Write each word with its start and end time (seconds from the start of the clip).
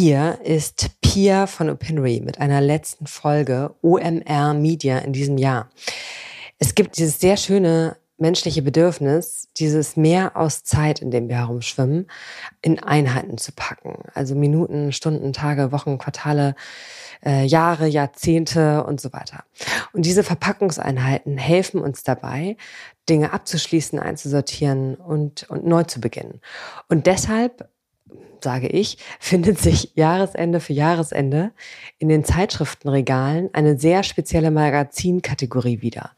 Hier 0.00 0.38
ist 0.44 0.90
Pia 1.00 1.48
von 1.48 1.68
Opinory 1.70 2.22
mit 2.24 2.40
einer 2.40 2.60
letzten 2.60 3.08
Folge 3.08 3.74
OMR 3.82 4.54
Media 4.54 4.98
in 4.98 5.12
diesem 5.12 5.38
Jahr. 5.38 5.70
Es 6.60 6.76
gibt 6.76 6.98
dieses 6.98 7.18
sehr 7.18 7.36
schöne 7.36 7.96
menschliche 8.16 8.62
Bedürfnis, 8.62 9.48
dieses 9.56 9.96
Mehr 9.96 10.36
aus 10.36 10.62
Zeit, 10.62 11.00
in 11.02 11.10
dem 11.10 11.28
wir 11.28 11.38
herumschwimmen, 11.38 12.06
in 12.62 12.78
Einheiten 12.78 13.38
zu 13.38 13.50
packen. 13.50 14.04
Also 14.14 14.36
Minuten, 14.36 14.92
Stunden, 14.92 15.32
Tage, 15.32 15.72
Wochen, 15.72 15.98
Quartale, 15.98 16.54
äh, 17.26 17.44
Jahre, 17.44 17.88
Jahrzehnte 17.88 18.84
und 18.84 19.00
so 19.00 19.12
weiter. 19.12 19.42
Und 19.92 20.06
diese 20.06 20.22
Verpackungseinheiten 20.22 21.38
helfen 21.38 21.80
uns 21.80 22.04
dabei, 22.04 22.56
Dinge 23.08 23.32
abzuschließen, 23.32 23.98
einzusortieren 23.98 24.94
und, 24.94 25.50
und 25.50 25.66
neu 25.66 25.82
zu 25.82 26.00
beginnen. 26.00 26.40
Und 26.88 27.08
deshalb 27.08 27.68
sage 28.44 28.68
ich, 28.68 28.98
findet 29.18 29.58
sich 29.58 29.92
Jahresende 29.94 30.60
für 30.60 30.72
Jahresende 30.72 31.52
in 31.98 32.08
den 32.08 32.24
Zeitschriftenregalen 32.24 33.50
eine 33.52 33.78
sehr 33.78 34.02
spezielle 34.02 34.50
Magazinkategorie 34.50 35.82
wieder. 35.82 36.12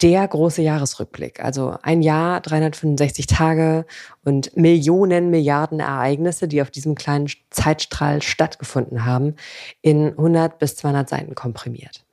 Der 0.00 0.28
große 0.28 0.62
Jahresrückblick, 0.62 1.42
also 1.42 1.76
ein 1.82 2.02
Jahr, 2.02 2.40
365 2.40 3.26
Tage 3.26 3.84
und 4.24 4.56
Millionen, 4.56 5.30
Milliarden 5.30 5.80
Ereignisse, 5.80 6.46
die 6.46 6.62
auf 6.62 6.70
diesem 6.70 6.94
kleinen 6.94 7.28
Zeitstrahl 7.50 8.22
stattgefunden 8.22 9.04
haben, 9.04 9.34
in 9.82 10.10
100 10.10 10.60
bis 10.60 10.76
200 10.76 11.08
Seiten 11.08 11.34
komprimiert. 11.34 12.04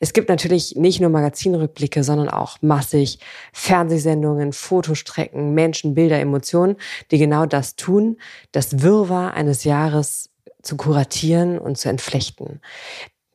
Es 0.00 0.12
gibt 0.12 0.28
natürlich 0.28 0.76
nicht 0.76 1.00
nur 1.00 1.10
Magazinrückblicke, 1.10 2.04
sondern 2.04 2.28
auch 2.28 2.58
massig 2.60 3.18
Fernsehsendungen, 3.52 4.52
Fotostrecken, 4.52 5.54
Menschen, 5.54 5.94
Bilder, 5.94 6.20
Emotionen, 6.20 6.76
die 7.10 7.18
genau 7.18 7.46
das 7.46 7.76
tun, 7.76 8.18
das 8.52 8.82
Wirrwarr 8.82 9.34
eines 9.34 9.64
Jahres 9.64 10.30
zu 10.62 10.76
kuratieren 10.76 11.58
und 11.58 11.78
zu 11.78 11.88
entflechten. 11.88 12.60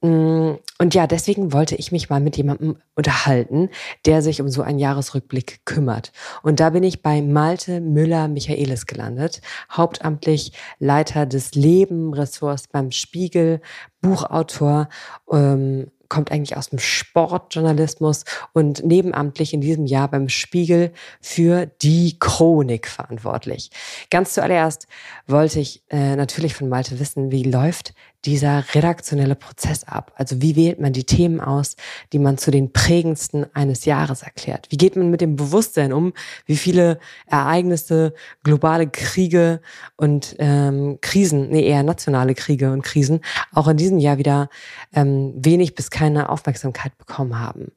Mm, 0.04 0.56
und 0.80 0.94
ja, 0.94 1.08
deswegen 1.08 1.54
wollte 1.54 1.76
ich 1.76 1.94
mich 1.94 2.10
mal 2.10 2.20
mit 2.20 2.36
jemandem 2.36 2.76
unterhalten, 2.94 3.70
der 4.06 4.22
sich 4.22 4.42
um 4.42 4.50
so 4.50 4.62
einen 4.62 4.78
Jahresrückblick 4.78 5.62
kümmert. 5.64 6.12
Und 6.44 6.60
da 6.60 6.72
bin 6.72 6.84
ich 6.84 7.02
bei 7.02 7.22
Malte 7.22 7.80
Müller-Michaelis 7.80 8.86
gelandet, 8.86 9.40
hauptamtlich 9.72 10.52
Leiter 10.80 11.26
des 11.26 11.56
Leben-Ressorts 11.56 12.68
beim 12.68 12.92
Spiegel, 12.92 13.62
Buchautor, 14.02 14.90
ähm, 15.32 15.88
kommt 16.14 16.32
eigentlich 16.32 16.56
aus 16.56 16.70
dem 16.70 16.78
Sportjournalismus 16.78 18.24
und 18.54 18.86
nebenamtlich 18.86 19.52
in 19.52 19.62
diesem 19.62 19.88
Jahr 19.88 20.08
beim 20.08 20.30
Spiegel 20.30 20.94
für 21.22 21.66
die 21.82 22.20
Chronik 22.20 22.88
verantwortlich. 22.88 23.72
Ganz 24.12 24.36
zuallererst 24.36 24.86
wollte 25.26 25.60
ich 25.60 25.82
äh, 25.90 26.16
natürlich 26.16 26.54
von 26.54 26.70
Malte 26.70 27.00
wissen, 27.00 27.32
wie 27.32 27.42
läuft 27.42 27.96
dieser 28.26 28.64
redaktionelle 28.74 29.36
Prozess 29.36 29.84
ab? 29.84 30.14
Also 30.16 30.42
wie 30.42 30.56
wählt 30.56 30.80
man 30.80 30.94
die 30.94 31.06
Themen 31.06 31.40
aus, 31.40 31.76
die 32.12 32.20
man 32.20 32.38
zu 32.38 32.52
den 32.52 32.72
prägendsten 32.72 33.46
eines 33.54 33.86
Jahres 33.86 34.22
erklärt? 34.22 34.68
Wie 34.70 34.78
geht 34.78 34.96
man 34.96 35.10
mit 35.10 35.22
dem 35.22 35.36
Bewusstsein 35.36 35.94
um, 35.94 36.14
wie 36.46 36.56
viele 36.56 37.00
Ereignisse, 37.28 38.14
globale 38.44 38.88
Kriege 38.88 39.62
und 39.98 40.36
ähm, 40.40 41.00
Krisen, 41.02 41.50
nee, 41.50 41.66
eher 41.66 41.84
nationale 41.84 42.36
Kriege 42.36 42.72
und 42.72 42.84
Krisen 42.84 43.22
auch 43.52 43.68
in 43.68 43.78
diesem 43.78 44.00
Jahr 44.00 44.18
wieder 44.18 44.50
ähm, 44.94 45.34
wenig 45.36 45.76
bis 45.76 45.92
keine 45.92 46.30
Aufmerksamkeit 46.30 46.98
bekommen 46.98 47.40
haben? 47.40 47.72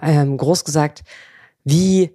Ähm, 0.00 0.36
groß 0.36 0.64
gesagt, 0.64 1.04
wie 1.64 2.14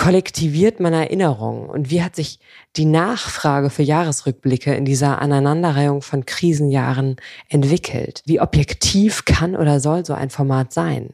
kollektiviert 0.00 0.80
man 0.80 0.94
Erinnerungen 0.94 1.68
und 1.68 1.90
wie 1.90 2.02
hat 2.02 2.16
sich 2.16 2.38
die 2.76 2.86
Nachfrage 2.86 3.68
für 3.68 3.82
Jahresrückblicke 3.82 4.72
in 4.72 4.86
dieser 4.86 5.20
Aneinanderreihung 5.20 6.00
von 6.00 6.24
Krisenjahren 6.24 7.16
entwickelt? 7.50 8.22
Wie 8.24 8.40
objektiv 8.40 9.26
kann 9.26 9.54
oder 9.54 9.78
soll 9.78 10.06
so 10.06 10.14
ein 10.14 10.30
Format 10.30 10.72
sein? 10.72 11.10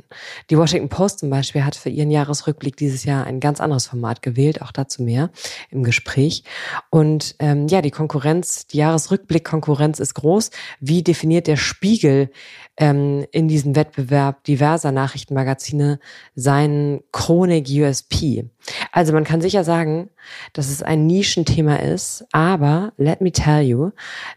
Die 0.50 0.56
Washington 0.56 0.88
Post 0.88 1.18
zum 1.18 1.30
Beispiel 1.30 1.64
hat 1.64 1.74
für 1.74 1.88
ihren 1.88 2.12
Jahresrückblick 2.12 2.76
dieses 2.76 3.02
Jahr 3.02 3.26
ein 3.26 3.40
ganz 3.40 3.60
anderes 3.60 3.88
Format 3.88 4.22
gewählt, 4.22 4.62
auch 4.62 4.70
dazu 4.70 5.02
mehr 5.02 5.30
im 5.70 5.82
Gespräch. 5.82 6.44
Und 6.88 7.34
ähm, 7.40 7.66
ja, 7.66 7.82
die 7.82 7.90
Konkurrenz, 7.90 8.68
die 8.68 8.76
Jahresrückblick-Konkurrenz 8.76 9.98
ist 9.98 10.14
groß. 10.14 10.52
Wie 10.78 11.02
definiert 11.02 11.48
der 11.48 11.56
Spiegel 11.56 12.30
ähm, 12.76 13.26
in 13.32 13.48
diesem 13.48 13.74
Wettbewerb 13.74 14.44
diverser 14.44 14.92
Nachrichtenmagazine 14.92 15.98
seinen 16.36 17.00
Chronik 17.10 17.66
USP? 17.68 18.44
Also 18.92 19.12
man 19.12 19.24
kann 19.24 19.40
sicher 19.40 19.64
sagen, 19.64 20.10
dass 20.52 20.68
es 20.68 20.82
ein 20.82 21.06
Nischenthema 21.06 21.76
ist, 21.76 22.24
aber 22.32 22.92
let 22.96 23.20
me 23.20 23.32
tell 23.32 23.62
you, 23.62 23.90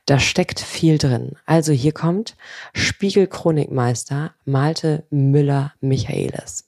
da 0.06 0.20
steckt 0.20 0.60
viel 0.60 0.98
drin. 0.98 1.34
Also 1.46 1.72
hier 1.72 1.92
kommt 1.92 2.36
Spiegel-Chronikmeister 2.74 4.34
Malte 4.46 5.04
Müller-Michaelis. 5.10 6.66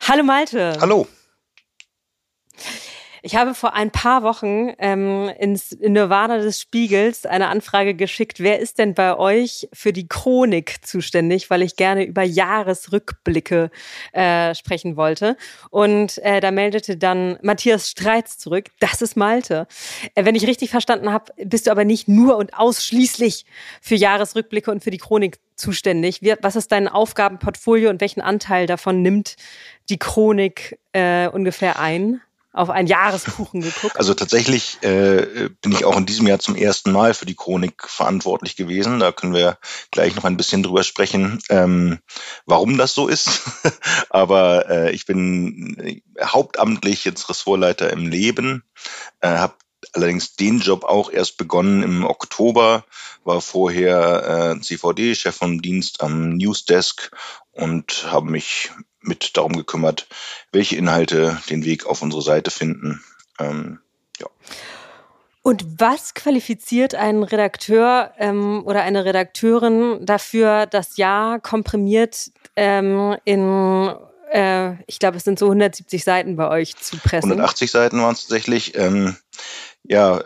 Hallo 0.00 0.22
Malte. 0.22 0.78
Hallo. 0.80 1.06
Ich 3.22 3.36
habe 3.36 3.54
vor 3.54 3.74
ein 3.74 3.90
paar 3.90 4.22
Wochen 4.22 4.72
ähm, 4.78 5.30
ins 5.38 5.76
Nirvana 5.80 6.38
des 6.38 6.60
Spiegels 6.60 7.26
eine 7.26 7.48
Anfrage 7.48 7.94
geschickt, 7.94 8.40
wer 8.40 8.60
ist 8.60 8.78
denn 8.78 8.94
bei 8.94 9.16
euch 9.16 9.68
für 9.72 9.92
die 9.92 10.06
Chronik 10.06 10.86
zuständig, 10.86 11.50
weil 11.50 11.62
ich 11.62 11.76
gerne 11.76 12.04
über 12.04 12.22
Jahresrückblicke 12.22 13.70
äh, 14.12 14.54
sprechen 14.54 14.96
wollte. 14.96 15.36
Und 15.70 16.18
äh, 16.18 16.40
da 16.40 16.50
meldete 16.50 16.96
dann 16.96 17.38
Matthias 17.42 17.90
Streitz 17.90 18.38
zurück, 18.38 18.66
das 18.78 19.02
ist 19.02 19.16
Malte. 19.16 19.66
Äh, 20.14 20.24
wenn 20.24 20.36
ich 20.36 20.46
richtig 20.46 20.70
verstanden 20.70 21.12
habe, 21.12 21.32
bist 21.44 21.66
du 21.66 21.70
aber 21.72 21.84
nicht 21.84 22.06
nur 22.06 22.36
und 22.36 22.54
ausschließlich 22.54 23.46
für 23.80 23.96
Jahresrückblicke 23.96 24.70
und 24.70 24.84
für 24.84 24.90
die 24.90 24.98
Chronik 24.98 25.38
zuständig. 25.56 26.22
Wie, 26.22 26.34
was 26.40 26.54
ist 26.54 26.70
dein 26.70 26.86
Aufgabenportfolio 26.86 27.90
und 27.90 28.00
welchen 28.00 28.20
Anteil 28.20 28.66
davon 28.66 29.02
nimmt 29.02 29.36
die 29.88 29.98
Chronik 29.98 30.78
äh, 30.92 31.28
ungefähr 31.28 31.80
ein? 31.80 32.20
Auf 32.58 32.70
einen 32.70 32.88
Jahreskuchen 32.88 33.60
geguckt? 33.60 33.96
Also 33.96 34.14
tatsächlich 34.14 34.82
äh, 34.82 35.48
bin 35.62 35.72
ich 35.72 35.84
auch 35.84 35.96
in 35.96 36.06
diesem 36.06 36.26
Jahr 36.26 36.40
zum 36.40 36.56
ersten 36.56 36.92
Mal 36.92 37.14
für 37.14 37.26
die 37.26 37.36
Chronik 37.36 37.88
verantwortlich 37.88 38.56
gewesen. 38.56 38.98
Da 38.98 39.12
können 39.12 39.32
wir 39.32 39.58
gleich 39.90 40.16
noch 40.16 40.24
ein 40.24 40.36
bisschen 40.36 40.62
drüber 40.62 40.82
sprechen, 40.82 41.40
ähm, 41.48 42.00
warum 42.46 42.76
das 42.76 42.94
so 42.94 43.06
ist. 43.06 43.42
Aber 44.10 44.68
äh, 44.68 44.90
ich 44.90 45.06
bin 45.06 46.02
hauptamtlich 46.20 47.04
jetzt 47.04 47.28
Ressortleiter 47.28 47.90
im 47.90 48.08
Leben, 48.08 48.64
äh, 49.20 49.28
habe 49.28 49.54
allerdings 49.92 50.34
den 50.34 50.58
Job 50.58 50.84
auch 50.84 51.10
erst 51.10 51.36
begonnen 51.36 51.82
im 51.82 52.04
Oktober, 52.04 52.84
war 53.24 53.40
vorher 53.40 54.56
äh, 54.56 54.60
CVD, 54.60 55.14
Chef 55.14 55.36
vom 55.36 55.62
Dienst 55.62 56.00
am 56.02 56.36
Newsdesk 56.36 57.10
und 57.52 58.06
habe 58.10 58.30
mich 58.30 58.70
mit 59.00 59.36
darum 59.36 59.56
gekümmert, 59.56 60.06
welche 60.52 60.76
Inhalte 60.76 61.40
den 61.50 61.64
Weg 61.64 61.86
auf 61.86 62.02
unsere 62.02 62.22
Seite 62.22 62.50
finden. 62.50 63.02
Ähm, 63.38 63.80
ja. 64.18 64.26
Und 65.42 65.80
was 65.80 66.14
qualifiziert 66.14 66.94
einen 66.94 67.22
Redakteur 67.22 68.12
ähm, 68.18 68.62
oder 68.66 68.82
eine 68.82 69.04
Redakteurin 69.04 70.04
dafür, 70.04 70.66
das 70.66 70.96
Jahr 70.96 71.40
komprimiert 71.40 72.32
ähm, 72.56 73.16
in, 73.24 73.94
äh, 74.30 74.72
ich 74.86 74.98
glaube, 74.98 75.16
es 75.16 75.24
sind 75.24 75.38
so 75.38 75.46
170 75.46 76.04
Seiten 76.04 76.36
bei 76.36 76.48
euch 76.48 76.76
zu 76.76 76.98
pressen? 76.98 77.30
180 77.30 77.70
Seiten 77.70 78.02
waren 78.02 78.12
es 78.12 78.22
tatsächlich. 78.22 78.76
Ähm, 78.76 79.16
ja, 79.84 80.22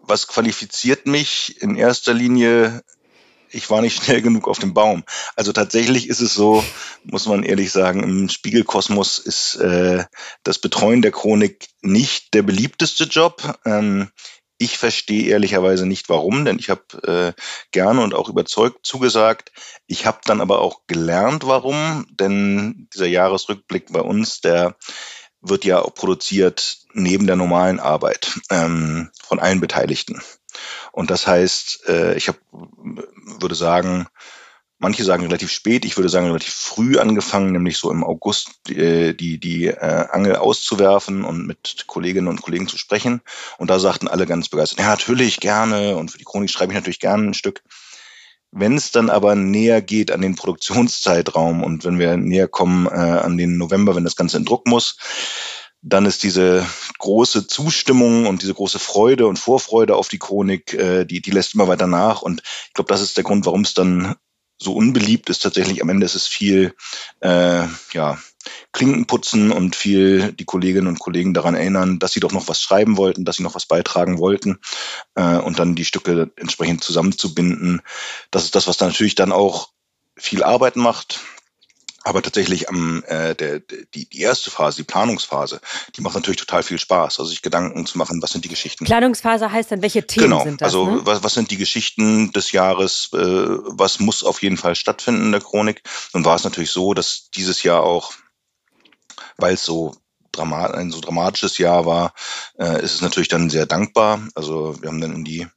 was 0.00 0.26
qualifiziert 0.26 1.06
mich 1.06 1.62
in 1.62 1.76
erster 1.76 2.14
Linie 2.14 2.82
ich 3.56 3.70
war 3.70 3.80
nicht 3.80 3.96
schnell 4.04 4.22
genug 4.22 4.48
auf 4.48 4.58
dem 4.58 4.74
Baum. 4.74 5.04
Also 5.34 5.52
tatsächlich 5.52 6.08
ist 6.08 6.20
es 6.20 6.34
so, 6.34 6.64
muss 7.04 7.26
man 7.26 7.42
ehrlich 7.42 7.72
sagen, 7.72 8.02
im 8.02 8.28
Spiegelkosmos 8.28 9.18
ist 9.18 9.56
äh, 9.56 10.04
das 10.42 10.58
Betreuen 10.58 11.02
der 11.02 11.12
Chronik 11.12 11.68
nicht 11.82 12.34
der 12.34 12.42
beliebteste 12.42 13.04
Job. 13.04 13.58
Ähm, 13.64 14.10
ich 14.58 14.78
verstehe 14.78 15.26
ehrlicherweise 15.26 15.84
nicht 15.84 16.08
warum, 16.08 16.46
denn 16.46 16.58
ich 16.58 16.70
habe 16.70 17.34
äh, 17.36 17.40
gerne 17.72 18.02
und 18.02 18.14
auch 18.14 18.30
überzeugt 18.30 18.86
zugesagt. 18.86 19.52
Ich 19.86 20.06
habe 20.06 20.20
dann 20.24 20.40
aber 20.40 20.60
auch 20.60 20.86
gelernt, 20.86 21.46
warum, 21.46 22.06
denn 22.08 22.88
dieser 22.94 23.06
Jahresrückblick 23.06 23.92
bei 23.92 24.00
uns, 24.00 24.40
der 24.40 24.76
wird 25.42 25.66
ja 25.66 25.82
auch 25.82 25.94
produziert 25.94 26.78
neben 26.94 27.26
der 27.26 27.36
normalen 27.36 27.80
Arbeit 27.80 28.40
ähm, 28.50 29.10
von 29.22 29.38
allen 29.38 29.60
Beteiligten. 29.60 30.22
Und 30.92 31.10
das 31.10 31.26
heißt, 31.26 31.88
äh, 31.88 32.16
ich 32.16 32.28
hab, 32.28 32.36
würde 32.52 33.54
sagen, 33.54 34.06
manche 34.78 35.04
sagen 35.04 35.22
relativ 35.22 35.50
spät, 35.50 35.84
ich 35.84 35.96
würde 35.96 36.08
sagen 36.08 36.26
relativ 36.26 36.52
früh 36.52 36.98
angefangen, 36.98 37.52
nämlich 37.52 37.78
so 37.78 37.90
im 37.90 38.04
August 38.04 38.68
äh, 38.70 39.14
die, 39.14 39.38
die 39.38 39.66
äh, 39.66 40.06
Angel 40.10 40.36
auszuwerfen 40.36 41.24
und 41.24 41.46
mit 41.46 41.84
Kolleginnen 41.86 42.28
und 42.28 42.42
Kollegen 42.42 42.68
zu 42.68 42.76
sprechen. 42.76 43.22
Und 43.58 43.70
da 43.70 43.78
sagten 43.78 44.08
alle 44.08 44.26
ganz 44.26 44.48
begeistert, 44.48 44.80
ja, 44.80 44.88
natürlich 44.88 45.40
gerne 45.40 45.96
und 45.96 46.10
für 46.10 46.18
die 46.18 46.24
Chronik 46.24 46.50
schreibe 46.50 46.72
ich 46.72 46.78
natürlich 46.78 47.00
gerne 47.00 47.28
ein 47.28 47.34
Stück. 47.34 47.62
Wenn 48.52 48.76
es 48.76 48.90
dann 48.90 49.10
aber 49.10 49.34
näher 49.34 49.82
geht 49.82 50.10
an 50.10 50.22
den 50.22 50.36
Produktionszeitraum 50.36 51.62
und 51.62 51.84
wenn 51.84 51.98
wir 51.98 52.16
näher 52.16 52.48
kommen 52.48 52.86
äh, 52.86 52.90
an 52.90 53.36
den 53.36 53.58
November, 53.58 53.96
wenn 53.96 54.04
das 54.04 54.16
Ganze 54.16 54.36
in 54.36 54.44
Druck 54.44 54.66
muss, 54.66 54.96
dann 55.82 56.06
ist 56.06 56.22
diese 56.22 56.66
große 56.98 57.46
Zustimmung 57.46 58.26
und 58.26 58.42
diese 58.42 58.54
große 58.54 58.78
Freude 58.78 59.26
und 59.26 59.38
Vorfreude 59.38 59.94
auf 59.96 60.08
die 60.08 60.18
Chronik, 60.18 60.74
äh, 60.74 61.04
die, 61.04 61.20
die 61.20 61.30
lässt 61.30 61.54
immer 61.54 61.68
weiter 61.68 61.86
nach. 61.86 62.22
Und 62.22 62.42
ich 62.68 62.74
glaube, 62.74 62.88
das 62.88 63.02
ist 63.02 63.16
der 63.16 63.24
Grund, 63.24 63.46
warum 63.46 63.62
es 63.62 63.74
dann 63.74 64.16
so 64.58 64.74
unbeliebt 64.74 65.30
ist. 65.30 65.40
Tatsächlich 65.40 65.82
am 65.82 65.88
Ende 65.88 66.06
ist 66.06 66.14
es 66.14 66.26
viel, 66.26 66.74
äh, 67.20 67.64
ja, 67.92 68.18
Klinken 68.72 69.06
putzen 69.06 69.50
und 69.50 69.74
viel 69.74 70.32
die 70.32 70.44
Kolleginnen 70.44 70.86
und 70.86 70.98
Kollegen 70.98 71.34
daran 71.34 71.54
erinnern, 71.54 71.98
dass 71.98 72.12
sie 72.12 72.20
doch 72.20 72.32
noch 72.32 72.48
was 72.48 72.60
schreiben 72.60 72.96
wollten, 72.96 73.24
dass 73.24 73.36
sie 73.36 73.42
noch 73.42 73.54
was 73.54 73.66
beitragen 73.66 74.18
wollten 74.18 74.58
äh, 75.14 75.36
und 75.38 75.58
dann 75.58 75.74
die 75.74 75.84
Stücke 75.84 76.30
entsprechend 76.36 76.84
zusammenzubinden. 76.84 77.82
Das 78.30 78.44
ist 78.44 78.54
das, 78.54 78.68
was 78.68 78.76
dann 78.76 78.88
natürlich 78.88 79.14
dann 79.14 79.32
auch 79.32 79.70
viel 80.16 80.42
Arbeit 80.42 80.76
macht. 80.76 81.20
Aber 82.06 82.22
tatsächlich 82.22 82.68
am 82.68 83.02
äh, 83.08 83.34
der, 83.34 83.58
die, 83.58 84.08
die 84.08 84.20
erste 84.20 84.52
Phase, 84.52 84.76
die 84.76 84.84
Planungsphase, 84.84 85.60
die 85.96 86.02
macht 86.02 86.14
natürlich 86.14 86.38
total 86.38 86.62
viel 86.62 86.78
Spaß. 86.78 87.18
Also 87.18 87.24
sich 87.24 87.42
Gedanken 87.42 87.84
zu 87.84 87.98
machen, 87.98 88.22
was 88.22 88.30
sind 88.30 88.44
die 88.44 88.48
Geschichten. 88.48 88.84
Planungsphase 88.84 89.50
heißt 89.50 89.72
dann, 89.72 89.82
welche 89.82 90.06
Themen 90.06 90.30
genau, 90.30 90.44
sind 90.44 90.60
das? 90.60 90.66
Also 90.66 90.86
ne? 90.86 91.00
was, 91.02 91.24
was 91.24 91.34
sind 91.34 91.50
die 91.50 91.56
Geschichten 91.56 92.30
des 92.30 92.52
Jahres, 92.52 93.10
äh, 93.12 93.16
was 93.18 93.98
muss 93.98 94.22
auf 94.22 94.40
jeden 94.40 94.56
Fall 94.56 94.76
stattfinden 94.76 95.22
in 95.22 95.32
der 95.32 95.40
Chronik? 95.40 95.82
Nun 96.14 96.24
war 96.24 96.36
es 96.36 96.44
natürlich 96.44 96.70
so, 96.70 96.94
dass 96.94 97.28
dieses 97.34 97.64
Jahr 97.64 97.82
auch, 97.82 98.12
weil 99.36 99.54
es 99.54 99.64
so 99.64 99.92
ein 100.38 100.92
so 100.92 101.00
dramatisches 101.00 101.58
Jahr 101.58 101.86
war, 101.86 102.12
äh, 102.56 102.84
ist 102.84 102.94
es 102.94 103.00
natürlich 103.00 103.28
dann 103.28 103.50
sehr 103.50 103.66
dankbar. 103.66 104.20
Also 104.36 104.80
wir 104.80 104.90
haben 104.90 105.00
dann 105.00 105.12
in 105.12 105.24
die 105.24 105.48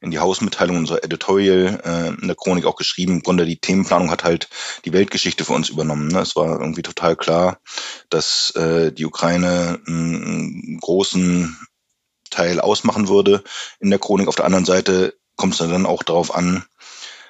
in 0.00 0.10
die 0.10 0.18
Hausmitteilung, 0.18 0.76
unser 0.76 1.02
Editorial 1.02 1.80
äh, 1.84 2.20
in 2.20 2.26
der 2.26 2.36
Chronik 2.36 2.66
auch 2.66 2.76
geschrieben. 2.76 3.14
Im 3.14 3.22
Grunde 3.22 3.46
die 3.46 3.58
Themenplanung 3.58 4.10
hat 4.10 4.24
halt 4.24 4.48
die 4.84 4.92
Weltgeschichte 4.92 5.44
für 5.44 5.52
uns 5.52 5.68
übernommen. 5.68 6.08
Ne? 6.08 6.20
Es 6.20 6.36
war 6.36 6.60
irgendwie 6.60 6.82
total 6.82 7.16
klar, 7.16 7.58
dass 8.10 8.50
äh, 8.52 8.92
die 8.92 9.06
Ukraine 9.06 9.80
einen 9.86 10.78
großen 10.80 11.58
Teil 12.30 12.60
ausmachen 12.60 13.08
würde 13.08 13.44
in 13.80 13.90
der 13.90 13.98
Chronik. 13.98 14.28
Auf 14.28 14.36
der 14.36 14.44
anderen 14.44 14.64
Seite 14.64 15.14
kommt 15.36 15.54
es 15.54 15.58
dann 15.58 15.86
auch 15.86 16.02
darauf 16.02 16.34
an, 16.34 16.64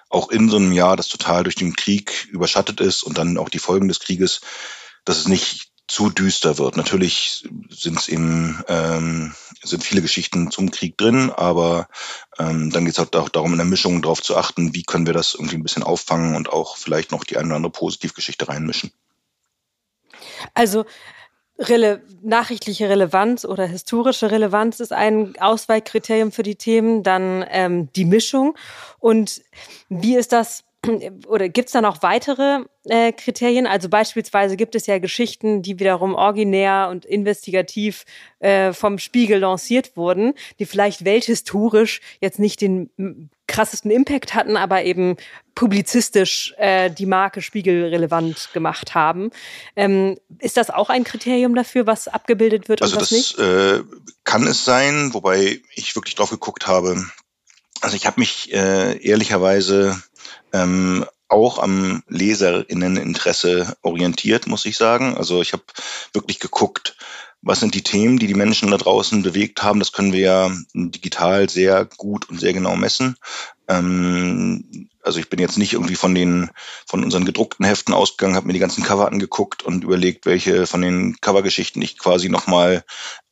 auch 0.08 0.30
in 0.30 0.48
so 0.48 0.56
einem 0.56 0.72
Jahr, 0.72 0.96
das 0.96 1.08
total 1.08 1.42
durch 1.42 1.56
den 1.56 1.74
Krieg 1.76 2.28
überschattet 2.30 2.80
ist 2.80 3.02
und 3.02 3.18
dann 3.18 3.36
auch 3.36 3.48
die 3.48 3.58
Folgen 3.58 3.88
des 3.88 4.00
Krieges, 4.00 4.40
dass 5.04 5.18
es 5.18 5.28
nicht 5.28 5.72
zu 5.86 6.08
düster 6.08 6.58
wird. 6.58 6.76
Natürlich 6.76 7.46
sind 7.68 7.98
es 7.98 8.08
eben 8.08 8.62
ähm, 8.68 9.34
sind 9.70 9.84
viele 9.84 10.02
Geschichten 10.02 10.50
zum 10.50 10.70
Krieg 10.70 10.96
drin, 10.96 11.30
aber 11.30 11.88
ähm, 12.38 12.70
dann 12.70 12.84
geht 12.84 12.98
es 12.98 13.16
auch 13.16 13.28
darum, 13.28 13.52
in 13.52 13.58
der 13.58 13.66
Mischung 13.66 14.02
darauf 14.02 14.22
zu 14.22 14.36
achten, 14.36 14.74
wie 14.74 14.82
können 14.82 15.06
wir 15.06 15.12
das 15.12 15.34
irgendwie 15.34 15.56
ein 15.56 15.62
bisschen 15.62 15.82
auffangen 15.82 16.36
und 16.36 16.48
auch 16.48 16.76
vielleicht 16.76 17.12
noch 17.12 17.24
die 17.24 17.36
eine 17.36 17.48
oder 17.48 17.56
andere 17.56 17.72
Positivgeschichte 17.72 18.48
reinmischen. 18.48 18.92
Also 20.52 20.84
Rele 21.58 22.02
nachrichtliche 22.22 22.88
Relevanz 22.88 23.44
oder 23.44 23.64
historische 23.64 24.30
Relevanz 24.30 24.80
ist 24.80 24.92
ein 24.92 25.34
Ausweichkriterium 25.38 26.32
für 26.32 26.42
die 26.42 26.56
Themen, 26.56 27.02
dann 27.02 27.44
ähm, 27.48 27.92
die 27.92 28.04
Mischung. 28.04 28.56
Und 28.98 29.42
wie 29.88 30.16
ist 30.16 30.32
das 30.32 30.64
oder 31.26 31.48
gibt 31.48 31.68
es 31.68 31.72
da 31.72 31.80
noch 31.80 32.02
weitere 32.02 32.60
äh, 32.84 33.12
Kriterien? 33.12 33.66
Also 33.66 33.88
beispielsweise 33.88 34.56
gibt 34.56 34.74
es 34.74 34.86
ja 34.86 34.98
Geschichten, 34.98 35.62
die 35.62 35.78
wiederum 35.78 36.14
originär 36.14 36.88
und 36.90 37.04
investigativ 37.04 38.04
äh, 38.40 38.72
vom 38.72 38.98
Spiegel 38.98 39.38
lanciert 39.38 39.96
wurden, 39.96 40.34
die 40.58 40.66
vielleicht 40.66 41.04
welthistorisch 41.04 42.00
jetzt 42.20 42.38
nicht 42.38 42.60
den 42.60 43.30
krassesten 43.46 43.90
Impact 43.90 44.34
hatten, 44.34 44.56
aber 44.56 44.84
eben 44.84 45.16
publizistisch 45.54 46.54
äh, 46.56 46.90
die 46.90 47.06
Marke 47.06 47.42
Spiegel 47.42 47.84
relevant 47.84 48.50
gemacht 48.52 48.94
haben. 48.94 49.30
Ähm, 49.76 50.18
ist 50.38 50.56
das 50.56 50.70
auch 50.70 50.90
ein 50.90 51.04
Kriterium 51.04 51.54
dafür, 51.54 51.86
was 51.86 52.08
abgebildet 52.08 52.68
wird 52.68 52.82
also 52.82 52.96
und 52.96 53.02
was 53.02 53.10
das, 53.10 53.18
nicht? 53.18 53.38
Äh, 53.38 53.82
kann 54.24 54.46
es 54.46 54.64
sein, 54.64 55.12
wobei 55.12 55.60
ich 55.74 55.94
wirklich 55.94 56.14
drauf 56.14 56.30
geguckt 56.30 56.66
habe. 56.66 57.04
Also 57.80 57.96
ich 57.96 58.06
habe 58.06 58.20
mich 58.20 58.52
äh, 58.52 58.96
ehrlicherweise 59.06 60.02
ähm, 60.52 61.04
auch 61.28 61.58
am 61.58 62.02
Leserinneninteresse 62.08 63.76
orientiert, 63.82 64.46
muss 64.46 64.66
ich 64.66 64.76
sagen. 64.76 65.16
Also 65.16 65.42
ich 65.42 65.52
habe 65.52 65.64
wirklich 66.12 66.38
geguckt, 66.38 66.96
was 67.42 67.60
sind 67.60 67.74
die 67.74 67.82
Themen, 67.82 68.18
die 68.18 68.26
die 68.26 68.34
Menschen 68.34 68.70
da 68.70 68.78
draußen 68.78 69.22
bewegt 69.22 69.62
haben. 69.62 69.78
Das 69.78 69.92
können 69.92 70.12
wir 70.12 70.20
ja 70.20 70.50
digital 70.74 71.48
sehr 71.48 71.84
gut 71.84 72.28
und 72.28 72.40
sehr 72.40 72.52
genau 72.52 72.74
messen. 72.76 73.16
Ähm, 73.68 74.88
also 75.02 75.18
ich 75.18 75.28
bin 75.28 75.38
jetzt 75.38 75.58
nicht 75.58 75.74
irgendwie 75.74 75.96
von 75.96 76.14
den 76.14 76.50
von 76.86 77.04
unseren 77.04 77.26
gedruckten 77.26 77.66
Heften 77.66 77.92
ausgegangen, 77.92 78.36
habe 78.36 78.46
mir 78.46 78.54
die 78.54 78.58
ganzen 78.58 78.82
Cover 78.82 79.06
angeguckt 79.06 79.62
und 79.62 79.84
überlegt, 79.84 80.24
welche 80.24 80.66
von 80.66 80.80
den 80.80 81.16
Covergeschichten 81.20 81.82
ich 81.82 81.98
quasi 81.98 82.30
nochmal 82.30 82.84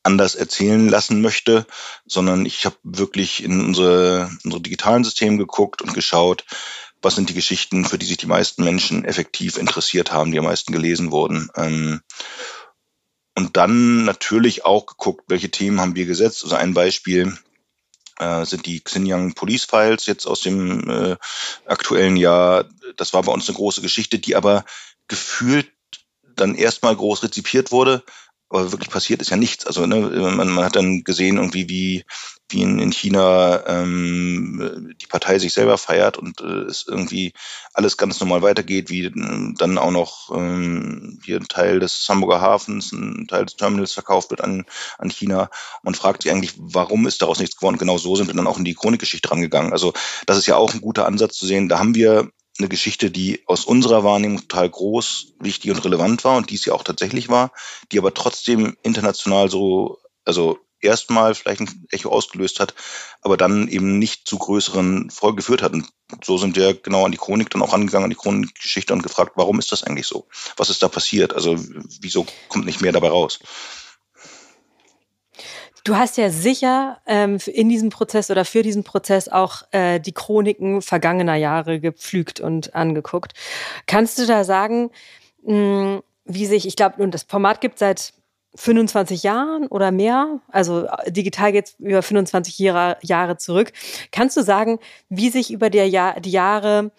anders 0.02 0.34
erzählen 0.34 0.88
lassen 0.88 1.22
möchte, 1.22 1.66
sondern 2.06 2.44
ich 2.44 2.66
habe 2.66 2.76
wirklich 2.82 3.42
in 3.42 3.64
unsere, 3.64 4.30
unsere 4.44 4.62
digitalen 4.62 5.04
Systeme 5.04 5.38
geguckt 5.38 5.80
und 5.80 5.94
geschaut, 5.94 6.44
was 7.02 7.16
sind 7.16 7.28
die 7.28 7.34
Geschichten, 7.34 7.84
für 7.84 7.98
die 7.98 8.06
sich 8.06 8.16
die 8.16 8.26
meisten 8.26 8.64
Menschen 8.64 9.04
effektiv 9.04 9.58
interessiert 9.58 10.12
haben, 10.12 10.32
die 10.32 10.38
am 10.38 10.44
meisten 10.44 10.72
gelesen 10.72 11.10
wurden. 11.10 11.50
Ähm, 11.56 12.00
und 13.36 13.56
dann 13.56 14.04
natürlich 14.04 14.64
auch 14.64 14.86
geguckt, 14.86 15.24
welche 15.28 15.50
Themen 15.50 15.80
haben 15.80 15.96
wir 15.96 16.06
gesetzt. 16.06 16.44
Also 16.44 16.54
ein 16.54 16.74
Beispiel 16.74 17.36
äh, 18.18 18.44
sind 18.44 18.66
die 18.66 18.80
Xinjiang 18.80 19.34
Police 19.34 19.64
Files 19.64 20.06
jetzt 20.06 20.26
aus 20.26 20.40
dem 20.40 20.88
äh, 20.88 21.16
aktuellen 21.66 22.16
Jahr. 22.16 22.68
Das 22.96 23.12
war 23.14 23.22
bei 23.22 23.32
uns 23.32 23.48
eine 23.48 23.56
große 23.56 23.82
Geschichte, 23.82 24.18
die 24.18 24.36
aber 24.36 24.64
gefühlt 25.08 25.72
dann 26.36 26.54
erstmal 26.54 26.96
groß 26.96 27.24
rezipiert 27.24 27.72
wurde, 27.72 28.04
aber 28.52 28.70
wirklich 28.70 28.90
passiert 28.90 29.22
ist 29.22 29.30
ja 29.30 29.36
nichts. 29.36 29.66
Also 29.66 29.86
ne, 29.86 29.96
man, 29.96 30.48
man 30.50 30.64
hat 30.64 30.76
dann 30.76 31.04
gesehen, 31.04 31.38
irgendwie 31.38 31.68
wie, 31.70 32.04
wie 32.50 32.62
in, 32.62 32.78
in 32.78 32.92
China 32.92 33.66
ähm, 33.66 34.94
die 35.00 35.06
Partei 35.06 35.38
sich 35.38 35.54
selber 35.54 35.78
feiert 35.78 36.18
und 36.18 36.40
äh, 36.42 36.64
es 36.64 36.84
irgendwie 36.86 37.32
alles 37.72 37.96
ganz 37.96 38.20
normal 38.20 38.42
weitergeht, 38.42 38.90
wie 38.90 39.10
dann 39.56 39.78
auch 39.78 39.90
noch 39.90 40.30
ähm, 40.34 41.18
hier 41.24 41.38
ein 41.38 41.48
Teil 41.48 41.80
des 41.80 42.06
Hamburger 42.08 42.42
Hafens, 42.42 42.92
ein 42.92 43.26
Teil 43.26 43.46
des 43.46 43.56
Terminals 43.56 43.92
verkauft 43.92 44.30
wird 44.30 44.42
an, 44.42 44.66
an 44.98 45.10
China. 45.10 45.48
Man 45.82 45.94
fragt 45.94 46.22
sich 46.22 46.30
eigentlich, 46.30 46.52
warum 46.58 47.06
ist 47.06 47.22
daraus 47.22 47.38
nichts 47.38 47.56
geworden? 47.56 47.78
Genau 47.78 47.96
so 47.96 48.16
sind 48.16 48.26
wir 48.26 48.34
dann 48.34 48.46
auch 48.46 48.58
in 48.58 48.64
die 48.64 48.74
Chronikgeschichte 48.74 49.30
rangegangen. 49.30 49.72
Also 49.72 49.94
das 50.26 50.36
ist 50.36 50.46
ja 50.46 50.56
auch 50.56 50.74
ein 50.74 50.82
guter 50.82 51.06
Ansatz 51.06 51.38
zu 51.38 51.46
sehen. 51.46 51.70
Da 51.70 51.78
haben 51.78 51.94
wir 51.94 52.30
eine 52.58 52.68
Geschichte, 52.68 53.10
die 53.10 53.42
aus 53.46 53.64
unserer 53.64 54.04
Wahrnehmung 54.04 54.40
total 54.40 54.68
groß, 54.68 55.34
wichtig 55.40 55.70
und 55.70 55.84
relevant 55.84 56.24
war 56.24 56.36
und 56.36 56.50
dies 56.50 56.64
ja 56.64 56.74
auch 56.74 56.84
tatsächlich 56.84 57.28
war, 57.28 57.52
die 57.90 57.98
aber 57.98 58.12
trotzdem 58.14 58.76
international 58.82 59.48
so, 59.48 59.98
also 60.24 60.58
erstmal 60.82 61.34
vielleicht 61.34 61.60
ein 61.60 61.86
Echo 61.90 62.10
ausgelöst 62.10 62.60
hat, 62.60 62.74
aber 63.22 63.36
dann 63.36 63.68
eben 63.68 63.98
nicht 63.98 64.26
zu 64.26 64.36
größeren 64.36 65.10
Folgen 65.10 65.36
geführt 65.36 65.62
hat. 65.62 65.72
Und 65.72 65.88
so 66.22 66.36
sind 66.36 66.56
wir 66.56 66.74
genau 66.74 67.06
an 67.06 67.12
die 67.12 67.18
Chronik 67.18 67.50
dann 67.50 67.62
auch 67.62 67.72
angegangen, 67.72 68.04
an 68.04 68.10
die 68.10 68.16
Chronikgeschichte 68.16 68.92
und 68.92 69.02
gefragt, 69.02 69.32
warum 69.36 69.58
ist 69.58 69.72
das 69.72 69.84
eigentlich 69.84 70.06
so? 70.06 70.26
Was 70.56 70.70
ist 70.70 70.82
da 70.82 70.88
passiert? 70.88 71.34
Also 71.34 71.56
wieso 72.00 72.26
kommt 72.48 72.66
nicht 72.66 72.80
mehr 72.80 72.92
dabei 72.92 73.08
raus? 73.08 73.38
Du 75.84 75.96
hast 75.96 76.16
ja 76.16 76.30
sicher 76.30 76.98
ähm, 77.06 77.38
in 77.46 77.68
diesem 77.68 77.90
Prozess 77.90 78.30
oder 78.30 78.44
für 78.44 78.62
diesen 78.62 78.84
Prozess 78.84 79.28
auch 79.28 79.62
äh, 79.72 79.98
die 79.98 80.12
Chroniken 80.12 80.80
vergangener 80.80 81.34
Jahre 81.34 81.80
gepflügt 81.80 82.40
und 82.40 82.74
angeguckt. 82.74 83.32
Kannst 83.86 84.18
du 84.18 84.26
da 84.26 84.44
sagen, 84.44 84.90
mh, 85.42 85.54
hm, 85.54 86.02
wie 86.24 86.46
sich, 86.46 86.66
ich 86.66 86.76
glaube, 86.76 87.02
und 87.02 87.12
das 87.12 87.24
Format 87.24 87.60
gibt 87.60 87.78
seit 87.80 88.12
25 88.54 89.22
Jahren 89.22 89.66
oder 89.66 89.90
mehr, 89.90 90.40
also 90.48 90.86
äh, 90.86 91.10
digital 91.10 91.52
geht 91.52 91.66
es 91.66 91.74
über 91.78 92.02
25 92.02 92.58
Jahre, 92.58 92.98
Jahre 93.02 93.36
zurück. 93.38 93.72
Kannst 94.10 94.36
du 94.36 94.42
sagen, 94.42 94.78
wie 95.08 95.30
sich 95.30 95.50
über 95.50 95.70
der 95.70 95.88
Jahr, 95.88 96.20
die 96.20 96.30
Jahre 96.30 96.92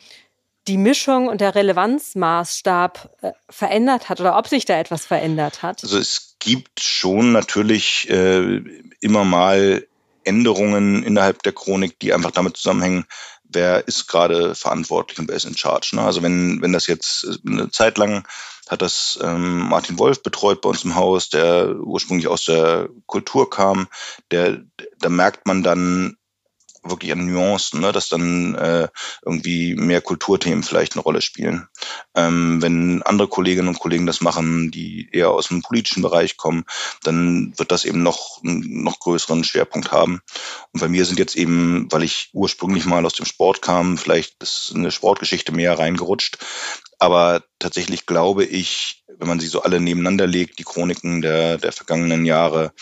die 0.67 0.77
Mischung 0.77 1.27
und 1.27 1.41
der 1.41 1.55
Relevanzmaßstab 1.55 3.09
äh, 3.21 3.31
verändert 3.49 4.09
hat 4.09 4.19
oder 4.19 4.37
ob 4.37 4.47
sich 4.47 4.65
da 4.65 4.79
etwas 4.79 5.05
verändert 5.05 5.61
hat? 5.61 5.83
Also 5.83 5.97
es 5.97 6.35
gibt 6.39 6.79
schon 6.79 7.31
natürlich 7.31 8.09
äh, 8.09 8.61
immer 9.01 9.23
mal 9.23 9.85
Änderungen 10.23 11.03
innerhalb 11.03 11.43
der 11.43 11.53
Chronik, 11.53 11.99
die 11.99 12.13
einfach 12.13 12.31
damit 12.31 12.57
zusammenhängen, 12.57 13.05
wer 13.43 13.87
ist 13.87 14.07
gerade 14.07 14.55
verantwortlich 14.55 15.19
und 15.19 15.27
wer 15.27 15.35
ist 15.35 15.45
in 15.45 15.57
charge. 15.57 15.95
Ne? 15.95 16.01
Also 16.01 16.23
wenn, 16.23 16.61
wenn 16.61 16.73
das 16.73 16.87
jetzt 16.87 17.25
äh, 17.25 17.49
eine 17.49 17.69
Zeit 17.69 17.97
lang 17.97 18.25
hat 18.69 18.81
das 18.81 19.19
ähm, 19.21 19.67
Martin 19.69 19.99
Wolf 19.99 20.23
betreut 20.23 20.61
bei 20.61 20.69
uns 20.69 20.85
im 20.85 20.95
Haus, 20.95 21.29
der 21.29 21.75
ursprünglich 21.75 22.27
aus 22.27 22.45
der 22.45 22.89
Kultur 23.07 23.49
kam, 23.49 23.87
der, 24.31 24.63
da 24.99 25.09
merkt 25.09 25.45
man 25.45 25.63
dann, 25.63 26.15
wirklich 26.83 27.11
an 27.11 27.25
Nuancen, 27.25 27.81
ne, 27.81 27.91
dass 27.91 28.09
dann 28.09 28.55
äh, 28.55 28.87
irgendwie 29.23 29.75
mehr 29.75 30.01
Kulturthemen 30.01 30.63
vielleicht 30.63 30.93
eine 30.93 31.01
Rolle 31.01 31.21
spielen. 31.21 31.67
Ähm, 32.15 32.61
wenn 32.61 33.01
andere 33.03 33.27
Kolleginnen 33.27 33.69
und 33.69 33.79
Kollegen 33.79 34.05
das 34.05 34.21
machen, 34.21 34.71
die 34.71 35.09
eher 35.11 35.31
aus 35.31 35.47
dem 35.47 35.61
politischen 35.61 36.01
Bereich 36.01 36.37
kommen, 36.37 36.65
dann 37.03 37.53
wird 37.57 37.71
das 37.71 37.85
eben 37.85 38.03
noch 38.03 38.39
noch 38.43 38.99
größeren 38.99 39.43
Schwerpunkt 39.43 39.91
haben. 39.91 40.21
Und 40.71 40.79
bei 40.81 40.87
mir 40.87 41.05
sind 41.05 41.19
jetzt 41.19 41.35
eben, 41.35 41.87
weil 41.91 42.03
ich 42.03 42.29
ursprünglich 42.33 42.85
mal 42.85 43.05
aus 43.05 43.13
dem 43.13 43.25
Sport 43.25 43.61
kam, 43.61 43.97
vielleicht 43.97 44.41
ist 44.41 44.73
eine 44.75 44.91
Sportgeschichte 44.91 45.51
mehr 45.51 45.77
reingerutscht. 45.77 46.37
Aber 46.99 47.43
tatsächlich 47.59 48.05
glaube 48.05 48.45
ich, 48.45 49.03
wenn 49.17 49.27
man 49.27 49.39
sie 49.39 49.47
so 49.47 49.61
alle 49.61 49.79
nebeneinander 49.79 50.27
legt, 50.27 50.59
die 50.59 50.63
Chroniken 50.63 51.21
der, 51.21 51.57
der 51.57 51.71
vergangenen 51.71 52.25
Jahre, 52.25 52.73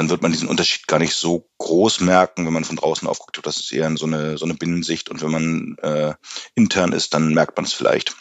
dann 0.00 0.08
wird 0.08 0.22
man 0.22 0.32
diesen 0.32 0.48
Unterschied 0.48 0.86
gar 0.86 0.98
nicht 0.98 1.12
so 1.12 1.46
groß 1.58 2.00
merken, 2.00 2.46
wenn 2.46 2.54
man 2.54 2.64
von 2.64 2.76
draußen 2.76 3.06
aufguckt. 3.06 3.38
Das 3.44 3.58
ist 3.58 3.70
eher 3.70 3.94
so 3.98 4.06
eine, 4.06 4.38
so 4.38 4.46
eine 4.46 4.54
Binnensicht. 4.54 5.10
Und 5.10 5.20
wenn 5.20 5.30
man 5.30 5.76
äh, 5.82 6.14
intern 6.54 6.94
ist, 6.94 7.12
dann 7.12 7.34
merkt 7.34 7.54
man 7.58 7.66
es 7.66 7.74
vielleicht. 7.74 8.16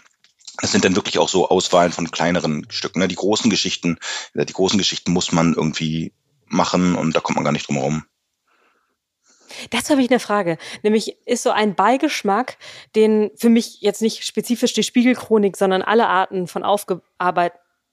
Das 0.59 0.73
sind 0.73 0.83
dann 0.83 0.97
wirklich 0.97 1.19
auch 1.19 1.29
so 1.29 1.47
Auswahlen 1.47 1.93
von 1.93 2.11
kleineren 2.11 2.67
Stücken. 2.69 2.99
Ne? 2.99 3.07
Die 3.07 3.15
großen 3.15 3.49
Geschichten, 3.49 3.97
die 4.33 4.51
großen 4.51 4.77
Geschichten 4.77 5.13
muss 5.13 5.31
man 5.31 5.53
irgendwie 5.53 6.11
machen 6.47 6.95
und 6.95 7.15
da 7.15 7.21
kommt 7.21 7.37
man 7.37 7.45
gar 7.45 7.53
nicht 7.53 7.69
drum 7.69 7.77
herum. 7.77 8.03
Dazu 9.69 9.91
habe 9.91 10.01
ich 10.01 10.09
eine 10.09 10.19
Frage. 10.19 10.57
Nämlich 10.83 11.15
ist 11.25 11.43
so 11.43 11.51
ein 11.51 11.75
Beigeschmack, 11.75 12.57
den 12.93 13.31
für 13.37 13.49
mich 13.49 13.79
jetzt 13.79 14.01
nicht 14.01 14.25
spezifisch 14.25 14.73
die 14.73 14.83
Spiegelchronik, 14.83 15.55
sondern 15.55 15.81
alle 15.81 16.07
Arten 16.07 16.47
von 16.47 16.63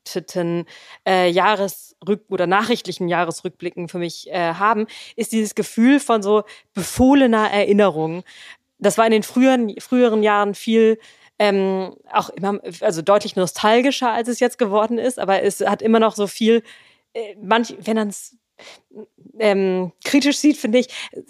aufgearbeiteten 0.07 0.65
äh, 1.07 1.31
Jahresrück- 1.31 2.29
oder 2.29 2.47
nachrichtlichen 2.47 3.09
Jahresrückblicken 3.09 3.89
für 3.89 3.99
mich 3.99 4.31
äh, 4.31 4.55
haben, 4.55 4.87
ist 5.17 5.33
dieses 5.33 5.55
Gefühl 5.55 6.01
von 6.01 6.23
so 6.23 6.45
befohlener 6.75 7.51
Erinnerung. 7.51 8.23
Das 8.79 8.99
war 8.99 9.07
in 9.07 9.13
den 9.13 9.23
früheren, 9.23 9.75
früheren 9.81 10.23
Jahren 10.23 10.55
viel 10.55 10.99
ähm, 11.39 11.95
auch 12.11 12.31
immer, 12.31 12.61
also 12.81 13.03
deutlich 13.03 13.37
nostalgischer, 13.37 14.11
als 14.11 14.29
es 14.29 14.41
jetzt 14.41 14.59
geworden 14.59 14.99
ist, 14.99 15.19
aber 15.19 15.43
es 15.43 15.61
hat 15.61 15.83
immer 15.83 16.01
noch 16.01 16.15
so 16.15 16.27
viel, 16.27 16.63
äh, 17.13 17.35
manch, 17.43 17.75
wenn 17.79 17.97
man 17.97 18.09
es 18.09 18.39
ähm, 19.39 19.93
kritisch 20.03 20.39
sieht, 20.39 20.57
finde 20.57 20.79
ich, 20.79 20.89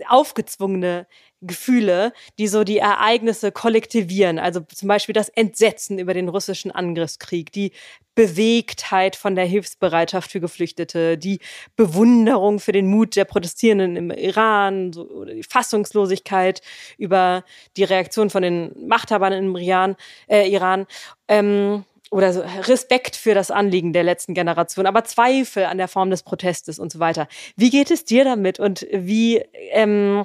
aufgezwungene 0.08 1.08
Gefühle, 1.46 2.12
die 2.38 2.48
so 2.48 2.64
die 2.64 2.78
Ereignisse 2.78 3.52
kollektivieren. 3.52 4.38
Also 4.38 4.60
zum 4.60 4.88
Beispiel 4.88 5.12
das 5.12 5.28
Entsetzen 5.28 5.98
über 5.98 6.14
den 6.14 6.28
russischen 6.28 6.70
Angriffskrieg, 6.70 7.52
die 7.52 7.72
Bewegtheit 8.14 9.14
von 9.14 9.36
der 9.36 9.44
Hilfsbereitschaft 9.44 10.32
für 10.32 10.40
Geflüchtete, 10.40 11.18
die 11.18 11.38
Bewunderung 11.76 12.58
für 12.60 12.72
den 12.72 12.86
Mut 12.86 13.14
der 13.14 13.26
Protestierenden 13.26 13.96
im 13.96 14.10
Iran, 14.10 14.92
so, 14.92 15.08
oder 15.08 15.34
die 15.34 15.42
Fassungslosigkeit 15.42 16.62
über 16.96 17.44
die 17.76 17.84
Reaktion 17.84 18.30
von 18.30 18.42
den 18.42 18.72
Machthabern 18.88 19.32
im 19.32 19.56
Iran. 19.56 19.96
Äh, 20.28 20.50
Iran 20.50 20.86
ähm, 21.28 21.84
oder 22.10 22.32
so 22.32 22.42
Respekt 22.62 23.16
für 23.16 23.34
das 23.34 23.50
Anliegen 23.50 23.92
der 23.92 24.04
letzten 24.04 24.34
Generation, 24.34 24.86
aber 24.86 25.04
Zweifel 25.04 25.64
an 25.64 25.78
der 25.78 25.88
Form 25.88 26.10
des 26.10 26.22
Protestes 26.22 26.78
und 26.78 26.92
so 26.92 26.98
weiter. 26.98 27.28
Wie 27.56 27.70
geht 27.70 27.90
es 27.90 28.04
dir 28.04 28.24
damit 28.24 28.60
und 28.60 28.86
wie, 28.92 29.42
ähm, 29.72 30.24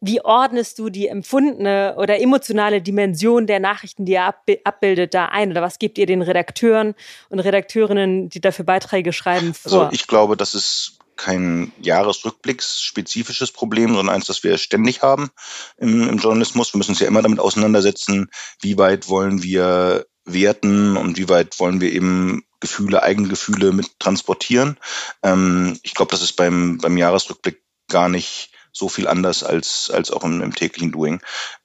wie 0.00 0.20
ordnest 0.22 0.78
du 0.78 0.88
die 0.88 1.08
empfundene 1.08 1.94
oder 1.98 2.20
emotionale 2.20 2.82
Dimension 2.82 3.46
der 3.46 3.60
Nachrichten, 3.60 4.04
die 4.04 4.12
ihr 4.12 4.34
abbildet, 4.64 5.14
da 5.14 5.26
ein? 5.26 5.50
Oder 5.50 5.62
was 5.62 5.78
gebt 5.78 5.98
ihr 5.98 6.06
den 6.06 6.22
Redakteuren 6.22 6.94
und 7.28 7.40
Redakteurinnen, 7.40 8.28
die 8.28 8.40
dafür 8.40 8.64
Beiträge 8.64 9.12
schreiben, 9.12 9.54
vor? 9.54 9.72
Also 9.72 9.88
ich 9.92 10.06
glaube, 10.06 10.36
das 10.36 10.54
ist 10.54 10.98
kein 11.16 11.72
Jahresrückblicksspezifisches 11.80 13.52
Problem, 13.52 13.94
sondern 13.94 14.14
eins, 14.14 14.26
das 14.26 14.44
wir 14.44 14.56
ständig 14.56 15.02
haben 15.02 15.30
im, 15.76 16.08
im 16.08 16.18
Journalismus. 16.18 16.72
Wir 16.72 16.78
müssen 16.78 16.92
uns 16.92 17.00
ja 17.00 17.08
immer 17.08 17.22
damit 17.22 17.40
auseinandersetzen, 17.40 18.30
wie 18.60 18.78
weit 18.78 19.08
wollen 19.08 19.42
wir 19.42 20.06
werten 20.24 20.96
und 20.96 21.18
wie 21.18 21.28
weit 21.28 21.58
wollen 21.58 21.80
wir 21.80 21.92
eben 21.92 22.44
Gefühle, 22.60 23.02
Eigengefühle 23.02 23.72
mit 23.72 23.98
transportieren. 23.98 24.78
Ähm, 25.22 25.78
ich 25.82 25.94
glaube, 25.94 26.10
das 26.10 26.22
ist 26.22 26.34
beim, 26.34 26.78
beim 26.78 26.96
Jahresrückblick 26.96 27.62
gar 27.88 28.08
nicht 28.08 28.50
so 28.78 28.88
viel 28.88 29.08
anders 29.08 29.42
als, 29.42 29.90
als 29.90 30.10
auch 30.10 30.24
im, 30.24 30.40
im 30.40 30.54
täglichen 30.54 30.92
Doing. 30.92 31.20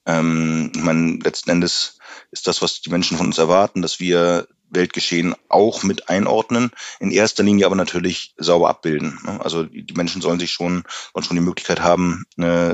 Ähm, 0.06 0.72
ich 0.74 0.82
meine, 0.82 1.18
letzten 1.22 1.50
Endes 1.50 1.98
ist 2.30 2.46
das, 2.46 2.60
was 2.60 2.80
die 2.80 2.90
Menschen 2.90 3.16
von 3.16 3.26
uns 3.26 3.38
erwarten, 3.38 3.82
dass 3.82 4.00
wir 4.00 4.48
Weltgeschehen 4.70 5.34
auch 5.48 5.84
mit 5.84 6.08
einordnen, 6.08 6.70
in 6.98 7.12
erster 7.12 7.44
Linie 7.44 7.66
aber 7.66 7.76
natürlich 7.76 8.34
sauber 8.36 8.68
abbilden. 8.68 9.20
Ne? 9.24 9.40
Also 9.42 9.62
die 9.62 9.94
Menschen 9.94 10.20
sollen 10.20 10.40
sich 10.40 10.50
schon, 10.50 10.82
sollen 11.12 11.24
schon 11.24 11.36
die 11.36 11.42
Möglichkeit 11.42 11.80
haben, 11.80 12.24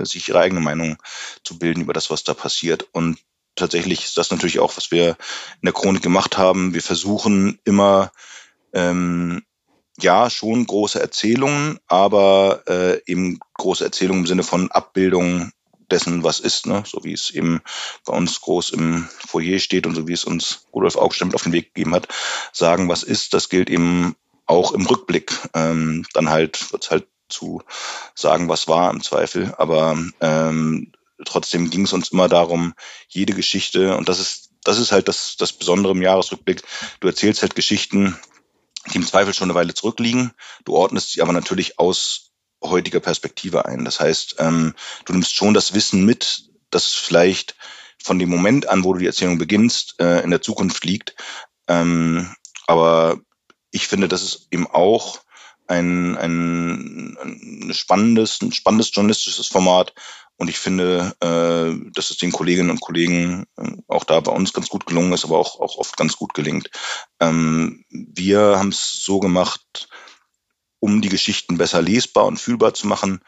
sich 0.03 0.29
ihre 0.29 0.41
eigene 0.41 0.61
Meinung 0.61 0.97
zu 1.45 1.59
bilden 1.59 1.83
über 1.83 1.93
das, 1.93 2.09
was 2.09 2.25
da 2.25 2.33
passiert. 2.33 2.87
Und 2.93 3.19
tatsächlich 3.55 4.05
ist 4.05 4.17
das 4.17 4.31
natürlich 4.31 4.61
auch, 4.61 4.77
was 4.77 4.91
wir 4.91 5.11
in 5.61 5.67
der 5.67 5.75
Chronik 5.75 6.03
gemacht 6.03 6.39
haben. 6.39 6.73
Wir 6.73 6.83
versuchen 6.83 7.59
immer, 7.65 8.13
ähm, 8.73 9.43
ja, 10.01 10.31
schon 10.31 10.67
große 10.67 11.01
Erzählungen, 11.01 11.79
aber 11.87 12.63
äh, 12.67 13.01
eben 13.07 13.39
große 13.55 13.85
Erzählungen 13.85 14.23
im 14.23 14.27
Sinne 14.27 14.43
von 14.43 14.71
Abbildung 14.71 15.53
dessen, 15.91 16.23
was 16.23 16.41
ist, 16.41 16.67
ne? 16.67 16.85
so 16.87 17.05
wie 17.05 17.13
es 17.13 17.31
eben 17.31 17.61
bei 18.05 18.13
uns 18.13 18.41
groß 18.41 18.71
im 18.71 19.09
Foyer 19.27 19.59
steht 19.59 19.87
und 19.87 19.95
so 19.95 20.07
wie 20.07 20.13
es 20.13 20.25
uns 20.25 20.67
Rudolf 20.73 20.97
Augstein 20.97 21.29
mit 21.29 21.35
auf 21.35 21.43
den 21.43 21.53
Weg 21.53 21.75
gegeben 21.75 21.95
hat, 21.95 22.09
sagen, 22.53 22.89
was 22.89 23.03
ist, 23.03 23.35
das 23.35 23.49
gilt 23.49 23.71
eben 23.71 24.15
auch 24.47 24.73
im 24.73 24.87
Rückblick. 24.87 25.33
Ähm, 25.55 26.05
dann 26.13 26.31
halt 26.31 26.73
wird 26.73 26.85
es 26.85 26.91
halt 26.91 27.07
zu 27.29 27.63
sagen, 28.15 28.49
was 28.49 28.69
war 28.69 28.91
im 28.91 29.03
Zweifel, 29.03 29.55
aber 29.57 29.97
ähm, 30.21 30.93
trotzdem 31.25 31.71
ging 31.71 31.85
es 31.85 31.93
uns 31.93 32.11
immer 32.11 32.29
darum, 32.29 32.75
jede 33.09 33.35
Geschichte, 33.35 33.97
und 33.97 34.09
das 34.09 34.19
ist, 34.19 34.51
das 34.65 34.79
ist 34.79 34.93
halt 34.93 35.09
das, 35.09 35.37
das 35.39 35.53
Besondere 35.53 35.93
im 35.93 36.03
Jahresrückblick, 36.03 36.63
du 37.01 37.09
erzählst 37.09 37.43
halt 37.43 37.55
Geschichten, 37.55 38.17
die 38.93 38.99
im 38.99 39.07
Zweifel 39.07 39.35
schon 39.35 39.51
eine 39.51 39.59
Weile 39.59 39.75
zurückliegen, 39.75 40.33
du 40.65 40.75
ordnest 40.75 41.13
sie 41.13 41.23
aber 41.23 41.33
natürlich 41.33 41.79
aus 41.79 42.31
heutiger 42.63 43.01
Perspektive 43.01 43.65
ein. 43.65 43.85
Das 43.85 44.01
heißt, 44.01 44.37
ähm, 44.39 44.75
du 45.05 45.13
nimmst 45.13 45.35
schon 45.35 45.55
das 45.55 45.75
Wissen 45.75 46.05
mit, 46.05 46.51
das 46.71 46.89
vielleicht 46.89 47.57
von 48.03 48.19
dem 48.19 48.29
Moment 48.29 48.69
an, 48.69 48.85
wo 48.85 48.93
du 48.93 49.01
die 49.01 49.07
Erzählung 49.07 49.39
beginnst, 49.39 49.97
äh, 50.01 50.23
in 50.23 50.31
der 50.31 50.43
Zukunft 50.43 50.85
liegt. 50.85 51.15
Ähm, 51.69 52.35
aber 52.67 53.21
ich 53.71 53.89
finde, 53.89 54.09
das 54.09 54.23
ist 54.23 54.49
eben 54.51 54.67
auch 54.67 55.21
ein, 55.71 56.17
ein, 56.17 57.17
ein 57.19 57.73
spannendes, 57.73 58.41
ein 58.43 58.53
spannendes 58.53 58.91
journalistisches 58.95 59.47
Format, 59.49 59.95
und 60.41 60.49
ich 60.49 60.59
finde, 60.59 61.15
äh, 61.21 61.93
dass 61.93 62.09
es 62.09 62.17
den 62.17 62.33
Kolleginnen 62.33 62.71
und 62.71 62.81
Kollegen 62.81 63.45
äh, 63.59 63.73
auch 63.89 64.05
da 64.05 64.21
bei 64.21 64.33
uns 64.33 64.55
ganz 64.55 64.71
gut 64.71 64.87
gelungen 64.87 65.13
ist, 65.13 65.27
aber 65.27 65.37
auch, 65.37 65.61
auch 65.61 65.77
oft 65.77 65.99
ganz 65.99 66.17
gut 66.17 66.33
gelingt. 66.33 66.71
Ähm, 67.21 67.85
wir 67.91 68.41
haben 68.59 68.71
es 68.71 69.03
so 69.05 69.21
gemacht, 69.21 69.91
um 70.79 71.03
die 71.03 71.11
Geschichten 71.11 71.59
besser 71.59 71.83
lesbar 71.83 72.25
und 72.25 72.39
fühlbar 72.39 72.73
zu 72.73 72.87
machen, 72.87 73.21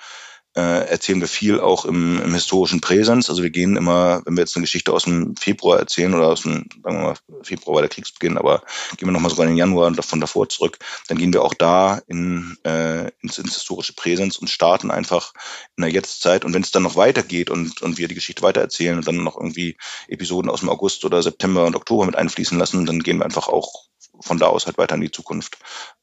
äh, 0.55 0.87
erzählen 0.89 1.21
wir 1.21 1.29
viel 1.29 1.61
auch 1.61 1.85
im, 1.85 2.21
im 2.21 2.35
historischen 2.35 2.81
Präsens. 2.81 3.31
Also 3.31 3.43
wir 3.43 3.51
gehen 3.51 3.77
immer, 3.77 4.23
wenn 4.25 4.37
wir 4.37 4.43
jetzt 4.43 4.55
eine 4.57 4.65
Geschichte 4.65 4.93
aus 4.93 5.05
dem 5.05 5.35
Februar 5.37 5.79
erzählen 5.79 6.13
oder 6.15 6.29
aus 6.29 6.43
dem, 6.43 6.67
sagen 6.83 6.99
wir 6.99 7.03
mal, 7.03 7.43
Februar 7.43 7.77
war 7.77 7.83
der 7.83 7.89
Kriegsbeginn, 7.89 8.37
aber 8.37 8.63
gehen 8.97 9.09
wir 9.09 9.13
nochmal 9.13 9.31
sogar 9.31 9.47
in 9.47 9.53
den 9.53 9.59
Januar 9.59 9.87
und 9.87 9.99
davon 9.99 10.21
davor 10.21 10.49
zurück, 10.49 10.79
dann 11.09 11.17
gehen 11.17 11.33
wir 11.33 11.43
auch 11.43 11.55
da 11.55 12.03
in, 12.07 12.59
äh, 12.65 13.11
ins, 13.23 13.39
ins 13.39 13.55
historische 13.55 13.95
Präsens 13.95 14.37
und 14.37 14.49
starten 14.49 14.91
einfach 14.91 15.33
in 15.77 15.83
der 15.83 15.93
Jetztzeit. 15.93 16.45
Und 16.45 16.53
wenn 16.53 16.63
es 16.63 16.71
dann 16.71 16.83
noch 16.83 16.97
weitergeht 16.97 17.49
und, 17.49 17.81
und 17.81 17.97
wir 17.97 18.09
die 18.09 18.15
Geschichte 18.15 18.43
weitererzählen 18.43 18.99
und 18.99 19.09
dann 19.09 19.25
noch 19.25 19.37
irgendwie 19.37 19.79
Episoden 20.09 20.51
aus 20.51 20.61
dem 20.61 20.69
August 20.69 21.05
oder 21.05 21.23
September 21.23 21.65
und 21.65 21.77
Oktober 21.77 22.05
mit 22.05 22.17
einfließen 22.17 22.59
lassen, 22.59 22.85
dann 22.85 23.03
gehen 23.03 23.19
wir 23.19 23.25
einfach 23.25 23.49
auch 23.49 23.87
von 24.21 24.39
da 24.39 24.49
aus 24.49 24.67
halt 24.67 24.77
weiter 24.77 24.97
in 24.97 25.01
die 25.01 25.11
Zukunft. 25.11 25.57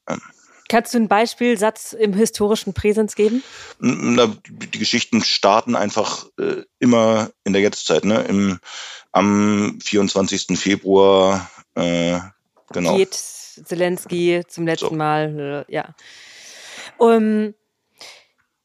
Ähm. 0.08 0.20
Kannst 0.70 0.94
du 0.94 0.98
einen 0.98 1.08
Beispielsatz 1.08 1.94
im 1.94 2.12
historischen 2.12 2.74
Präsens 2.74 3.16
geben? 3.16 3.42
Na, 3.80 4.32
die 4.48 4.78
Geschichten 4.78 5.20
starten 5.20 5.74
einfach 5.74 6.26
äh, 6.38 6.62
immer 6.78 7.30
in 7.42 7.52
der 7.52 7.60
Jetztzeit. 7.60 8.04
Ne? 8.04 8.22
Im, 8.28 8.60
am 9.10 9.80
24. 9.82 10.56
Februar, 10.56 11.50
äh, 11.74 12.20
genau. 12.72 12.96
Geht 12.96 13.14
Zelensky 13.14 14.44
zum 14.46 14.64
letzten 14.64 14.90
so. 14.90 14.94
Mal, 14.94 15.66
äh, 15.68 15.74
ja. 15.74 15.88
Um, 16.98 17.52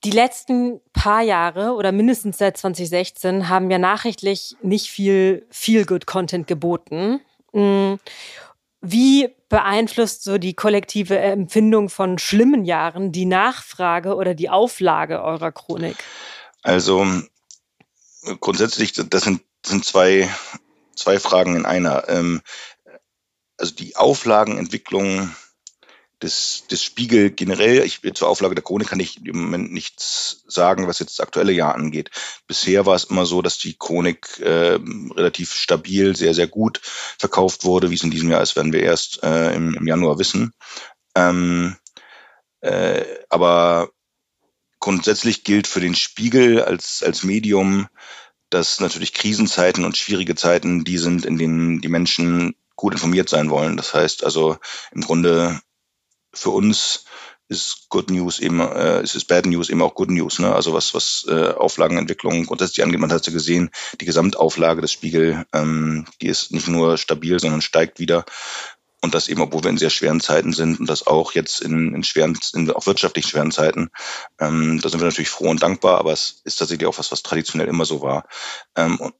die 0.03 0.11
letzten 0.11 0.81
paar 0.93 1.23
Jahre 1.23 1.71
oder 1.71 1.91
mindestens 1.91 2.37
seit 2.37 2.55
2016 2.55 3.49
haben 3.49 3.67
wir 3.67 3.79
nachrichtlich 3.79 4.55
nicht 4.61 4.91
viel 4.91 5.47
Feel-Good-Content 5.49 6.45
geboten. 6.45 7.21
Mm. 7.51 7.95
Wie 8.81 9.29
beeinflusst 9.55 10.25
so 10.25 10.37
die 10.37 10.53
kollektive 10.53 11.17
Empfindung 11.17 11.87
von 11.87 12.17
schlimmen 12.17 12.65
Jahren 12.65 13.13
die 13.13 13.23
Nachfrage 13.23 14.15
oder 14.15 14.33
die 14.33 14.49
Auflage 14.49 15.23
eurer 15.23 15.53
Chronik? 15.53 15.95
Also 16.61 17.07
grundsätzlich, 18.41 18.91
das 18.91 19.23
sind, 19.23 19.43
sind 19.65 19.85
zwei, 19.85 20.29
zwei 20.97 21.19
Fragen 21.19 21.55
in 21.55 21.65
einer. 21.65 22.09
Ähm, 22.09 22.41
also 23.57 23.73
die 23.73 23.95
Auflagenentwicklung 23.95 25.33
des, 26.25 26.65
des 26.69 26.83
Spiegel 26.83 27.29
generell, 27.29 27.83
ich 27.83 28.01
zur 28.15 28.27
Auflage 28.27 28.55
der 28.55 28.63
Chronik 28.63 28.89
kann 28.89 28.99
ich 28.99 29.23
im 29.25 29.43
Moment 29.43 29.71
nichts 29.71 30.43
sagen, 30.47 30.87
was 30.87 30.99
jetzt 30.99 31.19
das 31.19 31.25
aktuelle 31.25 31.53
Jahr 31.53 31.75
angeht. 31.75 32.09
Bisher 32.47 32.85
war 32.85 32.95
es 32.95 33.05
immer 33.05 33.25
so, 33.25 33.41
dass 33.41 33.57
die 33.57 33.77
Chronik 33.77 34.39
äh, 34.39 34.79
relativ 35.15 35.53
stabil, 35.53 36.15
sehr, 36.15 36.33
sehr 36.33 36.47
gut 36.47 36.81
verkauft 36.83 37.63
wurde. 37.63 37.89
Wie 37.91 37.95
es 37.95 38.03
in 38.03 38.11
diesem 38.11 38.29
Jahr 38.29 38.41
ist, 38.41 38.55
werden 38.55 38.73
wir 38.73 38.81
erst 38.81 39.23
äh, 39.23 39.53
im, 39.55 39.75
im 39.75 39.87
Januar 39.87 40.19
wissen. 40.19 40.53
Ähm, 41.15 41.77
äh, 42.61 43.05
aber 43.29 43.91
grundsätzlich 44.79 45.43
gilt 45.43 45.67
für 45.67 45.79
den 45.79 45.95
Spiegel 45.95 46.61
als, 46.61 47.03
als 47.03 47.23
Medium, 47.23 47.87
dass 48.49 48.79
natürlich 48.79 49.13
Krisenzeiten 49.13 49.85
und 49.85 49.97
schwierige 49.97 50.35
Zeiten 50.35 50.83
die 50.83 50.97
sind, 50.97 51.25
in 51.25 51.37
denen 51.37 51.81
die 51.81 51.87
Menschen 51.87 52.55
gut 52.75 52.93
informiert 52.93 53.29
sein 53.29 53.49
wollen. 53.49 53.77
Das 53.77 53.93
heißt 53.93 54.23
also 54.23 54.57
im 54.91 55.01
Grunde 55.01 55.61
für 56.37 56.51
uns 56.51 57.05
ist 57.47 57.89
Good 57.89 58.09
News 58.09 58.39
eben, 58.39 58.59
äh, 58.59 59.03
ist, 59.03 59.15
ist 59.15 59.25
Bad 59.25 59.45
News 59.45 59.69
eben 59.69 59.81
auch 59.81 59.93
Good 59.93 60.09
News. 60.09 60.39
Ne? 60.39 60.53
Also 60.53 60.73
was, 60.73 60.93
was 60.93 61.25
äh, 61.29 61.51
Auflagenentwicklung 61.51 62.45
grundsätzlich 62.45 62.83
angeht, 62.83 62.99
man 62.99 63.11
hat 63.11 63.27
ja 63.27 63.33
gesehen, 63.33 63.69
die 64.01 64.05
Gesamtauflage 64.05 64.81
des 64.81 64.91
Spiegel, 64.91 65.45
ähm, 65.53 66.05
die 66.21 66.27
ist 66.27 66.51
nicht 66.51 66.67
nur 66.67 66.97
stabil, 66.97 67.39
sondern 67.39 67.61
steigt 67.61 67.99
wieder. 67.99 68.25
Und 69.01 69.13
das 69.13 69.27
eben, 69.27 69.41
obwohl 69.41 69.63
wir 69.63 69.69
in 69.69 69.77
sehr 69.77 69.91
schweren 69.91 70.19
Zeiten 70.19 70.51
sind 70.51 70.79
und 70.79 70.89
das 70.89 71.05
auch 71.05 71.33
jetzt 71.33 71.61
in, 71.61 71.93
in 71.93 72.03
schweren, 72.03 72.35
in 72.53 72.71
auch 72.71 72.87
wirtschaftlich 72.87 73.27
schweren 73.27 73.51
Zeiten. 73.51 73.89
Ähm, 74.39 74.79
da 74.81 74.89
sind 74.89 74.99
wir 74.99 75.05
natürlich 75.05 75.29
froh 75.29 75.49
und 75.49 75.61
dankbar, 75.61 75.99
aber 75.99 76.11
es 76.11 76.41
ist 76.43 76.55
tatsächlich 76.55 76.87
auch 76.87 76.97
was, 76.97 77.11
was 77.11 77.21
traditionell 77.21 77.67
immer 77.67 77.85
so 77.85 78.01
war. 78.01 78.25
Ähm, 78.75 78.99
und 78.99 79.13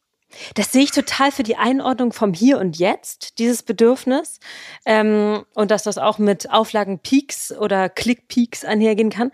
das 0.55 0.71
sehe 0.71 0.83
ich 0.83 0.91
total 0.91 1.31
für 1.31 1.43
die 1.43 1.57
Einordnung 1.57 2.13
vom 2.13 2.33
Hier 2.33 2.59
und 2.59 2.77
Jetzt, 2.77 3.39
dieses 3.39 3.63
Bedürfnis. 3.63 4.39
Ähm, 4.85 5.45
und 5.53 5.71
dass 5.71 5.83
das 5.83 5.97
auch 5.97 6.17
mit 6.17 6.49
Auflagenpeaks 6.49 7.51
oder 7.51 7.89
Clickpeaks 7.89 8.65
einhergehen 8.65 9.09
kann. 9.09 9.31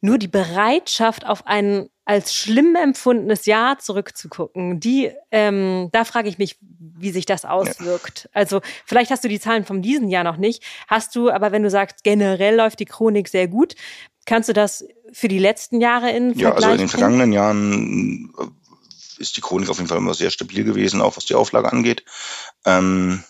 Nur 0.00 0.18
die 0.18 0.28
Bereitschaft, 0.28 1.26
auf 1.26 1.46
ein 1.46 1.88
als 2.06 2.34
schlimm 2.34 2.76
empfundenes 2.76 3.46
Jahr 3.46 3.80
zurückzugucken, 3.80 4.78
die, 4.78 5.10
ähm, 5.32 5.88
da 5.90 6.04
frage 6.04 6.28
ich 6.28 6.38
mich, 6.38 6.56
wie 6.60 7.10
sich 7.10 7.26
das 7.26 7.44
auswirkt. 7.44 8.24
Ja. 8.24 8.30
Also 8.32 8.60
vielleicht 8.84 9.10
hast 9.10 9.24
du 9.24 9.28
die 9.28 9.40
Zahlen 9.40 9.64
von 9.64 9.82
diesem 9.82 10.08
Jahr 10.08 10.22
noch 10.22 10.36
nicht, 10.36 10.62
hast 10.86 11.16
du, 11.16 11.30
aber 11.30 11.50
wenn 11.50 11.64
du 11.64 11.70
sagst, 11.70 12.04
generell 12.04 12.54
läuft 12.54 12.78
die 12.78 12.84
Chronik 12.84 13.26
sehr 13.26 13.48
gut, 13.48 13.74
kannst 14.24 14.48
du 14.48 14.52
das 14.52 14.86
für 15.12 15.26
die 15.26 15.40
letzten 15.40 15.80
Jahre 15.80 16.10
in 16.10 16.32
Ja, 16.38 16.52
also 16.52 16.70
in 16.70 16.78
den 16.78 16.88
vergangenen 16.88 17.32
Jahren 17.32 18.32
ist 19.18 19.36
die 19.36 19.40
Chronik 19.40 19.68
auf 19.68 19.76
jeden 19.78 19.88
Fall 19.88 19.98
immer 19.98 20.14
sehr 20.14 20.30
stabil 20.30 20.64
gewesen, 20.64 21.00
auch 21.00 21.16
was 21.16 21.24
die 21.24 21.34
Auflage 21.34 21.72
angeht. 21.72 22.04
Ähm, 22.64 23.22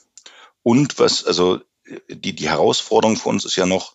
und 0.62 0.99
was, 0.99 1.25
also 1.25 1.61
die, 2.09 2.35
die 2.35 2.49
Herausforderung 2.49 3.16
für 3.16 3.28
uns 3.28 3.45
ist 3.45 3.57
ja 3.57 3.66
noch, 3.66 3.95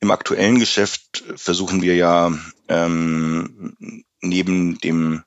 im 0.00 0.10
aktuellen 0.10 0.58
Geschäft 0.58 1.24
versuchen 1.36 1.82
wir 1.82 1.94
ja 1.94 2.32
ähm, 2.68 3.76
neben 4.20 4.78
dem, 4.78 5.24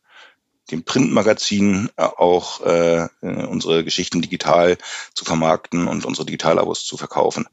dem 0.71 0.83
Printmagazin 0.83 1.89
auch 1.95 2.61
äh, 2.61 3.07
unsere 3.21 3.83
Geschichten 3.83 4.21
digital 4.21 4.77
zu 5.13 5.25
vermarkten 5.25 5.87
und 5.87 6.05
unsere 6.05 6.25
Digitalabos 6.25 6.85
zu 6.85 6.97
verkaufen. 6.97 7.47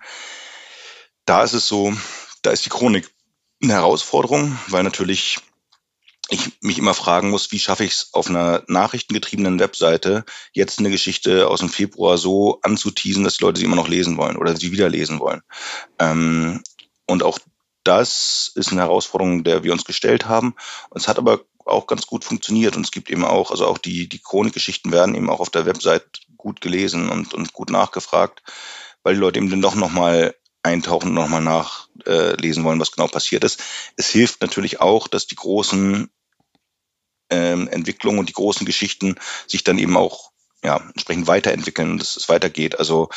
Da 1.26 1.44
ist 1.44 1.52
es 1.52 1.68
so, 1.68 1.92
da 2.42 2.52
ist 2.52 2.64
die 2.64 2.70
Chronik 2.70 3.10
eine 3.62 3.74
Herausforderung, 3.74 4.58
weil 4.68 4.82
natürlich 4.82 5.40
ich 6.30 6.60
mich 6.62 6.78
immer 6.78 6.94
fragen 6.94 7.30
muss, 7.30 7.52
wie 7.52 7.58
schaffe 7.58 7.84
ich 7.84 7.92
es 7.92 8.08
auf 8.12 8.28
einer 8.28 8.62
nachrichtengetriebenen 8.68 9.58
Webseite 9.58 10.24
jetzt 10.52 10.78
eine 10.78 10.90
Geschichte 10.90 11.48
aus 11.48 11.60
dem 11.60 11.68
Februar 11.68 12.18
so 12.18 12.60
anzuteasen, 12.62 13.24
dass 13.24 13.36
die 13.36 13.44
Leute 13.44 13.58
sie 13.58 13.66
immer 13.66 13.76
noch 13.76 13.88
lesen 13.88 14.16
wollen 14.16 14.36
oder 14.36 14.56
sie 14.56 14.72
wieder 14.72 14.88
lesen 14.88 15.18
wollen. 15.20 15.42
Ähm, 15.98 16.62
und 17.06 17.22
auch 17.22 17.38
das 17.82 18.52
ist 18.54 18.70
eine 18.70 18.82
Herausforderung, 18.82 19.42
der 19.42 19.64
wir 19.64 19.72
uns 19.72 19.84
gestellt 19.84 20.26
haben. 20.26 20.54
Es 20.94 21.08
hat 21.08 21.18
aber 21.18 21.40
auch 21.64 21.86
ganz 21.86 22.06
gut 22.06 22.24
funktioniert. 22.24 22.76
Und 22.76 22.84
es 22.84 22.92
gibt 22.92 23.10
eben 23.10 23.24
auch, 23.24 23.50
also 23.50 23.66
auch 23.66 23.78
die, 23.78 24.08
die 24.08 24.20
Chronikgeschichten 24.20 24.92
werden 24.92 25.14
eben 25.14 25.30
auch 25.30 25.40
auf 25.40 25.50
der 25.50 25.66
Website 25.66 26.20
gut 26.36 26.60
gelesen 26.60 27.08
und, 27.08 27.34
und 27.34 27.52
gut 27.52 27.70
nachgefragt, 27.70 28.42
weil 29.02 29.14
die 29.14 29.20
Leute 29.20 29.38
eben 29.38 29.50
dann 29.50 29.62
doch 29.62 29.74
nochmal 29.74 30.34
eintauchen 30.62 31.08
und 31.08 31.14
nochmal 31.14 31.42
nachlesen 31.42 32.62
äh, 32.62 32.66
wollen, 32.66 32.80
was 32.80 32.92
genau 32.92 33.08
passiert 33.08 33.44
ist. 33.44 33.62
Es 33.96 34.10
hilft 34.10 34.42
natürlich 34.42 34.80
auch, 34.80 35.08
dass 35.08 35.26
die 35.26 35.36
großen 35.36 36.10
ähm, 37.30 37.68
Entwicklungen 37.68 38.18
und 38.18 38.28
die 38.28 38.34
großen 38.34 38.66
Geschichten 38.66 39.16
sich 39.46 39.64
dann 39.64 39.78
eben 39.78 39.96
auch 39.96 40.30
ja, 40.62 40.76
entsprechend 40.76 41.26
weiterentwickeln, 41.26 41.98
dass 41.98 42.16
es 42.16 42.28
weitergeht. 42.28 42.78
Also 42.78 43.08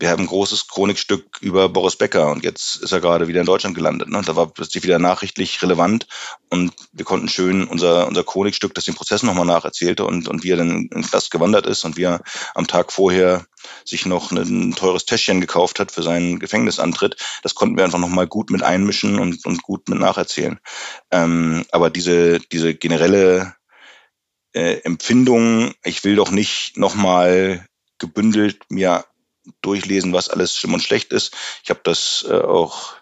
wir 0.00 0.08
haben 0.08 0.22
ein 0.22 0.28
großes 0.28 0.66
Chronikstück 0.66 1.38
über 1.42 1.68
Boris 1.68 1.96
Becker 1.96 2.30
und 2.30 2.42
jetzt 2.42 2.76
ist 2.76 2.90
er 2.90 3.00
gerade 3.00 3.28
wieder 3.28 3.40
in 3.40 3.46
Deutschland 3.46 3.76
gelandet. 3.76 4.08
Ne? 4.08 4.22
Da 4.24 4.34
war 4.34 4.46
plötzlich 4.46 4.82
wieder 4.82 4.98
nachrichtlich 4.98 5.60
relevant 5.62 6.06
und 6.48 6.72
wir 6.92 7.04
konnten 7.04 7.28
schön 7.28 7.64
unser, 7.64 8.08
unser 8.08 8.24
Chronikstück, 8.24 8.74
das 8.74 8.86
den 8.86 8.94
Prozess 8.94 9.22
nochmal 9.22 9.44
nacherzählte 9.44 10.06
und, 10.06 10.26
und 10.26 10.42
wie 10.42 10.52
er 10.52 10.56
dann 10.56 10.88
in 10.90 11.02
Knast 11.02 11.30
gewandert 11.30 11.66
ist 11.66 11.84
und 11.84 11.98
wie 11.98 12.04
er 12.04 12.22
am 12.54 12.66
Tag 12.66 12.92
vorher 12.92 13.44
sich 13.84 14.06
noch 14.06 14.32
ein 14.32 14.74
teures 14.74 15.04
Täschchen 15.04 15.42
gekauft 15.42 15.78
hat 15.78 15.92
für 15.92 16.02
seinen 16.02 16.38
Gefängnisantritt. 16.38 17.16
Das 17.42 17.54
konnten 17.54 17.76
wir 17.76 17.84
einfach 17.84 17.98
nochmal 17.98 18.26
gut 18.26 18.48
mit 18.48 18.62
einmischen 18.62 19.18
und, 19.18 19.44
und 19.44 19.62
gut 19.62 19.90
mit 19.90 19.98
nacherzählen. 19.98 20.60
Ähm, 21.10 21.66
aber 21.72 21.90
diese, 21.90 22.40
diese 22.40 22.74
generelle 22.74 23.54
äh, 24.54 24.80
Empfindung, 24.82 25.74
ich 25.84 26.04
will 26.04 26.16
doch 26.16 26.30
nicht 26.30 26.78
nochmal 26.78 27.66
gebündelt 27.98 28.62
mir 28.70 29.04
durchlesen, 29.62 30.12
was 30.12 30.28
alles 30.28 30.56
schlimm 30.56 30.74
und 30.74 30.82
schlecht 30.82 31.12
ist. 31.12 31.34
Ich 31.62 31.70
habe 31.70 31.80
das 31.82 32.24
äh, 32.28 32.34
auch 32.34 32.94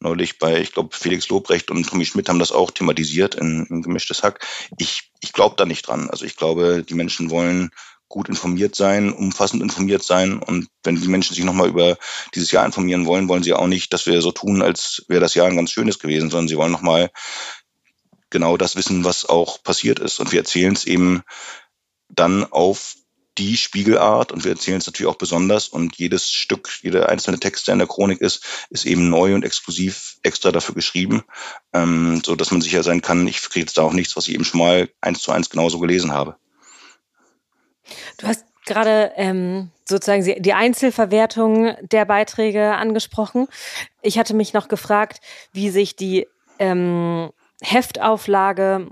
neulich 0.00 0.38
bei, 0.38 0.60
ich 0.60 0.72
glaube, 0.72 0.94
Felix 0.96 1.28
Lobrecht 1.28 1.70
und 1.70 1.88
Tommy 1.88 2.04
Schmidt 2.04 2.28
haben 2.28 2.38
das 2.38 2.52
auch 2.52 2.70
thematisiert 2.70 3.34
in, 3.34 3.66
in 3.66 3.82
Gemischtes 3.82 4.22
Hack. 4.22 4.46
Ich, 4.78 5.10
ich 5.20 5.32
glaube 5.32 5.56
da 5.56 5.64
nicht 5.64 5.86
dran. 5.88 6.10
Also 6.10 6.24
ich 6.24 6.36
glaube, 6.36 6.84
die 6.84 6.94
Menschen 6.94 7.30
wollen 7.30 7.70
gut 8.08 8.28
informiert 8.28 8.76
sein, 8.76 9.12
umfassend 9.12 9.62
informiert 9.62 10.04
sein. 10.04 10.38
Und 10.38 10.68
wenn 10.84 11.00
die 11.00 11.08
Menschen 11.08 11.34
sich 11.34 11.44
nochmal 11.44 11.68
über 11.68 11.96
dieses 12.34 12.50
Jahr 12.50 12.66
informieren 12.66 13.06
wollen, 13.06 13.28
wollen 13.28 13.42
sie 13.42 13.54
auch 13.54 13.66
nicht, 13.66 13.92
dass 13.92 14.06
wir 14.06 14.20
so 14.22 14.30
tun, 14.30 14.62
als 14.62 15.04
wäre 15.08 15.20
das 15.20 15.34
Jahr 15.34 15.46
ein 15.46 15.56
ganz 15.56 15.72
schönes 15.72 15.98
gewesen, 15.98 16.30
sondern 16.30 16.48
sie 16.48 16.56
wollen 16.56 16.72
nochmal 16.72 17.10
genau 18.30 18.56
das 18.56 18.76
wissen, 18.76 19.04
was 19.04 19.24
auch 19.24 19.62
passiert 19.62 19.98
ist. 19.98 20.20
Und 20.20 20.32
wir 20.32 20.40
erzählen 20.40 20.74
es 20.74 20.84
eben 20.84 21.22
dann 22.08 22.44
auf 22.44 22.94
die 23.38 23.56
Spiegelart 23.56 24.32
und 24.32 24.44
wir 24.44 24.52
erzählen 24.52 24.78
es 24.78 24.86
natürlich 24.86 25.10
auch 25.10 25.18
besonders 25.18 25.68
und 25.68 25.96
jedes 25.96 26.30
Stück, 26.30 26.70
jeder 26.82 27.08
einzelne 27.08 27.40
Text, 27.40 27.66
der 27.66 27.72
in 27.72 27.78
der 27.80 27.88
Chronik 27.88 28.20
ist, 28.20 28.66
ist 28.70 28.86
eben 28.86 29.10
neu 29.10 29.34
und 29.34 29.44
exklusiv 29.44 30.18
extra 30.22 30.52
dafür 30.52 30.74
geschrieben, 30.74 31.24
ähm, 31.72 32.22
so 32.24 32.36
dass 32.36 32.50
man 32.50 32.60
sicher 32.60 32.82
sein 32.82 33.02
kann, 33.02 33.26
ich 33.26 33.42
kriege 33.42 33.60
jetzt 33.60 33.76
da 33.76 33.82
auch 33.82 33.92
nichts, 33.92 34.16
was 34.16 34.28
ich 34.28 34.34
eben 34.34 34.44
schon 34.44 34.60
mal 34.60 34.88
eins 35.00 35.20
zu 35.20 35.32
eins 35.32 35.50
genauso 35.50 35.78
gelesen 35.78 36.12
habe. 36.12 36.36
Du 38.18 38.26
hast 38.26 38.44
gerade 38.64 39.12
ähm, 39.16 39.70
sozusagen 39.86 40.42
die 40.42 40.52
Einzelverwertung 40.52 41.76
der 41.82 42.04
Beiträge 42.04 42.74
angesprochen. 42.74 43.48
Ich 44.00 44.18
hatte 44.18 44.34
mich 44.34 44.52
noch 44.52 44.68
gefragt, 44.68 45.20
wie 45.52 45.70
sich 45.70 45.96
die 45.96 46.26
ähm, 46.58 47.30
Heftauflage 47.60 48.90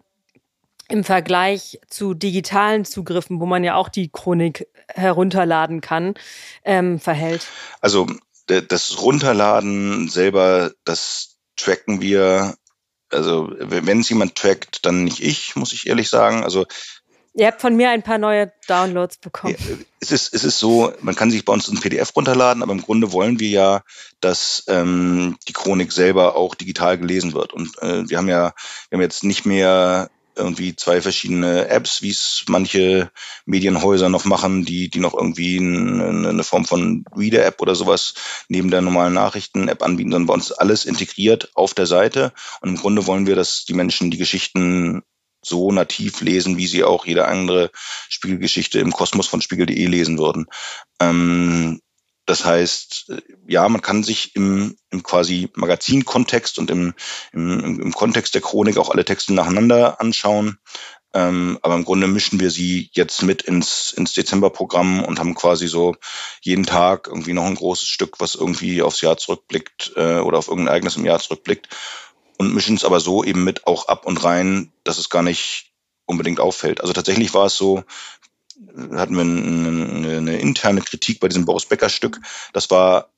im 0.93 1.05
Vergleich 1.05 1.81
zu 1.89 2.13
digitalen 2.13 2.85
Zugriffen, 2.85 3.41
wo 3.41 3.47
man 3.47 3.65
ja 3.65 3.77
auch 3.77 3.89
die 3.89 4.11
Chronik 4.11 4.69
herunterladen 4.89 5.81
kann, 5.81 6.13
ähm, 6.65 7.01
verhält? 7.01 7.47
Also 7.81 8.07
das 8.47 9.01
Runterladen 9.01 10.09
selber, 10.09 10.73
das 10.85 11.39
tracken 11.57 12.03
wir. 12.03 12.57
Also 13.11 13.51
wenn 13.59 14.01
es 14.01 14.11
jemand 14.11 14.35
trackt, 14.35 14.85
dann 14.85 15.05
nicht 15.05 15.23
ich, 15.23 15.57
muss 15.57 15.73
ich 15.73 15.87
ehrlich 15.87 16.11
sagen. 16.11 16.45
Also 16.45 16.67
Ihr 17.35 17.47
habt 17.47 17.63
von 17.63 17.75
mir 17.75 17.89
ein 17.89 18.03
paar 18.03 18.19
neue 18.19 18.53
Downloads 18.69 19.17
bekommen. 19.17 19.57
Es, 20.01 20.13
ist, 20.13 20.35
es 20.35 20.45
ist 20.45 20.59
so, 20.59 20.93
man 21.01 21.15
kann 21.15 21.31
sich 21.31 21.47
bei 21.47 21.55
uns 21.55 21.71
ein 21.71 21.81
PDF 21.81 22.15
runterladen, 22.15 22.63
aber 22.63 22.73
im 22.73 22.83
Grunde 22.83 23.13
wollen 23.13 23.41
wir 23.41 23.49
ja, 23.49 23.83
dass 24.21 24.65
ähm, 24.69 25.39
die 25.49 25.55
Chronik 25.55 25.91
selber 25.91 26.37
auch 26.37 26.55
digital 26.55 26.99
gelesen 26.99 27.33
wird. 27.33 27.55
Und 27.55 27.71
äh, 27.81 28.07
wir 28.07 28.19
haben 28.19 28.29
ja, 28.29 28.53
wir 28.91 28.99
haben 28.99 29.03
jetzt 29.03 29.25
nicht 29.25 29.47
mehr 29.47 30.11
irgendwie 30.37 30.75
zwei 30.77 31.01
verschiedene 31.01 31.69
Apps, 31.69 32.03
wie 32.03 32.11
es 32.11 32.45
manche 32.49 33.11
Medienhäuser 33.45 34.09
noch 34.09 34.25
machen, 34.25 34.65
die, 34.65 34.89
die 34.89 35.01
noch 35.01 35.15
irgendwie 35.15 35.59
eine, 35.59 36.29
eine 36.29 36.45
Form 36.45 36.65
von 36.65 37.05
Reader-App 37.17 37.61
oder 37.61 37.75
sowas 37.75 38.15
neben 38.49 38.71
der 38.71 38.81
normalen 38.81 39.15
Nachrichten-App 39.15 39.83
anbieten, 39.83 40.13
sondern 40.13 40.27
bei 40.27 40.35
uns 40.35 40.53
alles 40.53 40.85
integriert 40.85 41.51
auf 41.55 41.75
der 41.75 41.87
Seite. 41.87 42.33
Und 42.61 42.71
im 42.71 42.77
Grunde 42.77 43.07
wollen 43.07 43.27
wir, 43.27 43.37
dass 43.37 43.65
die 43.65 43.75
Menschen 43.75 44.11
die 44.11 44.19
Geschichten 44.19 45.03
so 45.45 45.73
nativ 45.73 46.21
lesen, 46.21 46.57
wie 46.57 46.67
sie 46.67 46.85
auch 46.85 47.05
jede 47.05 47.27
andere 47.27 47.71
Spiegelgeschichte 48.09 48.79
im 48.79 48.93
Kosmos 48.93 49.27
von 49.27 49.43
Spiegel.de 49.43 49.87
lesen 49.87 50.19
würden. 50.19 50.47
Ähm, 51.01 51.81
das 52.33 52.47
heißt, 52.47 53.13
ja, 53.47 53.69
man 53.69 53.83
kann 53.83 54.03
sich 54.03 54.35
im, 54.37 54.75
im 54.89 55.03
quasi 55.03 55.51
Magazinkontext 55.55 56.59
und 56.59 56.71
im, 56.71 56.95
im, 57.35 57.79
im 57.79 57.93
Kontext 57.93 58.35
der 58.35 58.41
Chronik 58.41 58.79
auch 58.79 58.89
alle 58.89 59.05
Texte 59.05 59.35
nacheinander 59.35 60.01
anschauen. 60.01 60.59
Ähm, 61.13 61.59
aber 61.61 61.75
im 61.75 61.85
Grunde 61.85 62.07
mischen 62.07 62.41
wir 62.41 62.51
sie 62.51 62.89
jetzt 62.95 63.23
mit 63.23 63.43
ins, 63.43 63.93
ins 63.93 64.15
Dezemberprogramm 64.15 65.05
und 65.05 65.19
haben 65.19 65.35
quasi 65.35 65.69
so 65.69 65.95
jeden 66.41 66.65
Tag 66.65 67.07
irgendwie 67.07 67.35
noch 67.35 67.45
ein 67.45 67.55
großes 67.55 67.87
Stück, 67.87 68.19
was 68.19 68.35
irgendwie 68.35 68.81
aufs 68.81 69.03
Jahr 69.03 69.19
zurückblickt 69.19 69.93
äh, 69.97 70.21
oder 70.21 70.39
auf 70.39 70.49
irgendein 70.49 70.69
Ereignis 70.69 70.97
im 70.97 71.05
Jahr 71.05 71.21
zurückblickt 71.21 71.69
und 72.39 72.55
mischen 72.55 72.77
es 72.77 72.85
aber 72.87 72.99
so 72.99 73.25
eben 73.25 73.45
mit 73.45 73.67
auch 73.67 73.89
ab 73.89 74.07
und 74.07 74.25
rein, 74.25 74.73
dass 74.85 74.97
es 74.97 75.11
gar 75.11 75.23
nicht 75.23 75.75
unbedingt 76.07 76.41
auffällt. 76.41 76.81
Also 76.81 76.95
tatsächlich 76.95 77.35
war 77.35 77.45
es 77.45 77.57
so, 77.57 77.85
hatten 78.95 79.15
wir 79.15 79.23
eine, 79.23 80.17
eine 80.19 80.39
interne 80.39 80.81
Kritik 80.81 81.21
bei 81.21 81.29
diesem 81.29 81.45
Boris 81.45 81.67
Becker 81.67 81.89
Stück. 81.89 82.21
Das 82.53 82.71
war 82.71 83.11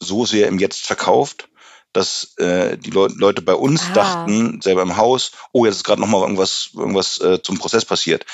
so 0.00 0.26
sehr 0.26 0.48
im 0.48 0.58
Jetzt 0.58 0.86
verkauft, 0.86 1.48
dass 1.92 2.34
äh, 2.36 2.76
die 2.76 2.90
Le 2.90 3.08
Leute 3.16 3.42
bei 3.42 3.54
uns 3.54 3.82
ah. 3.90 3.92
dachten, 3.94 4.60
selber 4.60 4.82
im 4.82 4.96
Haus, 4.96 5.32
oh, 5.52 5.64
jetzt 5.64 5.76
ist 5.76 5.84
gerade 5.84 6.00
nochmal 6.00 6.22
irgendwas, 6.22 6.70
irgendwas 6.74 7.18
äh, 7.20 7.40
zum 7.42 7.58
Prozess 7.58 7.84
passiert. 7.84 8.26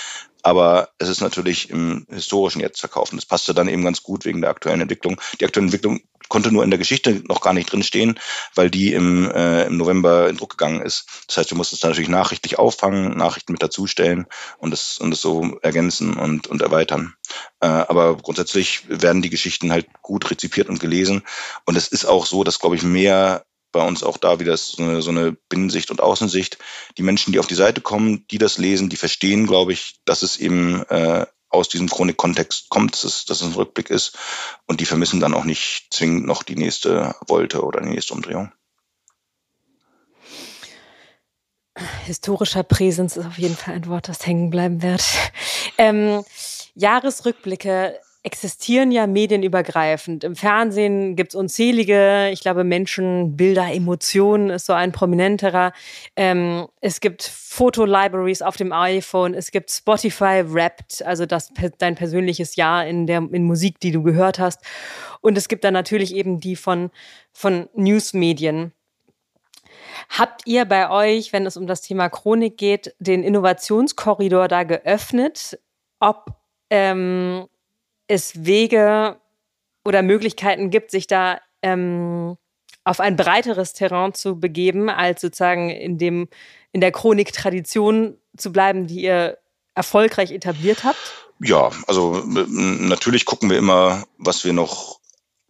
Aber 0.42 0.90
es 0.98 1.08
ist 1.08 1.20
natürlich 1.20 1.70
im 1.70 2.06
historischen 2.10 2.60
Jetzt 2.60 2.80
verkaufen. 2.80 3.16
Das 3.16 3.26
passte 3.26 3.54
dann 3.54 3.68
eben 3.68 3.84
ganz 3.84 4.02
gut 4.02 4.24
wegen 4.24 4.40
der 4.40 4.50
aktuellen 4.50 4.80
Entwicklung. 4.80 5.20
Die 5.40 5.44
aktuelle 5.44 5.66
Entwicklung 5.66 6.00
konnte 6.28 6.50
nur 6.50 6.64
in 6.64 6.70
der 6.70 6.78
Geschichte 6.78 7.22
noch 7.28 7.40
gar 7.40 7.52
nicht 7.52 7.70
drinstehen, 7.70 8.18
weil 8.54 8.70
die 8.70 8.92
im, 8.92 9.30
äh, 9.30 9.66
im 9.66 9.76
November 9.76 10.28
in 10.28 10.36
Druck 10.36 10.50
gegangen 10.50 10.80
ist. 10.80 11.04
Das 11.26 11.36
heißt, 11.36 11.50
wir 11.50 11.56
mussten 11.56 11.76
es 11.76 11.80
da 11.80 11.88
natürlich 11.88 12.08
nachrichtlich 12.08 12.58
auffangen, 12.58 13.16
Nachrichten 13.16 13.52
mit 13.52 13.62
dazustellen 13.62 14.26
und 14.58 14.72
es 14.72 14.98
und 14.98 15.10
das 15.10 15.20
so 15.20 15.58
ergänzen 15.62 16.14
und, 16.14 16.46
und 16.46 16.62
erweitern. 16.62 17.14
Äh, 17.60 17.66
aber 17.66 18.16
grundsätzlich 18.16 18.88
werden 18.88 19.22
die 19.22 19.30
Geschichten 19.30 19.70
halt 19.70 19.86
gut 20.02 20.30
rezipiert 20.30 20.68
und 20.68 20.80
gelesen. 20.80 21.22
Und 21.66 21.76
es 21.76 21.88
ist 21.88 22.06
auch 22.06 22.26
so, 22.26 22.44
dass, 22.44 22.58
glaube 22.58 22.76
ich, 22.76 22.82
mehr 22.82 23.44
bei 23.72 23.84
uns 23.86 24.02
auch 24.02 24.18
da 24.18 24.38
wieder 24.38 24.56
so 24.56 24.82
eine, 24.82 25.02
so 25.02 25.10
eine 25.10 25.32
Binnensicht 25.32 25.90
und 25.90 26.00
Außensicht. 26.00 26.58
Die 26.98 27.02
Menschen, 27.02 27.32
die 27.32 27.38
auf 27.38 27.46
die 27.46 27.54
Seite 27.54 27.80
kommen, 27.80 28.26
die 28.30 28.38
das 28.38 28.58
lesen, 28.58 28.88
die 28.88 28.96
verstehen, 28.96 29.46
glaube 29.46 29.72
ich, 29.72 29.96
dass 30.04 30.22
es 30.22 30.36
eben 30.36 30.82
äh, 30.84 31.26
aus 31.48 31.68
diesem 31.68 31.88
Chronik-Kontext 31.88 32.70
kommt, 32.70 32.94
dass 32.94 33.04
es, 33.04 33.24
dass 33.24 33.40
es 33.40 33.46
ein 33.46 33.54
Rückblick 33.54 33.90
ist. 33.90 34.16
Und 34.66 34.80
die 34.80 34.86
vermissen 34.86 35.20
dann 35.20 35.34
auch 35.34 35.44
nicht 35.44 35.86
zwingend 35.90 36.26
noch 36.26 36.42
die 36.42 36.56
nächste 36.56 37.14
Wolte 37.26 37.62
oder 37.62 37.80
die 37.80 37.90
nächste 37.90 38.14
Umdrehung. 38.14 38.52
Historischer 42.04 42.62
Präsens 42.62 43.16
ist 43.16 43.26
auf 43.26 43.38
jeden 43.38 43.56
Fall 43.56 43.74
ein 43.74 43.86
Wort, 43.86 44.08
das 44.08 44.26
hängen 44.26 44.50
bleiben 44.50 44.82
wird. 44.82 45.02
Ähm, 45.78 46.22
Jahresrückblicke 46.74 47.98
existieren 48.24 48.92
ja 48.92 49.06
medienübergreifend. 49.06 50.22
Im 50.22 50.36
Fernsehen 50.36 51.16
gibt 51.16 51.32
es 51.32 51.34
unzählige, 51.34 52.30
ich 52.32 52.40
glaube, 52.40 52.62
Menschen, 52.62 53.36
Bilder, 53.36 53.72
Emotionen 53.72 54.50
ist 54.50 54.66
so 54.66 54.72
ein 54.72 54.92
prominenterer. 54.92 55.72
Ähm, 56.14 56.68
es 56.80 57.00
gibt 57.00 57.24
Fotolibraries 57.24 58.42
auf 58.42 58.56
dem 58.56 58.72
iPhone, 58.72 59.34
es 59.34 59.50
gibt 59.50 59.70
Spotify 59.72 60.44
Wrapped, 60.46 61.04
also 61.04 61.26
das 61.26 61.52
dein 61.78 61.96
persönliches 61.96 62.54
Jahr 62.54 62.86
in 62.86 63.06
der 63.06 63.18
in 63.32 63.44
Musik, 63.44 63.80
die 63.80 63.90
du 63.90 64.02
gehört 64.02 64.38
hast. 64.38 64.60
Und 65.20 65.36
es 65.36 65.48
gibt 65.48 65.64
dann 65.64 65.74
natürlich 65.74 66.14
eben 66.14 66.38
die 66.38 66.56
von, 66.56 66.90
von 67.32 67.68
Newsmedien. 67.74 68.72
Habt 70.08 70.42
ihr 70.46 70.64
bei 70.64 70.90
euch, 70.90 71.32
wenn 71.32 71.46
es 71.46 71.56
um 71.56 71.66
das 71.66 71.80
Thema 71.80 72.08
Chronik 72.08 72.56
geht, 72.56 72.94
den 73.00 73.24
Innovationskorridor 73.24 74.46
da 74.46 74.62
geöffnet? 74.62 75.58
Ob 75.98 76.36
ähm, 76.70 77.46
es 78.12 78.44
Wege 78.44 79.16
oder 79.84 80.02
Möglichkeiten 80.02 80.70
gibt, 80.70 80.90
sich 80.90 81.06
da 81.06 81.40
ähm, 81.62 82.36
auf 82.84 83.00
ein 83.00 83.16
breiteres 83.16 83.72
Terrain 83.72 84.14
zu 84.14 84.38
begeben, 84.38 84.88
als 84.88 85.20
sozusagen 85.20 85.70
in 85.70 85.98
dem 85.98 86.28
in 86.72 86.80
der 86.80 86.92
Chronik-Tradition 86.92 88.18
zu 88.36 88.52
bleiben, 88.52 88.86
die 88.86 89.02
ihr 89.02 89.38
erfolgreich 89.74 90.32
etabliert 90.32 90.84
habt? 90.84 90.98
Ja, 91.38 91.70
also 91.86 92.22
natürlich 92.24 93.24
gucken 93.24 93.50
wir 93.50 93.58
immer, 93.58 94.04
was 94.16 94.44
wir 94.44 94.52
noch 94.52 95.00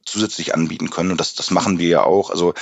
zusätzlich 0.04 0.54
anbieten 0.54 0.90
können 0.90 1.12
und 1.12 1.20
das, 1.20 1.34
das 1.34 1.50
machen 1.50 1.78
wir 1.78 1.88
ja 1.88 2.04
auch. 2.04 2.30
Also 2.30 2.54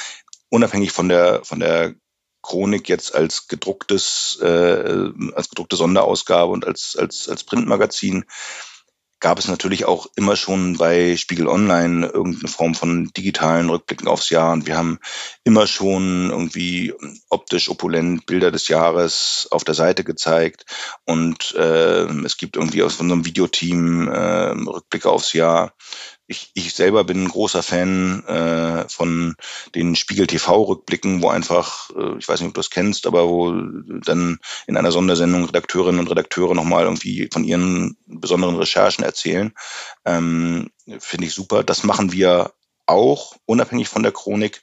unabhängig 0.50 0.92
von 0.92 1.08
der 1.08 1.44
von 1.44 1.60
der 1.60 1.94
Chronik 2.42 2.88
jetzt 2.88 3.14
als 3.14 3.48
gedrucktes 3.48 4.38
äh, 4.42 5.10
als 5.34 5.48
gedruckte 5.48 5.76
Sonderausgabe 5.76 6.52
und 6.52 6.66
als 6.66 6.96
als 6.96 7.28
als 7.28 7.44
Printmagazin 7.44 8.24
gab 9.20 9.38
es 9.38 9.48
natürlich 9.48 9.84
auch 9.84 10.06
immer 10.16 10.34
schon 10.34 10.78
bei 10.78 11.16
Spiegel 11.16 11.46
Online 11.46 12.06
irgendeine 12.06 12.48
Form 12.48 12.74
von 12.74 13.10
digitalen 13.16 13.68
Rückblicken 13.68 14.08
aufs 14.08 14.30
Jahr. 14.30 14.52
Und 14.52 14.66
wir 14.66 14.76
haben 14.76 14.98
immer 15.44 15.66
schon 15.66 16.30
irgendwie 16.30 16.94
optisch 17.28 17.68
opulent 17.68 18.24
Bilder 18.26 18.50
des 18.50 18.68
Jahres 18.68 19.46
auf 19.50 19.62
der 19.62 19.74
Seite 19.74 20.04
gezeigt. 20.04 20.64
Und 21.04 21.54
äh, 21.54 22.06
es 22.24 22.38
gibt 22.38 22.56
irgendwie 22.56 22.82
aus 22.82 22.98
unserem 22.98 23.26
Videoteam 23.26 24.08
äh, 24.08 24.50
Rückblicke 24.66 25.10
aufs 25.10 25.34
Jahr 25.34 25.74
ich, 26.30 26.52
ich 26.54 26.74
selber 26.74 27.02
bin 27.02 27.24
ein 27.24 27.28
großer 27.28 27.62
Fan 27.62 28.24
äh, 28.24 28.88
von 28.88 29.34
den 29.74 29.96
Spiegel 29.96 30.28
TV-Rückblicken, 30.28 31.22
wo 31.22 31.28
einfach, 31.28 31.90
äh, 31.90 32.18
ich 32.18 32.28
weiß 32.28 32.40
nicht, 32.40 32.48
ob 32.48 32.54
du 32.54 32.60
das 32.60 32.70
kennst, 32.70 33.08
aber 33.08 33.28
wo 33.28 33.52
dann 33.52 34.38
in 34.68 34.76
einer 34.76 34.92
Sondersendung 34.92 35.44
Redakteurinnen 35.44 35.98
und 35.98 36.08
Redakteure 36.08 36.54
nochmal 36.54 36.84
irgendwie 36.84 37.28
von 37.32 37.42
ihren 37.42 37.96
besonderen 38.06 38.54
Recherchen 38.54 39.04
erzählen. 39.04 39.52
Ähm, 40.04 40.70
Finde 41.00 41.26
ich 41.26 41.34
super. 41.34 41.64
Das 41.64 41.82
machen 41.82 42.12
wir 42.12 42.52
auch, 42.86 43.34
unabhängig 43.46 43.88
von 43.88 44.04
der 44.04 44.12
Chronik, 44.12 44.62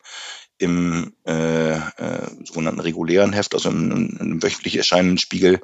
im 0.60 1.14
äh, 1.26 1.74
äh, 1.74 2.30
sogenannten 2.46 2.80
regulären 2.80 3.34
Heft, 3.34 3.54
also 3.54 3.70
im, 3.70 4.18
im 4.20 4.42
wöchentlich 4.42 4.78
erscheinenden 4.78 5.18
Spiegel. 5.18 5.62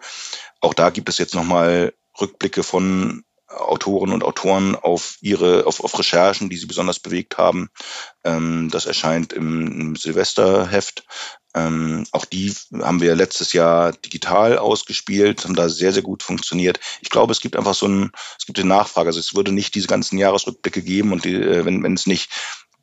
Auch 0.60 0.74
da 0.74 0.90
gibt 0.90 1.08
es 1.08 1.18
jetzt 1.18 1.34
nochmal 1.34 1.94
Rückblicke 2.20 2.62
von 2.62 3.24
Autoren 3.56 4.12
und 4.12 4.24
Autoren 4.24 4.76
auf 4.76 5.18
ihre, 5.22 5.66
auf, 5.66 5.84
auf 5.84 5.98
Recherchen, 5.98 6.50
die 6.50 6.58
sie 6.58 6.66
besonders 6.66 7.00
bewegt 7.00 7.38
haben. 7.38 7.70
Ähm, 8.24 8.70
das 8.72 8.86
erscheint 8.86 9.34
im, 9.34 9.68
im 9.80 9.96
Silvesterheft. 9.96 11.06
Ähm, 11.56 12.06
auch 12.12 12.26
die 12.26 12.54
haben 12.82 13.02
wir 13.02 13.16
letztes 13.16 13.54
Jahr 13.54 13.92
digital 13.92 14.58
ausgespielt, 14.58 15.44
haben 15.44 15.56
da 15.56 15.70
sehr, 15.70 15.94
sehr 15.94 16.02
gut 16.02 16.24
funktioniert. 16.24 16.80
Ich 17.02 17.10
glaube, 17.10 17.32
es 17.32 17.42
gibt 17.42 17.56
einfach 17.56 17.76
so 17.76 17.88
ein, 17.88 18.12
es 18.40 18.46
gibt 18.46 18.60
eine 18.60 18.68
Nachfrage. 18.68 19.08
Also 19.08 19.20
es 19.20 19.36
würde 19.36 19.52
nicht 19.52 19.76
diese 19.76 19.88
ganzen 19.88 20.18
Jahresrückblicke 20.18 20.82
geben 20.82 21.12
und 21.12 21.26
die, 21.26 21.36
äh, 21.36 21.66
wenn, 21.66 21.84
wenn 21.84 21.94
es 21.94 22.08
nicht 22.08 22.32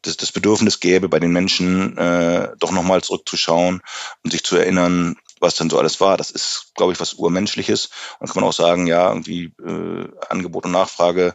das, 0.03 0.17
das 0.17 0.33
Bedürfnis 0.33 0.81
gäbe, 0.81 1.09
bei 1.09 1.21
den 1.21 1.33
Menschen 1.33 1.97
äh, 1.99 2.53
doch 2.59 2.71
nochmal 2.73 3.03
zurückzuschauen 3.03 3.83
und 4.25 4.31
sich 4.31 4.45
zu 4.45 4.57
erinnern, 4.57 5.17
was 5.41 5.55
denn 5.57 5.71
so 5.71 5.79
alles 5.79 6.01
war. 6.01 6.17
Das 6.17 6.31
ist, 6.31 6.73
glaube 6.75 6.93
ich, 6.93 7.01
was 7.01 7.15
Urmenschliches. 7.15 7.91
Und 8.19 8.29
kann 8.29 8.41
man 8.43 8.49
auch 8.49 8.55
sagen, 8.55 8.87
ja, 8.87 9.09
irgendwie 9.09 9.53
äh, 9.65 10.09
Angebot 10.29 10.67
und 10.67 10.73
Nachfrage 10.73 11.35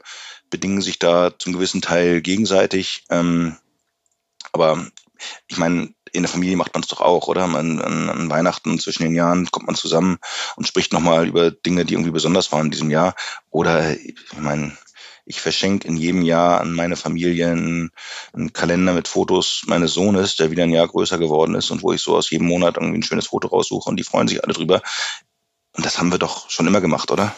bedingen 0.49 0.81
sich 0.81 0.99
da 0.99 1.37
zum 1.37 1.53
gewissen 1.53 1.81
Teil 1.81 2.21
gegenseitig. 2.21 3.05
Ähm, 3.09 3.57
aber 4.53 4.87
ich 5.47 5.57
meine, 5.57 5.93
in 6.11 6.23
der 6.23 6.29
Familie 6.29 6.55
macht 6.55 6.73
man 6.73 6.83
es 6.83 6.87
doch 6.87 7.01
auch, 7.01 7.27
oder? 7.27 7.47
Man, 7.47 7.81
an, 7.81 8.09
an 8.09 8.29
Weihnachten 8.29 8.79
zwischen 8.79 9.03
den 9.03 9.15
Jahren 9.15 9.51
kommt 9.51 9.65
man 9.65 9.75
zusammen 9.75 10.17
und 10.55 10.67
spricht 10.67 10.93
nochmal 10.93 11.27
über 11.27 11.51
Dinge, 11.51 11.83
die 11.83 11.93
irgendwie 11.93 12.11
besonders 12.11 12.51
waren 12.51 12.67
in 12.67 12.71
diesem 12.71 12.89
Jahr. 12.89 13.15
Oder 13.49 13.97
ich 13.99 14.15
meine, 14.37 14.77
ich 15.25 15.41
verschenke 15.41 15.87
in 15.87 15.97
jedem 15.97 16.21
Jahr 16.21 16.61
an 16.61 16.71
meine 16.71 16.95
Familie 16.95 17.51
einen, 17.51 17.91
einen, 18.33 18.53
Kalender 18.53 18.93
mit 18.93 19.07
Fotos 19.07 19.63
meines 19.65 19.93
Sohnes, 19.93 20.35
der 20.35 20.51
wieder 20.51 20.63
ein 20.63 20.71
Jahr 20.71 20.87
größer 20.87 21.17
geworden 21.17 21.55
ist 21.55 21.71
und 21.71 21.83
wo 21.83 21.91
ich 21.91 22.01
so 22.01 22.15
aus 22.15 22.29
jedem 22.29 22.47
Monat 22.47 22.77
irgendwie 22.77 22.99
ein 22.99 23.03
schönes 23.03 23.27
Foto 23.27 23.47
raussuche 23.47 23.89
und 23.89 23.97
die 23.97 24.03
freuen 24.03 24.27
sich 24.27 24.43
alle 24.43 24.53
drüber. 24.53 24.81
Und 25.75 25.85
das 25.85 25.97
haben 25.97 26.11
wir 26.11 26.19
doch 26.19 26.49
schon 26.49 26.67
immer 26.67 26.81
gemacht, 26.81 27.11
oder? 27.11 27.35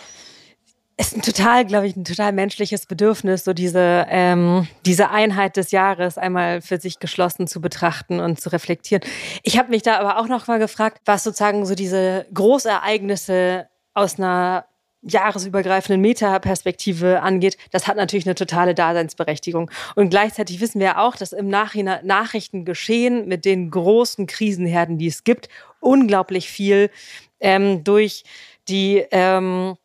ist 1.00 1.16
ein 1.16 1.22
total, 1.22 1.64
glaube 1.64 1.88
ich, 1.88 1.96
ein 1.96 2.06
total 2.06 2.34
menschliches 2.34 2.88
Bedürfnis, 2.88 3.44
so 3.44 3.54
diese, 3.54 4.08
ähm, 4.10 4.68
diese 4.86 5.12
Einheit 5.12 5.56
des 5.56 5.70
Jahres 5.70 6.18
einmal 6.18 6.62
für 6.62 6.80
sich 6.80 6.98
geschlossen 7.00 7.46
zu 7.46 7.62
betrachten 7.62 8.20
und 8.20 8.42
zu 8.42 8.52
reflektieren. 8.52 9.04
Ich 9.44 9.60
habe 9.60 9.70
mich 9.70 9.84
da 9.84 10.00
aber 10.00 10.18
auch 10.18 10.28
noch 10.28 10.48
mal 10.48 10.58
gefragt, 10.58 11.02
was 11.06 11.24
sozusagen 11.24 11.68
so 11.68 11.76
diese 11.76 12.26
Großereignisse 12.34 13.68
aus 13.94 14.18
einer 14.18 14.66
jahresübergreifenden 15.02 16.02
Metaperspektive 16.02 17.22
angeht, 17.22 17.58
das 17.72 17.88
hat 17.88 17.98
natürlich 17.98 18.26
eine 18.26 18.36
totale 18.36 18.74
Daseinsberechtigung. 18.74 19.72
Und 19.96 20.10
gleichzeitig 20.10 20.60
wissen 20.60 20.80
wir 20.80 21.00
auch, 21.00 21.16
dass 21.16 21.34
im 21.34 21.48
Nachhinein 21.48 22.06
Nachrichten 22.06 22.66
geschehen 22.66 23.28
mit 23.28 23.46
den 23.46 23.70
großen 23.72 24.28
Krisenherden, 24.28 24.98
die 24.98 25.08
es 25.08 25.24
gibt, 25.24 25.50
unglaublich 25.80 26.50
viel 26.50 26.90
ähm, 27.40 27.84
durch 27.84 28.24
die 28.68 29.06
ähm, 29.12 29.78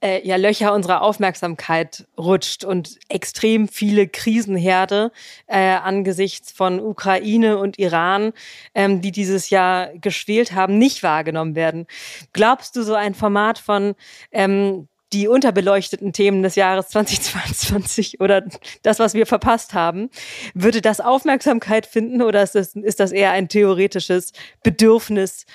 äh, 0.00 0.26
ja, 0.26 0.36
Löcher 0.36 0.74
unserer 0.74 1.02
Aufmerksamkeit 1.02 2.06
rutscht 2.16 2.64
und 2.64 2.98
extrem 3.08 3.68
viele 3.68 4.08
Krisenherde 4.08 5.12
äh, 5.46 5.58
angesichts 5.58 6.52
von 6.52 6.80
Ukraine 6.80 7.58
und 7.58 7.78
Iran, 7.78 8.32
ähm, 8.74 9.00
die 9.00 9.12
dieses 9.12 9.50
Jahr 9.50 9.88
geschwelt 9.94 10.52
haben, 10.52 10.78
nicht 10.78 11.02
wahrgenommen 11.02 11.54
werden. 11.54 11.86
Glaubst 12.32 12.76
du, 12.76 12.82
so 12.82 12.94
ein 12.94 13.14
Format 13.14 13.58
von 13.58 13.94
ähm, 14.30 14.88
die 15.12 15.26
unterbeleuchteten 15.26 16.12
Themen 16.12 16.42
des 16.42 16.54
Jahres 16.54 16.88
2022 16.90 18.20
oder 18.20 18.44
das, 18.82 18.98
was 18.98 19.14
wir 19.14 19.26
verpasst 19.26 19.74
haben, 19.74 20.10
würde 20.54 20.80
das 20.80 21.00
Aufmerksamkeit 21.00 21.86
finden 21.86 22.22
oder 22.22 22.42
ist 22.42 22.54
das, 22.54 22.74
ist 22.74 23.00
das 23.00 23.12
eher 23.12 23.32
ein 23.32 23.48
theoretisches 23.48 24.32
Bedürfnis, 24.62 25.46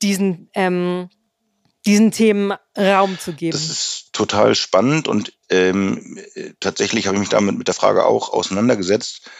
diesen 0.00 0.50
ähm, 0.54 1.08
diesen 1.86 2.10
Themen 2.10 2.52
Raum 2.76 3.18
zu 3.18 3.32
geben. 3.32 3.52
Das 3.52 3.68
ist 3.68 4.12
total 4.12 4.54
spannend 4.54 5.08
und 5.08 5.32
ähm, 5.48 6.18
tatsächlich 6.60 7.06
habe 7.06 7.16
ich 7.16 7.20
mich 7.20 7.28
damit 7.28 7.58
mit 7.58 7.66
der 7.66 7.74
Frage 7.74 8.04
auch 8.04 8.32
auseinandergesetzt. 8.32 9.30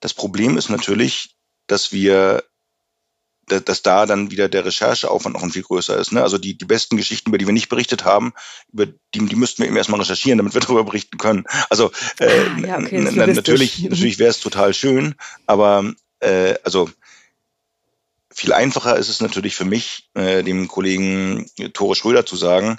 Das 0.00 0.14
Problem 0.14 0.56
ist 0.56 0.68
natürlich, 0.68 1.36
dass 1.66 1.92
wir 1.92 2.42
dass 3.48 3.82
da 3.82 4.06
dann 4.06 4.30
wieder 4.30 4.48
der 4.48 4.64
Rechercheaufwand 4.64 5.34
noch 5.34 5.42
ein 5.42 5.50
viel 5.50 5.62
größer 5.62 5.96
ist. 5.96 6.12
Ne? 6.12 6.22
Also 6.22 6.38
die, 6.38 6.56
die 6.56 6.64
besten 6.64 6.96
Geschichten, 6.96 7.30
über 7.30 7.38
die 7.38 7.46
wir 7.46 7.54
nicht 7.54 7.68
berichtet 7.68 8.04
haben, 8.04 8.34
über 8.72 8.86
die, 8.86 9.24
die 9.24 9.36
müssten 9.36 9.62
wir 9.62 9.68
eben 9.68 9.76
erstmal 9.76 10.00
recherchieren, 10.00 10.38
damit 10.38 10.54
wir 10.54 10.60
darüber 10.60 10.84
berichten 10.84 11.18
können. 11.18 11.44
Also 11.70 11.90
äh, 12.20 12.60
ja, 12.66 12.78
okay, 12.78 13.00
natürlich, 13.00 13.82
natürlich 13.82 14.18
wäre 14.18 14.30
es 14.30 14.40
total 14.40 14.74
schön, 14.74 15.14
aber 15.46 15.92
äh, 16.20 16.54
also 16.62 16.90
viel 18.38 18.52
einfacher 18.52 18.96
ist 18.96 19.08
es 19.08 19.20
natürlich 19.20 19.56
für 19.56 19.64
mich, 19.64 20.08
äh, 20.14 20.44
dem 20.44 20.68
Kollegen 20.68 21.50
Tore 21.72 21.96
Schröder 21.96 22.24
zu 22.24 22.36
sagen, 22.36 22.78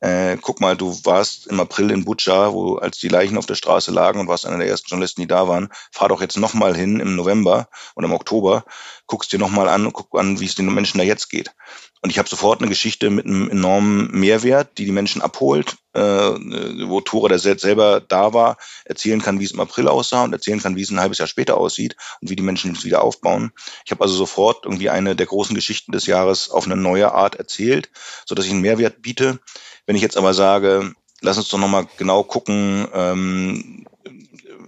äh, 0.00 0.36
guck 0.40 0.60
mal, 0.60 0.76
du 0.76 1.00
warst 1.04 1.46
im 1.46 1.60
April 1.60 1.90
in 1.90 2.04
Butscha, 2.04 2.52
wo 2.52 2.76
als 2.76 2.98
die 2.98 3.08
Leichen 3.08 3.38
auf 3.38 3.46
der 3.46 3.54
Straße 3.54 3.90
lagen 3.90 4.20
und 4.20 4.28
warst 4.28 4.44
einer 4.44 4.58
der 4.58 4.68
ersten 4.68 4.88
Journalisten, 4.88 5.22
die 5.22 5.26
da 5.26 5.48
waren. 5.48 5.70
Fahr 5.92 6.10
doch 6.10 6.20
jetzt 6.20 6.36
nochmal 6.36 6.76
hin 6.76 7.00
im 7.00 7.16
November 7.16 7.68
oder 7.96 8.06
im 8.06 8.12
Oktober, 8.12 8.64
guckst 9.06 9.32
dir 9.32 9.38
nochmal 9.38 9.68
an 9.70 9.86
und 9.86 9.94
guck 9.94 10.16
an, 10.18 10.40
wie 10.40 10.44
es 10.44 10.54
den 10.54 10.72
Menschen 10.72 10.98
da 10.98 11.04
jetzt 11.04 11.30
geht. 11.30 11.52
Und 12.00 12.10
ich 12.10 12.18
habe 12.18 12.28
sofort 12.28 12.60
eine 12.60 12.68
Geschichte 12.68 13.10
mit 13.10 13.26
einem 13.26 13.50
enormen 13.50 14.10
Mehrwert, 14.12 14.78
die 14.78 14.84
die 14.84 14.92
Menschen 14.92 15.20
abholt, 15.20 15.76
äh, 15.94 16.00
wo 16.00 17.00
Tore, 17.00 17.28
der 17.28 17.38
selber 17.38 18.00
da 18.00 18.32
war, 18.32 18.56
erzählen 18.84 19.20
kann, 19.20 19.40
wie 19.40 19.44
es 19.44 19.50
im 19.50 19.60
April 19.60 19.88
aussah 19.88 20.22
und 20.22 20.32
erzählen 20.32 20.60
kann, 20.60 20.76
wie 20.76 20.82
es 20.82 20.90
ein 20.90 21.00
halbes 21.00 21.18
Jahr 21.18 21.26
später 21.26 21.56
aussieht 21.56 21.96
und 22.20 22.30
wie 22.30 22.36
die 22.36 22.42
Menschen 22.42 22.72
es 22.72 22.84
wieder 22.84 23.02
aufbauen. 23.02 23.52
Ich 23.84 23.90
habe 23.90 24.02
also 24.02 24.14
sofort 24.14 24.64
irgendwie 24.64 24.90
eine 24.90 25.16
der 25.16 25.26
großen 25.26 25.54
Geschichten 25.54 25.92
des 25.92 26.06
Jahres 26.06 26.50
auf 26.50 26.66
eine 26.66 26.76
neue 26.76 27.12
Art 27.12 27.34
erzählt, 27.34 27.90
so 28.26 28.34
dass 28.34 28.44
ich 28.44 28.52
einen 28.52 28.62
Mehrwert 28.62 29.02
biete. 29.02 29.40
Wenn 29.86 29.96
ich 29.96 30.02
jetzt 30.02 30.16
aber 30.16 30.34
sage, 30.34 30.94
lass 31.20 31.38
uns 31.38 31.48
doch 31.48 31.58
nochmal 31.58 31.88
genau 31.96 32.22
gucken, 32.22 32.86
ähm, 32.92 33.86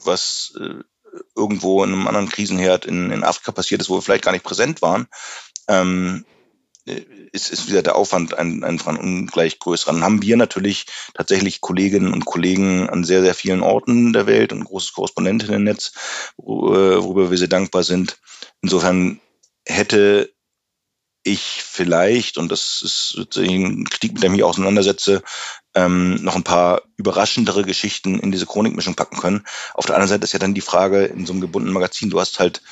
was 0.04 0.54
äh, 0.58 0.82
irgendwo 1.36 1.84
in 1.84 1.92
einem 1.92 2.08
anderen 2.08 2.28
Krisenherd 2.28 2.86
in, 2.86 3.10
in 3.10 3.24
Afrika 3.24 3.52
passiert 3.52 3.80
ist, 3.80 3.90
wo 3.90 3.96
wir 3.96 4.02
vielleicht 4.02 4.24
gar 4.24 4.32
nicht 4.32 4.44
präsent 4.44 4.82
waren, 4.82 5.06
ähm, 5.68 6.24
ist, 6.86 7.50
ist 7.50 7.68
wieder 7.68 7.82
der 7.82 7.96
Aufwand 7.96 8.34
ein, 8.34 8.64
einfach 8.64 8.96
ungleich 8.98 9.58
größer. 9.58 9.92
Dann 9.92 10.02
haben 10.02 10.22
wir 10.22 10.36
natürlich 10.36 10.86
tatsächlich 11.14 11.60
Kolleginnen 11.60 12.12
und 12.12 12.24
Kollegen 12.24 12.88
an 12.88 13.04
sehr, 13.04 13.22
sehr 13.22 13.34
vielen 13.34 13.62
Orten 13.62 14.12
der 14.12 14.26
Welt 14.26 14.52
und 14.52 14.60
ein 14.60 14.64
großes 14.64 14.92
Korrespondentinnennetz, 14.92 15.92
worüber 16.36 17.30
wir 17.30 17.38
sehr 17.38 17.48
dankbar 17.48 17.82
sind. 17.82 18.18
Insofern 18.62 19.20
hätte 19.66 20.32
ich 21.22 21.62
vielleicht, 21.62 22.38
und 22.38 22.50
das 22.50 22.80
ist 22.82 23.10
sozusagen 23.10 23.82
ein 23.82 23.84
Kritik, 23.84 24.14
mit 24.14 24.22
dem 24.22 24.32
ich 24.32 24.38
mich 24.38 24.44
auseinandersetze, 24.44 25.22
ähm, 25.74 26.14
noch 26.22 26.34
ein 26.34 26.44
paar 26.44 26.82
überraschendere 26.96 27.62
Geschichten 27.62 28.18
in 28.18 28.32
diese 28.32 28.46
Chronikmischung 28.46 28.94
packen 28.94 29.18
können. 29.18 29.44
Auf 29.74 29.86
der 29.86 29.96
anderen 29.96 30.08
Seite 30.08 30.24
ist 30.24 30.32
ja 30.32 30.38
dann 30.38 30.54
die 30.54 30.62
Frage 30.62 31.04
in 31.04 31.26
so 31.26 31.32
einem 31.32 31.42
gebundenen 31.42 31.74
Magazin, 31.74 32.10
du 32.10 32.18
hast 32.18 32.40
halt 32.40 32.62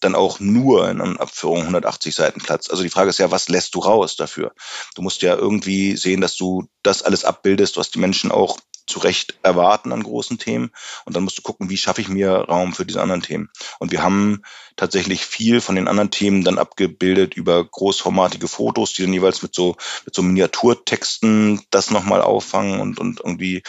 dann 0.00 0.14
auch 0.14 0.40
nur 0.40 0.88
in 0.88 1.00
Abführung 1.00 1.60
180 1.60 2.14
Seiten 2.14 2.40
Platz. 2.40 2.70
Also 2.70 2.82
die 2.82 2.90
Frage 2.90 3.10
ist 3.10 3.18
ja, 3.18 3.30
was 3.30 3.48
lässt 3.48 3.74
du 3.74 3.80
raus 3.80 4.16
dafür? 4.16 4.52
Du 4.94 5.02
musst 5.02 5.22
ja 5.22 5.34
irgendwie 5.34 5.96
sehen, 5.96 6.20
dass 6.20 6.36
du 6.36 6.68
das 6.82 7.02
alles 7.02 7.24
abbildest, 7.24 7.76
was 7.76 7.90
die 7.90 7.98
Menschen 7.98 8.30
auch 8.30 8.58
zu 8.88 8.98
Recht 9.00 9.38
erwarten 9.42 9.92
an 9.92 10.02
großen 10.02 10.38
Themen. 10.38 10.70
Und 11.04 11.14
dann 11.14 11.22
musst 11.22 11.38
du 11.38 11.42
gucken, 11.42 11.70
wie 11.70 11.76
schaffe 11.76 12.00
ich 12.00 12.08
mir 12.08 12.30
Raum 12.30 12.72
für 12.72 12.86
diese 12.86 13.02
anderen 13.02 13.22
Themen. 13.22 13.50
Und 13.78 13.92
wir 13.92 14.02
haben 14.02 14.42
tatsächlich 14.76 15.24
viel 15.24 15.60
von 15.60 15.76
den 15.76 15.88
anderen 15.88 16.10
Themen 16.10 16.42
dann 16.42 16.58
abgebildet 16.58 17.34
über 17.34 17.64
großformatige 17.64 18.48
Fotos, 18.48 18.94
die 18.94 19.02
dann 19.02 19.12
jeweils 19.12 19.42
mit 19.42 19.54
so, 19.54 19.76
mit 20.04 20.14
so 20.14 20.22
Miniaturtexten 20.22 21.62
das 21.70 21.90
nochmal 21.90 22.22
auffangen 22.22 22.80
und, 22.80 22.98
und 22.98 23.20
irgendwie 23.20 23.62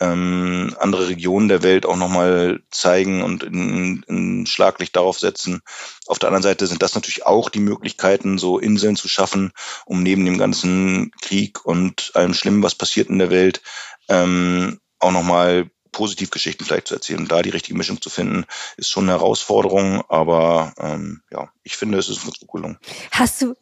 ähm, 0.00 0.74
andere 0.80 1.08
Regionen 1.08 1.48
der 1.48 1.62
Welt 1.62 1.86
auch 1.86 1.96
nochmal 1.96 2.62
zeigen 2.70 3.22
und 3.22 3.42
in, 3.42 4.02
in 4.08 4.46
Schlaglicht 4.46 4.96
darauf 4.96 5.18
setzen. 5.18 5.60
Auf 6.06 6.18
der 6.18 6.28
anderen 6.28 6.42
Seite 6.42 6.66
sind 6.66 6.82
das 6.82 6.94
natürlich 6.94 7.26
auch 7.26 7.50
die 7.50 7.60
Möglichkeiten, 7.60 8.38
so 8.38 8.58
Inseln 8.58 8.96
zu 8.96 9.08
schaffen, 9.08 9.52
um 9.84 10.02
neben 10.02 10.24
dem 10.24 10.38
ganzen 10.38 11.12
Krieg 11.20 11.64
und 11.64 12.12
allem 12.14 12.34
Schlimmen, 12.34 12.62
was 12.62 12.74
passiert 12.74 13.10
in 13.10 13.18
der 13.18 13.30
Welt, 13.30 13.60
ähm, 14.08 14.80
auch 14.98 15.12
nochmal 15.12 15.70
Positivgeschichten 15.92 16.64
vielleicht 16.64 16.88
zu 16.88 16.94
erzählen. 16.94 17.26
Da 17.26 17.42
die 17.42 17.50
richtige 17.50 17.76
Mischung 17.76 18.00
zu 18.00 18.10
finden, 18.10 18.46
ist 18.76 18.90
schon 18.90 19.04
eine 19.04 19.12
Herausforderung, 19.12 20.02
aber 20.08 20.72
ähm, 20.78 21.22
ja, 21.30 21.50
ich 21.62 21.76
finde, 21.76 21.98
es 21.98 22.08
ist 22.08 22.24
uns 22.24 22.38
gut 22.38 22.52
gelungen. 22.52 22.78
Hast 23.10 23.42
du, 23.42 23.54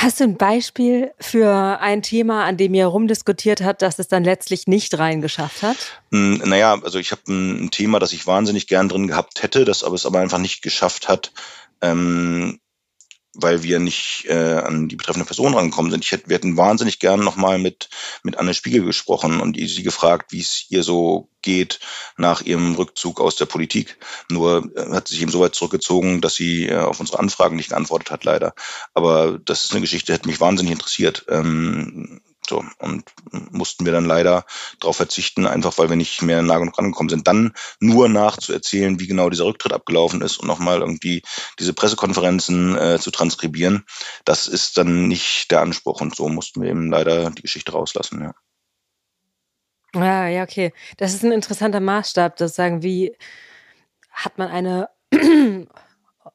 Hast 0.00 0.20
du 0.20 0.24
ein 0.24 0.36
Beispiel 0.36 1.10
für 1.18 1.80
ein 1.80 2.02
Thema, 2.02 2.44
an 2.44 2.56
dem 2.56 2.72
ihr 2.72 2.86
rumdiskutiert 2.86 3.62
habt, 3.62 3.82
dass 3.82 3.98
es 3.98 4.06
dann 4.06 4.22
letztlich 4.22 4.68
nicht 4.68 4.96
reingeschafft 4.96 5.62
hat? 5.62 5.76
Hm, 6.12 6.40
naja, 6.44 6.78
also 6.84 7.00
ich 7.00 7.10
habe 7.10 7.22
ein, 7.26 7.72
Thema, 7.72 7.98
das 7.98 8.12
ich 8.12 8.24
wahnsinnig 8.24 8.68
gern 8.68 8.88
drin 8.88 9.08
gehabt 9.08 9.42
hätte, 9.42 9.64
das 9.64 9.82
aber 9.82 9.96
es 9.96 10.06
aber 10.06 10.20
einfach 10.20 10.38
nicht 10.38 10.62
geschafft 10.62 11.08
hat, 11.08 11.32
ähm, 11.80 12.60
weil 13.40 13.62
wir 13.62 13.78
nicht 13.78 14.24
äh, 14.28 14.34
an 14.34 14.88
die 14.88 14.96
betreffende 14.96 15.26
Person 15.26 15.54
rangekommen 15.54 15.90
sind. 15.90 16.04
Ich 16.04 16.10
hätte, 16.10 16.28
wir 16.28 16.34
hätten 16.34 16.56
wahnsinnig 16.56 16.98
gern 16.98 17.20
nochmal 17.20 17.58
mit, 17.58 17.88
mit 18.24 18.36
Anne 18.36 18.52
Spiegel 18.52 18.84
gesprochen 18.84 19.40
und 19.40 19.56
sie 19.56 19.82
gefragt, 19.82 20.32
wie 20.32 20.40
es 20.40 20.66
ihr 20.70 20.82
so 20.82 21.28
geht 21.40 21.78
nach 22.16 22.42
ihrem 22.42 22.74
Rückzug 22.74 23.20
aus 23.20 23.36
der 23.36 23.46
Politik. 23.46 23.96
Nur 24.28 24.70
äh, 24.74 24.92
hat 24.92 25.06
sie 25.06 25.14
sich 25.14 25.22
eben 25.22 25.30
so 25.30 25.40
weit 25.40 25.54
zurückgezogen, 25.54 26.20
dass 26.20 26.34
sie 26.34 26.66
äh, 26.66 26.78
auf 26.78 26.98
unsere 26.98 27.20
Anfragen 27.20 27.56
nicht 27.56 27.70
geantwortet 27.70 28.10
hat, 28.10 28.24
leider. 28.24 28.54
Aber 28.92 29.38
das 29.38 29.64
ist 29.64 29.72
eine 29.72 29.82
Geschichte, 29.82 30.06
die 30.06 30.12
hätte 30.14 30.28
mich 30.28 30.40
wahnsinnig 30.40 30.72
interessiert. 30.72 31.24
Ähm, 31.28 32.20
so, 32.48 32.64
und 32.78 33.10
mussten 33.50 33.84
wir 33.84 33.92
dann 33.92 34.04
leider 34.04 34.44
darauf 34.80 34.96
verzichten, 34.96 35.46
einfach 35.46 35.78
weil 35.78 35.88
wir 35.88 35.96
nicht 35.96 36.22
mehr 36.22 36.42
nah 36.42 36.58
genug 36.58 36.78
rangekommen 36.78 37.10
sind. 37.10 37.26
Dann 37.26 37.52
nur 37.80 38.08
nachzuerzählen, 38.08 38.98
wie 39.00 39.06
genau 39.06 39.30
dieser 39.30 39.44
Rücktritt 39.44 39.72
abgelaufen 39.72 40.22
ist 40.22 40.38
und 40.38 40.46
nochmal 40.46 40.80
irgendwie 40.80 41.22
diese 41.58 41.72
Pressekonferenzen 41.72 42.76
äh, 42.76 42.98
zu 42.98 43.10
transkribieren, 43.10 43.84
das 44.24 44.46
ist 44.46 44.78
dann 44.78 45.08
nicht 45.08 45.50
der 45.50 45.60
Anspruch. 45.60 46.00
Und 46.00 46.14
so 46.14 46.28
mussten 46.28 46.62
wir 46.62 46.70
eben 46.70 46.90
leider 46.90 47.30
die 47.30 47.42
Geschichte 47.42 47.72
rauslassen, 47.72 48.22
ja. 48.22 48.34
Ja, 49.94 50.28
ja, 50.28 50.42
okay. 50.42 50.72
Das 50.98 51.14
ist 51.14 51.24
ein 51.24 51.32
interessanter 51.32 51.80
Maßstab, 51.80 52.36
das 52.36 52.54
sagen, 52.54 52.82
wie 52.82 53.16
hat 54.10 54.36
man 54.36 54.48
eine 54.48 54.90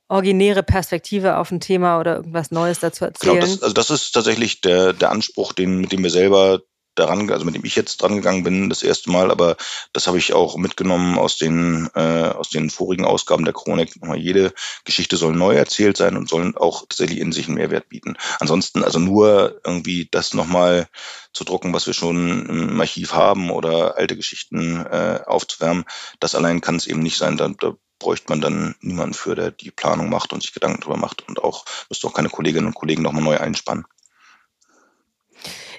originäre 0.07 0.63
Perspektive 0.63 1.37
auf 1.37 1.51
ein 1.51 1.59
Thema 1.59 1.99
oder 1.99 2.17
irgendwas 2.17 2.51
Neues 2.51 2.79
dazu 2.79 3.05
erzählen. 3.05 3.35
Genau, 3.35 3.45
das, 3.45 3.63
also 3.63 3.73
das 3.73 3.89
ist 3.89 4.11
tatsächlich 4.11 4.61
der, 4.61 4.93
der 4.93 5.11
Anspruch, 5.11 5.53
den, 5.53 5.79
mit 5.79 5.91
dem 5.91 6.03
wir 6.03 6.11
selber 6.11 6.61
daran, 6.95 7.29
also 7.31 7.45
mit 7.45 7.55
dem 7.55 7.65
ich 7.65 7.75
jetzt 7.75 8.01
dran 8.01 8.15
gegangen 8.15 8.43
bin, 8.43 8.69
das 8.69 8.83
erste 8.83 9.11
Mal, 9.11 9.31
aber 9.31 9.57
das 9.93 10.07
habe 10.07 10.17
ich 10.17 10.33
auch 10.33 10.57
mitgenommen 10.57 11.17
aus 11.17 11.37
den, 11.37 11.89
äh, 11.95 11.99
aus 11.99 12.49
den 12.49 12.69
vorigen 12.69 13.05
Ausgaben 13.05 13.45
der 13.45 13.53
Chronik. 13.53 13.95
Jede 14.15 14.53
Geschichte 14.85 15.17
soll 15.17 15.33
neu 15.33 15.55
erzählt 15.55 15.97
sein 15.97 16.17
und 16.17 16.29
soll 16.29 16.53
auch 16.55 16.81
tatsächlich 16.87 17.19
in 17.19 17.31
sich 17.31 17.47
einen 17.47 17.55
Mehrwert 17.55 17.89
bieten. 17.89 18.15
Ansonsten 18.39 18.83
also 18.83 18.99
nur 18.99 19.59
irgendwie 19.65 20.07
das 20.11 20.33
nochmal 20.33 20.87
zu 21.33 21.43
drucken, 21.43 21.73
was 21.73 21.87
wir 21.87 21.93
schon 21.93 22.45
im 22.47 22.79
Archiv 22.79 23.13
haben 23.13 23.49
oder 23.49 23.97
alte 23.97 24.15
Geschichten 24.15 24.85
äh, 24.85 25.21
aufzuwärmen, 25.25 25.85
das 26.19 26.35
allein 26.35 26.61
kann 26.61 26.75
es 26.75 26.85
eben 26.85 27.01
nicht 27.01 27.17
sein. 27.17 27.37
Da, 27.37 27.49
da 27.59 27.73
bräuchte 27.99 28.29
man 28.29 28.41
dann 28.41 28.75
niemanden 28.81 29.13
für, 29.13 29.35
der 29.35 29.51
die 29.51 29.71
Planung 29.71 30.09
macht 30.09 30.33
und 30.33 30.41
sich 30.41 30.53
Gedanken 30.53 30.81
darüber 30.81 30.97
macht 30.97 31.27
und 31.27 31.41
auch 31.43 31.65
müsste 31.89 32.07
auch 32.07 32.13
keine 32.13 32.29
Kolleginnen 32.29 32.67
und 32.67 32.75
Kollegen 32.75 33.01
nochmal 33.01 33.23
neu 33.23 33.37
einspannen. 33.37 33.85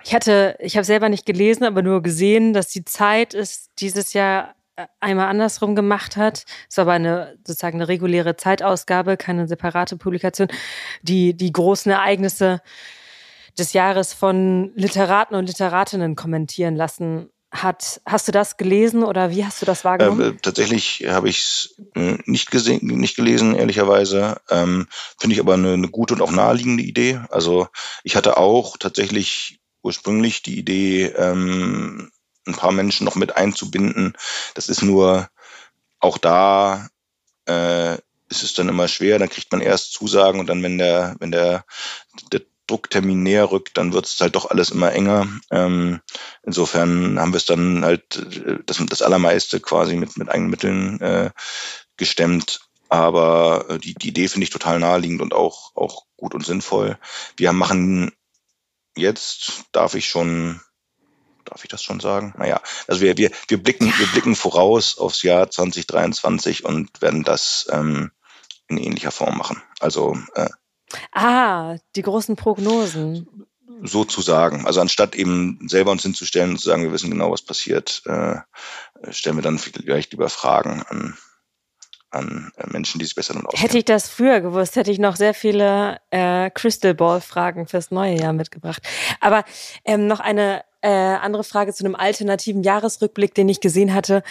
Ich 0.04 0.14
hatte, 0.14 0.56
ich 0.60 0.76
habe 0.76 0.84
selber 0.84 1.08
nicht 1.08 1.24
gelesen, 1.24 1.64
aber 1.64 1.82
nur 1.82 2.02
gesehen, 2.02 2.52
dass 2.52 2.68
die 2.68 2.84
Zeit 2.84 3.32
es 3.32 3.70
dieses 3.78 4.12
Jahr 4.12 4.54
äh, 4.76 4.86
einmal 5.00 5.28
andersrum 5.28 5.74
gemacht 5.74 6.16
hat. 6.16 6.44
Es 6.68 6.76
war 6.76 6.82
aber 6.82 6.92
eine 6.92 7.38
sozusagen 7.46 7.78
eine 7.78 7.88
reguläre 7.88 8.36
Zeitausgabe, 8.36 9.16
keine 9.16 9.48
separate 9.48 9.96
Publikation, 9.96 10.48
die 11.02 11.34
die 11.34 11.52
großen 11.52 11.90
Ereignisse 11.90 12.60
des 13.58 13.72
Jahres 13.72 14.12
von 14.12 14.72
Literaten 14.74 15.36
und 15.36 15.46
Literatinnen 15.46 16.16
kommentieren 16.16 16.76
lassen 16.76 17.30
hat. 17.54 18.00
Hast 18.04 18.28
du 18.28 18.32
das 18.32 18.56
gelesen 18.56 19.02
oder 19.02 19.30
wie 19.30 19.44
hast 19.44 19.62
du 19.62 19.66
das 19.66 19.84
wahrgenommen? 19.84 20.36
Äh, 20.36 20.40
tatsächlich 20.40 21.04
habe 21.08 21.28
ich 21.28 21.38
es 21.38 21.74
äh, 21.94 22.18
nicht 22.26 22.50
gesehen, 22.50 22.80
nicht 22.82 23.16
gelesen, 23.16 23.54
ehrlicherweise. 23.54 24.40
Ähm, 24.50 24.88
Finde 25.18 25.34
ich 25.34 25.40
aber 25.40 25.54
eine, 25.54 25.72
eine 25.72 25.88
gute 25.88 26.14
und 26.14 26.22
auch 26.22 26.30
naheliegende 26.30 26.82
Idee. 26.82 27.20
Also 27.30 27.68
ich 28.02 28.16
hatte 28.16 28.36
auch 28.36 28.76
tatsächlich 28.76 29.60
ursprünglich 29.82 30.42
die 30.42 30.58
Idee, 30.58 31.06
ähm, 31.16 32.10
ein 32.46 32.54
paar 32.54 32.72
Menschen 32.72 33.04
noch 33.04 33.16
mit 33.16 33.36
einzubinden. 33.36 34.14
Das 34.54 34.68
ist 34.68 34.82
nur 34.82 35.28
auch 36.00 36.18
da 36.18 36.88
äh, 37.46 37.94
ist 38.28 38.42
es 38.42 38.54
dann 38.54 38.68
immer 38.68 38.88
schwer. 38.88 39.18
Dann 39.18 39.28
kriegt 39.28 39.52
man 39.52 39.60
erst 39.60 39.92
Zusagen 39.92 40.40
und 40.40 40.46
dann, 40.48 40.62
wenn 40.62 40.78
der, 40.78 41.16
wenn 41.20 41.30
der, 41.30 41.64
der 42.32 42.42
Drucktermin 42.66 43.22
näher 43.22 43.50
rückt, 43.50 43.76
dann 43.76 43.92
wird 43.92 44.06
es 44.06 44.20
halt 44.20 44.36
doch 44.36 44.50
alles 44.50 44.70
immer 44.70 44.92
enger. 44.92 45.28
Ähm, 45.50 46.00
insofern 46.42 47.18
haben 47.18 47.32
wir 47.32 47.38
es 47.38 47.46
dann 47.46 47.84
halt 47.84 48.16
äh, 48.16 48.58
das, 48.64 48.80
das 48.86 49.02
allermeiste 49.02 49.60
quasi 49.60 49.96
mit, 49.96 50.16
mit 50.16 50.28
eigenen 50.28 50.50
Mitteln 50.50 51.00
äh, 51.00 51.30
gestemmt. 51.96 52.60
Aber 52.88 53.66
äh, 53.68 53.78
die, 53.78 53.94
die 53.94 54.08
Idee 54.08 54.28
finde 54.28 54.44
ich 54.44 54.50
total 54.50 54.78
naheliegend 54.78 55.20
und 55.20 55.34
auch, 55.34 55.74
auch 55.74 56.04
gut 56.16 56.34
und 56.34 56.46
sinnvoll. 56.46 56.98
Wir 57.36 57.52
machen 57.52 58.12
jetzt, 58.96 59.64
darf 59.72 59.94
ich 59.94 60.08
schon, 60.08 60.60
darf 61.44 61.64
ich 61.64 61.70
das 61.70 61.82
schon 61.82 62.00
sagen? 62.00 62.34
Naja, 62.38 62.60
also 62.86 63.00
wir, 63.00 63.16
wir, 63.18 63.30
wir, 63.48 63.62
blicken, 63.62 63.92
wir 63.98 64.06
blicken 64.06 64.36
voraus 64.36 64.98
aufs 64.98 65.22
Jahr 65.22 65.50
2023 65.50 66.64
und 66.64 67.02
werden 67.02 67.24
das 67.24 67.66
ähm, 67.70 68.10
in 68.68 68.78
ähnlicher 68.78 69.10
Form 69.10 69.36
machen. 69.36 69.62
Also 69.80 70.16
äh, 70.34 70.48
Ah, 71.12 71.76
die 71.96 72.02
großen 72.02 72.36
Prognosen. 72.36 73.46
Sozusagen. 73.82 74.66
Also 74.66 74.80
anstatt 74.80 75.14
eben 75.14 75.58
selber 75.68 75.90
uns 75.90 76.02
hinzustellen 76.02 76.50
und 76.50 76.58
zu 76.58 76.68
sagen, 76.68 76.82
wir 76.82 76.92
wissen 76.92 77.10
genau, 77.10 77.30
was 77.30 77.42
passiert, 77.42 78.02
äh, 78.06 78.36
stellen 79.10 79.36
wir 79.36 79.42
dann 79.42 79.58
vielleicht 79.58 80.12
lieber 80.12 80.28
Fragen 80.28 80.82
an, 80.88 81.16
an 82.10 82.52
äh, 82.56 82.66
Menschen, 82.70 82.98
die 82.98 83.04
sich 83.04 83.14
besser 83.14 83.34
damit 83.34 83.48
auskennen. 83.48 83.62
Hätte 83.62 83.78
ich 83.78 83.84
das 83.84 84.08
früher 84.08 84.40
gewusst, 84.40 84.76
hätte 84.76 84.90
ich 84.90 84.98
noch 84.98 85.16
sehr 85.16 85.34
viele 85.34 85.98
äh, 86.10 86.50
Crystal 86.50 86.94
Ball 86.94 87.20
Fragen 87.20 87.66
fürs 87.66 87.90
neue 87.90 88.18
Jahr 88.18 88.32
mitgebracht. 88.32 88.82
Aber 89.20 89.44
ähm, 89.84 90.06
noch 90.06 90.20
eine 90.20 90.64
äh, 90.80 90.88
andere 90.88 91.44
Frage 91.44 91.72
zu 91.72 91.84
einem 91.84 91.94
alternativen 91.94 92.62
Jahresrückblick, 92.62 93.34
den 93.34 93.48
ich 93.48 93.60
gesehen 93.60 93.94
hatte. 93.94 94.22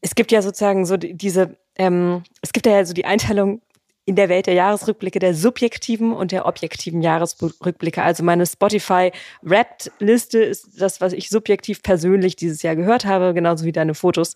Es 0.00 0.14
gibt 0.14 0.30
ja 0.30 0.42
sozusagen 0.42 0.86
so 0.86 0.96
diese, 0.96 1.56
ähm, 1.76 2.22
es 2.42 2.52
gibt 2.52 2.66
ja 2.66 2.84
so 2.84 2.94
die 2.94 3.06
Einteilung 3.06 3.62
in 4.08 4.16
der 4.16 4.30
Welt 4.30 4.46
der 4.46 4.54
Jahresrückblicke 4.54 5.18
der 5.18 5.34
subjektiven 5.34 6.14
und 6.14 6.32
der 6.32 6.46
objektiven 6.46 7.02
Jahresrückblicke. 7.02 8.02
Also 8.02 8.24
meine 8.24 8.46
Spotify 8.46 9.12
Wrapped 9.42 9.92
Liste 9.98 10.38
ist 10.38 10.80
das, 10.80 11.02
was 11.02 11.12
ich 11.12 11.28
subjektiv 11.28 11.82
persönlich 11.82 12.34
dieses 12.34 12.62
Jahr 12.62 12.74
gehört 12.74 13.04
habe, 13.04 13.34
genauso 13.34 13.66
wie 13.66 13.72
deine 13.72 13.94
Fotos. 13.94 14.34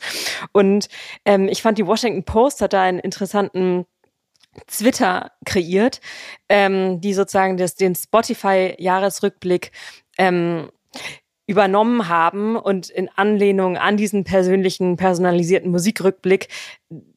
Und 0.53 0.91
ähm, 1.25 1.49
ich 1.49 1.63
fand 1.63 1.79
die 1.79 1.87
Washington 1.87 2.25
Post 2.25 2.61
hat 2.61 2.75
da 2.75 2.83
einen 2.83 2.99
interessanten 2.99 3.87
Twitter 4.67 5.33
kreiert, 5.47 6.03
ähm, 6.51 7.01
die 7.01 7.15
sozusagen 7.15 7.57
das, 7.57 7.75
den 7.75 7.95
Spotify-Jahresrückblick 7.95 9.73
ähm, 10.19 10.69
übernommen 11.47 12.11
haben 12.11 12.57
und 12.57 12.91
in 12.91 13.09
Anlehnung 13.17 13.79
an 13.79 13.97
diesen 13.97 14.25
persönlichen, 14.25 14.99
personalisierten 14.99 15.71
Musikrückblick 15.71 16.49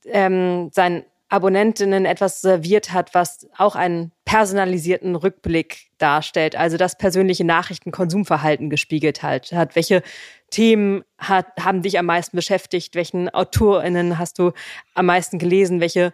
ähm, 0.06 0.70
sein 0.72 1.04
Abonnentinnen 1.30 2.06
etwas 2.06 2.42
serviert 2.42 2.94
hat, 2.94 3.14
was 3.14 3.48
auch 3.58 3.76
einen 3.76 4.12
personalisierten 4.26 5.16
Rückblick 5.16 5.88
darstellt, 5.98 6.56
also 6.56 6.78
das 6.78 6.98
persönliche 6.98 7.44
Nachrichtenkonsumverhalten 7.44 8.70
gespiegelt 8.70 9.24
hat. 9.24 9.52
hat 9.52 9.76
welche 9.76 10.04
Themen 10.52 11.04
hat, 11.18 11.48
haben 11.60 11.82
dich 11.82 11.98
am 11.98 12.06
meisten 12.06 12.36
beschäftigt? 12.36 12.96
Welchen 12.96 13.30
AutorInnen 13.30 14.20
hast 14.20 14.38
du 14.38 14.52
am 14.94 15.08
meisten 15.08 15.40
gelesen? 15.40 15.80
Welche 15.82 16.14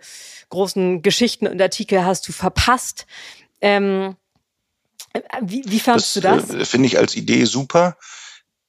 großen 0.49 1.01
Geschichten 1.01 1.47
und 1.47 1.61
Artikel 1.61 2.05
hast 2.05 2.27
du 2.27 2.31
verpasst? 2.31 3.05
Ähm, 3.59 4.15
wie, 5.41 5.63
wie 5.65 5.79
fandest 5.79 6.15
das, 6.17 6.47
du 6.47 6.53
das? 6.53 6.61
Äh, 6.61 6.65
Finde 6.65 6.87
ich 6.87 6.97
als 6.97 7.15
Idee 7.15 7.45
super. 7.45 7.97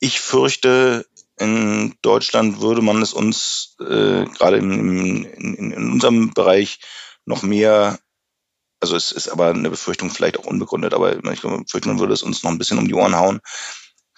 Ich 0.00 0.20
fürchte, 0.20 1.07
in 1.42 1.94
Deutschland 2.02 2.61
würde 2.61 2.83
man 2.83 3.02
es 3.02 3.12
uns 3.12 3.76
äh, 3.81 4.24
gerade 4.24 4.59
in, 4.59 5.24
in, 5.24 5.72
in 5.72 5.92
unserem 5.92 6.33
Bereich 6.33 6.78
noch 7.24 7.42
mehr, 7.42 7.98
also 8.81 8.96
es 8.96 9.11
ist 9.11 9.28
aber 9.28 9.48
eine 9.48 9.70
Befürchtung 9.70 10.11
vielleicht 10.11 10.38
auch 10.38 10.44
unbegründet, 10.44 10.94
aber 10.94 11.16
ich 11.33 11.42
befürchte, 11.42 11.88
man 11.88 12.00
würde 12.00 12.14
es 12.14 12.22
uns 12.22 12.42
noch 12.42 12.50
ein 12.50 12.59
bisschen 12.59 12.78
um 12.78 12.88
die 12.88 12.94
Ohren 12.94 13.16
hauen, 13.16 13.40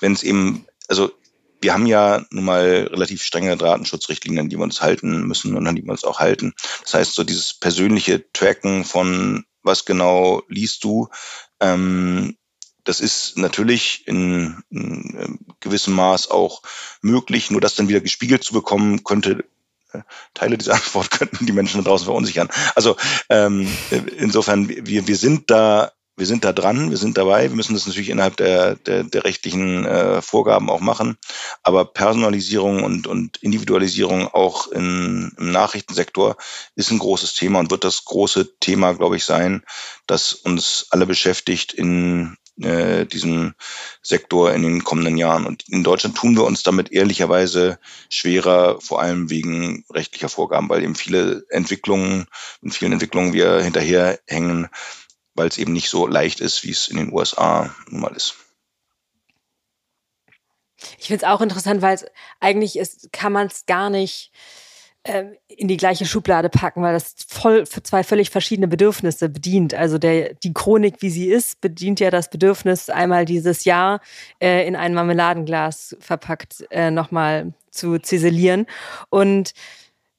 wenn 0.01 0.13
es 0.13 0.23
eben, 0.23 0.67
also 0.89 1.13
wir 1.61 1.73
haben 1.73 1.87
ja 1.87 2.25
nun 2.31 2.45
mal 2.45 2.89
relativ 2.91 3.23
strenge 3.23 3.57
Datenschutzrichtlinien, 3.57 4.51
die 4.51 4.59
wir 4.59 4.65
uns 4.65 4.83
halten 4.83 5.27
müssen 5.27 5.57
und 5.57 5.67
an 5.67 5.75
die 5.75 5.83
wir 5.83 5.93
uns 5.93 6.05
auch 6.05 6.21
halten. 6.21 6.53
Das 6.83 6.93
heißt, 6.93 7.15
so 7.15 7.25
dieses 7.25 7.55
persönliche 7.55 8.31
Tracken 8.33 8.85
von 8.85 9.45
was 9.63 9.87
genau 9.87 10.43
liest 10.49 10.85
du, 10.85 11.09
ähm, 11.61 12.37
das 12.85 13.01
ist 13.01 13.37
natürlich 13.39 14.07
in, 14.07 14.63
in 14.71 15.17
ähm, 15.19 15.39
gewissem 15.61 15.95
Maß 15.95 16.31
auch 16.31 16.63
möglich, 17.01 17.51
nur 17.51 17.61
das 17.61 17.75
dann 17.75 17.89
wieder 17.89 18.01
gespiegelt 18.01 18.45
zu 18.45 18.53
bekommen, 18.53 19.05
könnte 19.05 19.45
äh, 19.93 20.01
Teile 20.35 20.59
dieser 20.59 20.75
Antwort 20.75 21.11
könnten 21.11 21.47
die 21.47 21.53
Menschen 21.53 21.83
da 21.83 21.89
draußen 21.89 22.05
verunsichern. 22.05 22.49
Also 22.75 22.97
ähm, 23.29 23.67
insofern, 24.17 24.69
wir, 24.69 25.07
wir 25.07 25.17
sind 25.17 25.51
da 25.51 25.93
wir 26.17 26.27
sind 26.27 26.45
da 26.45 26.53
dran, 26.53 26.91
wir 26.91 26.97
sind 26.97 27.19
dabei, 27.19 27.51
wir 27.51 27.57
müssen 27.57 27.75
das 27.75 27.87
natürlich 27.87 28.11
innerhalb 28.11 28.37
der, 28.37 28.77
der, 28.77 29.03
der 29.03 29.25
rechtlichen 29.25 29.85
äh, 29.85 30.23
Vorgaben 30.23 30.71
auch 30.71 30.81
machen. 30.81 31.19
Aber 31.65 31.85
Personalisierung 31.85 32.85
und, 32.85 33.09
und 33.09 33.39
Individualisierung 33.39 34.29
auch 34.29 34.69
in, 34.69 35.33
im 35.37 35.51
Nachrichtensektor 35.51 36.37
ist 36.77 36.93
ein 36.93 37.01
großes 37.01 37.35
Thema 37.35 37.59
und 37.59 37.73
wird 37.73 37.83
das 37.83 38.05
große 38.05 38.59
Thema, 38.61 38.93
glaube 38.93 39.17
ich, 39.17 39.25
sein, 39.25 39.65
das 40.07 40.33
uns 40.35 40.87
alle 40.91 41.07
beschäftigt 41.07 41.73
in, 41.73 42.37
äh, 42.61 43.07
diesem 43.07 43.55
Sektor 44.03 44.53
in 44.53 44.63
den 44.63 44.85
kommenden 44.85 45.17
Jahren. 45.17 45.47
Und 45.47 45.69
in 45.69 45.85
Deutschland 45.85 46.17
tun 46.17 46.37
wir 46.37 46.45
uns 46.45 46.63
damit 46.63 46.93
ehrlicherweise 46.93 47.79
schwerer, 48.09 48.81
vor 48.81 49.01
allem 49.01 49.31
wegen 49.31 49.85
rechtlicher 49.91 50.29
Vorgaben, 50.29 50.69
weil 50.69 50.83
eben 50.83 50.95
viele 50.95 51.45
Entwicklungen, 51.51 52.27
in 52.63 52.71
vielen 52.71 52.93
Entwicklungen 52.93 53.33
wir 53.33 53.61
hinterherhängen, 53.61 54.69
weil 55.35 55.49
es 55.49 55.59
eben 55.59 55.73
nicht 55.73 55.91
so 55.91 56.07
leicht 56.07 56.41
ist, 56.41 56.65
wie 56.65 56.71
es 56.71 56.89
in 56.89 56.97
den 56.97 57.13
USA 57.13 57.75
nun 57.89 58.01
mal 58.01 58.15
ist. 58.15 58.37
Ich 60.99 61.07
finde 61.07 61.25
es 61.25 61.31
auch 61.31 61.41
interessant, 61.41 61.83
weil 61.83 61.99
eigentlich 62.41 62.77
ist, 62.77 63.13
kann 63.13 63.33
man 63.33 63.47
es 63.47 63.67
gar 63.67 63.91
nicht 63.91 64.33
in 65.49 65.69
die 65.69 65.77
gleiche 65.77 66.07
Schublade 66.07 66.49
packen, 66.49 66.83
weil 66.83 66.95
das 66.95 67.15
voll 67.29 67.67
für 67.67 67.83
zwei 67.83 68.03
völlig 68.03 68.31
verschiedene 68.31 68.69
Bedürfnisse 68.69 69.29
bedient. 69.29 69.75
Also 69.75 69.99
der, 69.99 70.33
die 70.35 70.55
Chronik, 70.55 71.03
wie 71.03 71.11
sie 71.11 71.29
ist, 71.29 71.61
bedient 71.61 72.01
ja 72.01 72.11
das 72.11 72.31
Bedürfnis, 72.31 72.89
einmal 72.89 73.27
dieses 73.27 73.65
Jahr 73.65 74.01
äh, 74.41 74.67
in 74.67 74.77
ein 74.77 74.95
Marmeladenglas 74.95 75.95
verpackt 76.01 76.65
äh, 76.71 76.91
nochmal 76.91 77.53
zu 77.71 77.99
ziselieren. 77.99 78.67
Und 79.11 79.53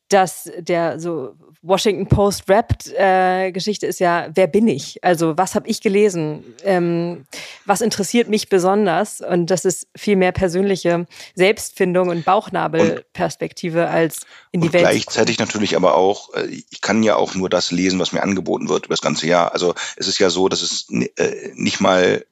dass 0.10 0.52
der 0.60 1.00
so 1.00 1.34
Washington 1.66 2.08
Post 2.08 2.48
Rapped 2.48 2.94
äh, 2.96 3.52
Geschichte 3.52 3.88
ist 3.88 4.00
ja, 4.00 4.28
wer 4.34 4.48
bin 4.48 4.68
ich? 4.68 5.04
Also 5.04 5.36
was 5.38 5.56
habe 5.56 5.68
ich 5.68 5.82
gelesen? 5.82 6.44
Ähm, 6.64 7.26
was 7.66 7.82
interessiert 7.82 8.30
mich 8.30 8.50
besonders? 8.50 9.22
Und 9.22 9.48
das 9.48 9.66
ist 9.66 9.88
viel 9.96 10.16
mehr 10.16 10.32
persönliche 10.32 11.08
Selbstfindung 11.34 12.10
und 12.10 12.24
Bauchnabelperspektive 12.24 13.88
als 13.88 14.22
in 14.52 14.62
die 14.62 14.68
und 14.68 14.74
Welt. 14.74 14.84
Gleichzeitig 14.84 15.40
natürlich 15.40 15.76
aber 15.76 15.96
auch, 15.96 16.34
äh, 16.36 16.46
ich 16.70 16.82
kann 16.82 17.02
ja 17.02 17.16
auch 17.16 17.34
nur 17.34 17.50
das 17.50 17.72
lesen, 17.72 18.00
was 18.00 18.12
mir 18.12 18.22
angeboten 18.22 18.70
wird 18.70 18.86
über 18.86 18.94
das 18.94 19.02
ganze 19.02 19.26
Jahr. 19.26 19.52
Also 19.54 19.74
es 19.96 20.08
ist 20.08 20.20
ja 20.20 20.30
so, 20.30 20.48
dass 20.50 20.62
es 20.62 20.88
äh, 20.90 21.52
nicht 21.56 21.82
mal 21.82 22.24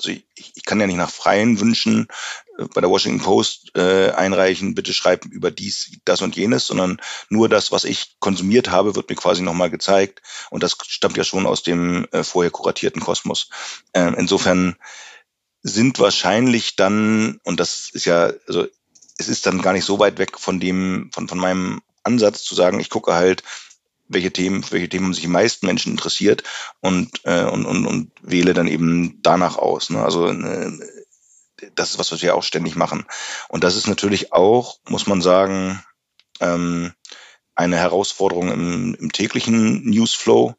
also 0.00 0.10
ich, 0.10 0.24
ich 0.54 0.64
kann 0.64 0.80
ja 0.80 0.86
nicht 0.86 0.96
nach 0.96 1.10
freien 1.10 1.60
Wünschen 1.60 2.08
äh, 2.58 2.64
bei 2.74 2.80
der 2.80 2.90
Washington 2.90 3.22
Post 3.22 3.76
äh, 3.76 4.10
einreichen, 4.10 4.74
bitte 4.74 4.94
schreib 4.94 5.26
über 5.26 5.50
dies, 5.50 5.92
das 6.04 6.22
und 6.22 6.36
jenes, 6.36 6.66
sondern 6.66 7.00
nur 7.28 7.48
das, 7.48 7.70
was 7.70 7.84
ich 7.84 8.16
konsumiert 8.18 8.70
habe, 8.70 8.96
wird 8.96 9.10
mir 9.10 9.16
quasi 9.16 9.42
nochmal 9.42 9.70
gezeigt. 9.70 10.22
Und 10.50 10.62
das 10.62 10.76
stammt 10.86 11.16
ja 11.16 11.24
schon 11.24 11.46
aus 11.46 11.62
dem 11.62 12.06
äh, 12.12 12.24
vorher 12.24 12.50
kuratierten 12.50 13.02
Kosmos. 13.02 13.50
Äh, 13.92 14.12
insofern 14.16 14.76
sind 15.62 15.98
wahrscheinlich 15.98 16.76
dann, 16.76 17.38
und 17.44 17.60
das 17.60 17.90
ist 17.90 18.06
ja, 18.06 18.32
also 18.46 18.66
es 19.18 19.28
ist 19.28 19.44
dann 19.44 19.60
gar 19.60 19.74
nicht 19.74 19.84
so 19.84 19.98
weit 19.98 20.18
weg 20.18 20.38
von 20.38 20.58
dem, 20.58 21.10
von, 21.12 21.28
von 21.28 21.38
meinem 21.38 21.82
Ansatz 22.02 22.42
zu 22.42 22.54
sagen, 22.54 22.80
ich 22.80 22.88
gucke 22.88 23.12
halt, 23.12 23.42
welche 24.10 24.32
Themen, 24.32 24.64
welche 24.70 24.88
Themen 24.88 25.06
haben 25.06 25.14
sich 25.14 25.22
die 25.22 25.28
meisten 25.28 25.66
Menschen 25.66 25.92
interessiert 25.92 26.42
und, 26.80 27.20
äh, 27.24 27.44
und, 27.44 27.64
und, 27.64 27.86
und 27.86 28.12
wähle 28.20 28.52
dann 28.52 28.66
eben 28.66 29.22
danach 29.22 29.56
aus. 29.56 29.90
Ne? 29.90 30.02
Also 30.02 30.26
äh, 30.26 30.72
das 31.74 31.90
ist 31.90 31.98
was, 31.98 32.12
was 32.12 32.22
wir 32.22 32.34
auch 32.34 32.42
ständig 32.42 32.76
machen. 32.76 33.06
Und 33.48 33.64
das 33.64 33.76
ist 33.76 33.86
natürlich 33.86 34.32
auch, 34.32 34.78
muss 34.88 35.06
man 35.06 35.20
sagen, 35.20 35.82
ähm, 36.40 36.92
eine 37.54 37.76
Herausforderung 37.76 38.50
im, 38.50 38.94
im 38.94 39.12
täglichen 39.12 39.84
Newsflow. 39.84 40.54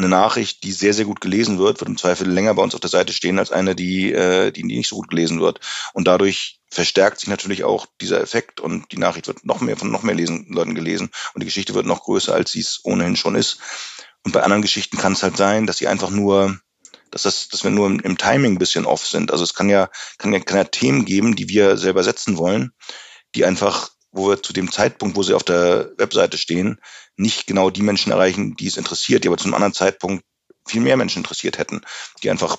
Eine 0.00 0.08
Nachricht, 0.08 0.62
die 0.62 0.72
sehr, 0.72 0.94
sehr 0.94 1.04
gut 1.04 1.20
gelesen 1.20 1.58
wird, 1.58 1.80
wird 1.80 1.90
im 1.90 1.98
Zweifel 1.98 2.26
länger 2.26 2.54
bei 2.54 2.62
uns 2.62 2.74
auf 2.74 2.80
der 2.80 2.88
Seite 2.88 3.12
stehen 3.12 3.38
als 3.38 3.52
eine, 3.52 3.74
die, 3.74 4.10
äh, 4.12 4.50
die, 4.50 4.64
nicht 4.64 4.88
so 4.88 4.96
gut 4.96 5.10
gelesen 5.10 5.40
wird. 5.40 5.60
Und 5.92 6.08
dadurch 6.08 6.60
verstärkt 6.70 7.20
sich 7.20 7.28
natürlich 7.28 7.64
auch 7.64 7.86
dieser 8.00 8.20
Effekt 8.20 8.60
und 8.60 8.92
die 8.92 8.96
Nachricht 8.96 9.26
wird 9.26 9.44
noch 9.44 9.60
mehr 9.60 9.76
von 9.76 9.90
noch 9.90 10.02
mehr 10.02 10.14
lesen, 10.14 10.46
Leuten 10.48 10.74
gelesen 10.74 11.10
und 11.34 11.42
die 11.42 11.46
Geschichte 11.46 11.74
wird 11.74 11.84
noch 11.84 12.04
größer, 12.04 12.32
als 12.32 12.52
sie 12.52 12.60
es 12.60 12.80
ohnehin 12.82 13.16
schon 13.16 13.34
ist. 13.34 13.58
Und 14.24 14.32
bei 14.32 14.42
anderen 14.42 14.62
Geschichten 14.62 14.96
kann 14.96 15.12
es 15.12 15.22
halt 15.22 15.36
sein, 15.36 15.66
dass 15.66 15.76
sie 15.76 15.88
einfach 15.88 16.10
nur, 16.10 16.58
dass 17.10 17.22
das, 17.22 17.48
dass 17.48 17.62
wir 17.62 17.70
nur 17.70 17.86
im, 17.86 18.00
im 18.00 18.16
Timing 18.16 18.52
ein 18.52 18.58
bisschen 18.58 18.86
off 18.86 19.06
sind. 19.06 19.30
Also 19.30 19.44
es 19.44 19.52
kann 19.52 19.68
ja, 19.68 19.90
kann 20.16 20.32
ja, 20.32 20.40
kann 20.40 20.56
ja 20.56 20.64
Themen 20.64 21.04
geben, 21.04 21.36
die 21.36 21.48
wir 21.48 21.76
selber 21.76 22.04
setzen 22.04 22.38
wollen, 22.38 22.72
die 23.34 23.44
einfach, 23.44 23.90
wo 24.12 24.28
wir 24.28 24.42
zu 24.42 24.52
dem 24.52 24.70
Zeitpunkt, 24.70 25.16
wo 25.16 25.22
sie 25.22 25.34
auf 25.34 25.44
der 25.44 25.90
Webseite 25.96 26.38
stehen, 26.38 26.80
nicht 27.16 27.46
genau 27.46 27.70
die 27.70 27.82
Menschen 27.82 28.12
erreichen, 28.12 28.56
die 28.56 28.66
es 28.66 28.76
interessiert, 28.76 29.24
die 29.24 29.28
aber 29.28 29.36
zu 29.36 29.44
einem 29.44 29.54
anderen 29.54 29.74
Zeitpunkt 29.74 30.24
viel 30.66 30.80
mehr 30.80 30.96
Menschen 30.96 31.18
interessiert 31.18 31.58
hätten, 31.58 31.82
die 32.22 32.30
einfach 32.30 32.58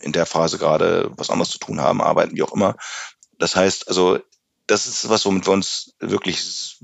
in 0.00 0.12
der 0.12 0.26
Phase 0.26 0.58
gerade 0.58 1.10
was 1.16 1.30
anderes 1.30 1.50
zu 1.50 1.58
tun 1.58 1.80
haben, 1.80 2.00
arbeiten, 2.00 2.36
wie 2.36 2.42
auch 2.42 2.52
immer. 2.52 2.76
Das 3.38 3.56
heißt, 3.56 3.88
also 3.88 4.18
das 4.66 4.86
ist 4.86 5.08
was, 5.08 5.24
womit 5.24 5.46
wir 5.46 5.52
uns 5.52 5.94
wirklich 5.98 6.78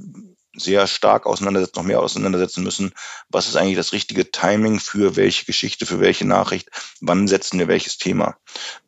sehr 0.56 0.86
stark 0.86 1.26
auseinandersetzen, 1.26 1.78
noch 1.78 1.86
mehr 1.86 2.00
auseinandersetzen 2.00 2.62
müssen. 2.62 2.92
Was 3.28 3.48
ist 3.48 3.56
eigentlich 3.56 3.76
das 3.76 3.92
richtige 3.92 4.30
Timing 4.30 4.78
für 4.80 5.16
welche 5.16 5.44
Geschichte, 5.44 5.84
für 5.84 6.00
welche 6.00 6.26
Nachricht? 6.26 6.70
Wann 7.00 7.28
setzen 7.28 7.58
wir 7.58 7.68
welches 7.68 7.98
Thema? 7.98 8.36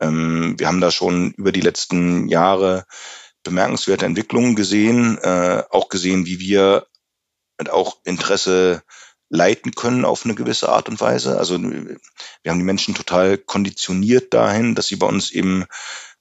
Ähm, 0.00 0.54
wir 0.58 0.68
haben 0.68 0.80
da 0.80 0.90
schon 0.90 1.32
über 1.32 1.52
die 1.52 1.60
letzten 1.60 2.28
Jahre 2.28 2.86
bemerkenswerte 3.46 4.04
Entwicklungen 4.04 4.54
gesehen, 4.54 5.18
äh, 5.18 5.62
auch 5.70 5.88
gesehen, 5.88 6.26
wie 6.26 6.38
wir 6.38 6.86
auch 7.70 7.96
Interesse 8.04 8.82
leiten 9.28 9.74
können 9.74 10.04
auf 10.04 10.24
eine 10.24 10.34
gewisse 10.34 10.68
Art 10.68 10.88
und 10.88 11.00
Weise. 11.00 11.38
Also 11.38 11.60
wir 11.60 11.98
haben 12.46 12.58
die 12.58 12.64
Menschen 12.64 12.94
total 12.94 13.38
konditioniert 13.38 14.34
dahin, 14.34 14.74
dass 14.74 14.86
sie 14.86 14.96
bei 14.96 15.06
uns 15.06 15.30
eben 15.32 15.64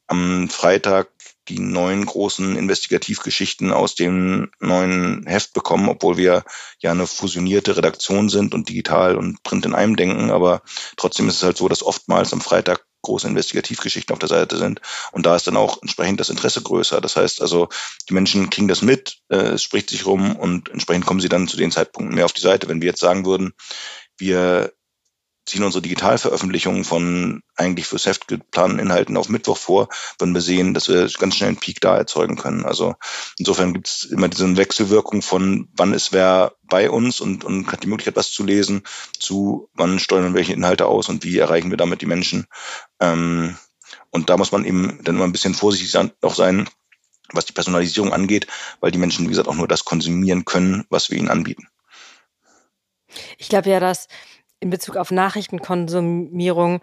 am 0.08 0.50
Freitag 0.50 1.10
die 1.48 1.60
neuen 1.60 2.06
großen 2.06 2.56
Investigativgeschichten 2.56 3.72
aus 3.72 3.94
dem 3.94 4.50
neuen 4.60 5.26
Heft 5.28 5.54
bekommen, 5.54 5.90
obwohl 5.90 6.18
wir 6.18 6.44
ja 6.80 6.92
eine 6.92 7.06
fusionierte 7.06 7.78
Redaktion 7.78 8.30
sind 8.30 8.56
und 8.56 8.70
digital 8.70 9.16
und 9.16 9.44
Print 9.44 9.66
in 9.66 9.76
einem 9.76 9.96
denken. 9.96 10.32
Aber 10.32 10.64
trotzdem 10.98 11.28
ist 11.28 11.38
es 11.38 11.44
halt 11.44 11.58
so, 11.58 11.68
dass 11.68 11.84
oftmals 11.84 12.34
am 12.34 12.42
Freitag 12.42 12.86
große 13.06 13.28
Investigativgeschichten 13.28 14.14
auf 14.14 14.20
der 14.20 14.30
Seite 14.30 14.58
sind. 14.58 14.82
Und 15.12 15.26
da 15.26 15.36
ist 15.36 15.48
dann 15.48 15.58
auch 15.58 15.82
entsprechend 15.82 16.20
das 16.20 16.30
Interesse 16.30 16.62
größer. 16.62 17.02
Das 17.02 17.16
heißt 17.16 17.42
also, 17.42 17.70
die 18.10 18.14
Menschen 18.14 18.50
kriegen 18.50 18.68
das 18.68 18.82
mit, 18.82 19.18
äh, 19.30 19.54
es 19.54 19.64
spricht 19.64 19.90
sich 19.90 20.06
rum 20.06 20.36
und 20.36 20.70
entsprechend 20.70 21.06
kommen 21.06 21.22
sie 21.22 21.30
dann 21.30 21.48
zu 21.48 21.58
den 21.58 21.72
Zeitpunkten 21.72 22.16
mehr 22.16 22.26
auf 22.26 22.34
die 22.34 22.42
Seite. 22.42 22.68
Wenn 22.68 22.82
wir 22.82 22.90
jetzt 22.90 23.02
sagen 23.02 23.26
würden, 23.26 23.54
wir 24.18 24.74
ziehen 25.46 25.64
unsere 25.64 25.82
Digitalveröffentlichungen 25.82 26.84
von 26.84 27.44
eigentlich 27.56 27.88
fürs 27.88 28.06
Heft 28.06 28.28
geplanten 28.28 28.80
Inhalten 28.80 29.16
auf 29.18 29.30
Mittwoch 29.30 29.58
vor, 29.58 29.90
würden 30.18 30.34
wir 30.34 30.42
sehen, 30.42 30.74
dass 30.74 30.88
wir 30.88 31.08
ganz 31.20 31.36
schnell 31.36 31.50
einen 31.50 31.60
Peak 31.60 31.82
da 31.82 31.98
erzeugen 31.98 32.36
können. 32.36 32.66
Also 32.66 32.96
insofern 33.38 33.74
gibt 33.74 33.88
es 33.88 34.04
immer 34.04 34.28
diese 34.28 34.58
Wechselwirkung 34.58 35.22
von 35.22 35.70
wann 35.76 35.94
ist 35.94 36.14
wer 36.14 36.54
bei 36.64 36.90
uns 36.90 37.22
und, 37.22 37.44
und 37.44 37.72
hat 37.72 37.84
die 37.84 37.88
Möglichkeit, 37.88 38.16
was 38.16 38.32
zu 38.32 38.44
lesen, 38.44 38.84
zu 39.20 39.70
wann 39.74 40.00
steuern 40.00 40.26
wir 40.26 40.34
welche 40.34 40.54
Inhalte 40.54 40.88
aus 40.88 41.10
und 41.10 41.24
wie 41.24 41.38
erreichen 41.38 41.70
wir 41.70 41.78
damit 41.78 42.02
die 42.02 42.08
Menschen. 42.08 42.48
Ähm, 43.00 43.56
und 44.10 44.30
da 44.30 44.38
muss 44.38 44.52
man 44.52 44.66
eben 44.66 45.00
dann 45.04 45.16
immer 45.16 45.26
ein 45.26 45.32
bisschen 45.32 45.54
vorsichtig 45.54 45.96
auch 46.22 46.36
sein, 46.36 46.68
was 47.32 47.46
die 47.46 47.54
Personalisierung 47.54 48.14
angeht, 48.14 48.48
weil 48.80 48.92
die 48.92 48.98
Menschen, 48.98 49.26
wie 49.26 49.30
gesagt, 49.30 49.48
auch 49.48 49.56
nur 49.56 49.68
das 49.68 49.86
konsumieren 49.86 50.46
können, 50.46 50.86
was 50.90 51.10
wir 51.10 51.18
ihnen 51.18 51.30
anbieten. 51.30 51.68
Ich 53.38 53.50
glaube 53.50 53.70
ja, 53.70 53.80
dass 53.80 54.08
in 54.66 54.72
Bezug 54.72 54.98
auf 54.98 55.12
Nachrichtenkonsumierung 55.12 56.82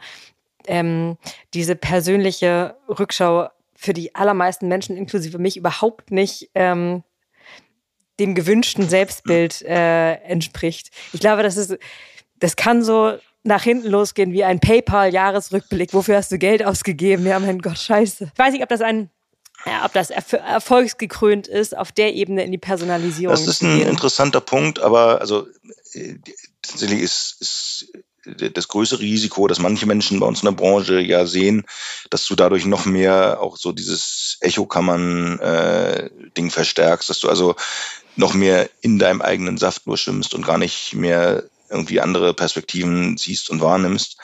ähm, 0.67 1.19
diese 1.53 1.75
persönliche 1.75 2.77
Rückschau 2.89 3.49
für 3.75 3.93
die 3.93 4.15
allermeisten 4.15 4.69
Menschen, 4.69 4.97
inklusive 4.97 5.39
mich, 5.39 5.57
überhaupt 5.57 6.13
nicht 6.13 6.51
ähm, 6.55 7.03
dem 8.21 8.37
gewünschten 8.37 8.89
Selbstbild 8.89 9.63
äh, 9.63 10.13
entspricht. 10.13 10.93
Ich 11.13 11.19
glaube, 11.19 11.43
das 11.43 11.57
ist, 11.57 11.77
das 12.39 12.55
kann 12.55 12.85
so 12.85 13.19
nach 13.43 13.65
hinten 13.65 13.89
losgehen 13.89 14.33
wie 14.33 14.45
ein 14.45 14.61
PayPal-Jahresrückblick. 14.61 15.93
Wofür 15.93 16.17
hast 16.17 16.31
du 16.31 16.39
Geld 16.39 16.65
ausgegeben? 16.65 17.27
Ja, 17.27 17.41
mein 17.41 17.59
Gott, 17.59 17.79
scheiße. 17.79 18.31
Ich 18.33 18.39
weiß 18.39 18.53
nicht, 18.53 18.63
ob 18.63 18.69
das 18.69 18.81
ein 18.81 19.11
ja, 19.67 19.85
ob 19.85 19.93
das 19.93 20.11
erfolgsgekrönt 20.11 21.47
ist, 21.47 21.77
auf 21.77 21.93
der 21.93 22.15
Ebene 22.15 22.45
in 22.45 22.53
die 22.53 22.59
Personalisierung. 22.59 23.35
Das 23.35 23.47
ist 23.47 23.63
ein 23.63 23.83
interessanter 23.83 24.41
Punkt, 24.41 24.81
aber 24.81 25.21
also 25.21 25.47
äh, 25.93 26.15
tatsächlich 26.63 27.01
ist, 27.01 27.37
ist 27.41 27.93
das 28.25 28.69
größere 28.69 29.01
Risiko, 29.01 29.49
dass 29.49 29.59
manche 29.59 29.87
Menschen 29.87 30.21
bei 30.21 30.27
uns 30.27 30.43
in 30.43 30.47
der 30.47 30.53
Branche 30.53 31.01
ja 31.01 31.27
sehen, 31.27 31.65
dass 32.11 32.27
du 32.27 32.37
dadurch 32.37 32.67
noch 32.67 32.85
mehr 32.85 33.41
auch 33.41 33.57
so 33.57 33.73
dieses 33.73 34.37
Echokammern-Ding 34.41 36.47
äh, 36.47 36.51
verstärkst, 36.51 37.11
dass 37.11 37.21
du 37.21 37.29
also 37.29 37.57
noch 38.15 38.35
mehr 38.35 38.69
in 38.81 38.99
deinem 38.99 39.23
eigenen 39.23 39.59
Saft 39.59 39.87
nur 39.87 39.97
schwimmst 39.97 40.35
und 40.35 40.47
gar 40.47 40.59
nicht 40.59 40.95
mehr 40.95 41.45
irgendwie 41.69 42.01
andere 42.01 42.35
Perspektiven 42.35 43.17
siehst 43.17 43.51
und 43.51 43.61
wahrnimmst. 43.61 44.19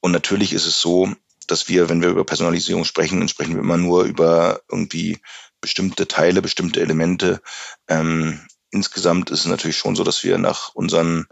Und 0.00 0.12
natürlich 0.12 0.52
ist 0.52 0.66
es 0.66 0.80
so, 0.80 1.12
dass 1.50 1.68
wir, 1.68 1.88
wenn 1.88 2.02
wir 2.02 2.10
über 2.10 2.24
Personalisierung 2.24 2.84
sprechen, 2.84 3.18
dann 3.18 3.28
sprechen 3.28 3.54
wir 3.54 3.62
immer 3.62 3.76
nur 3.76 4.04
über 4.04 4.60
irgendwie 4.70 5.20
bestimmte 5.60 6.08
Teile, 6.08 6.42
bestimmte 6.42 6.80
Elemente. 6.80 7.40
Ähm, 7.88 8.40
insgesamt 8.70 9.30
ist 9.30 9.40
es 9.40 9.46
natürlich 9.46 9.76
schon 9.76 9.96
so, 9.96 10.04
dass 10.04 10.24
wir 10.24 10.38
nach 10.38 10.74
unseren 10.74 11.26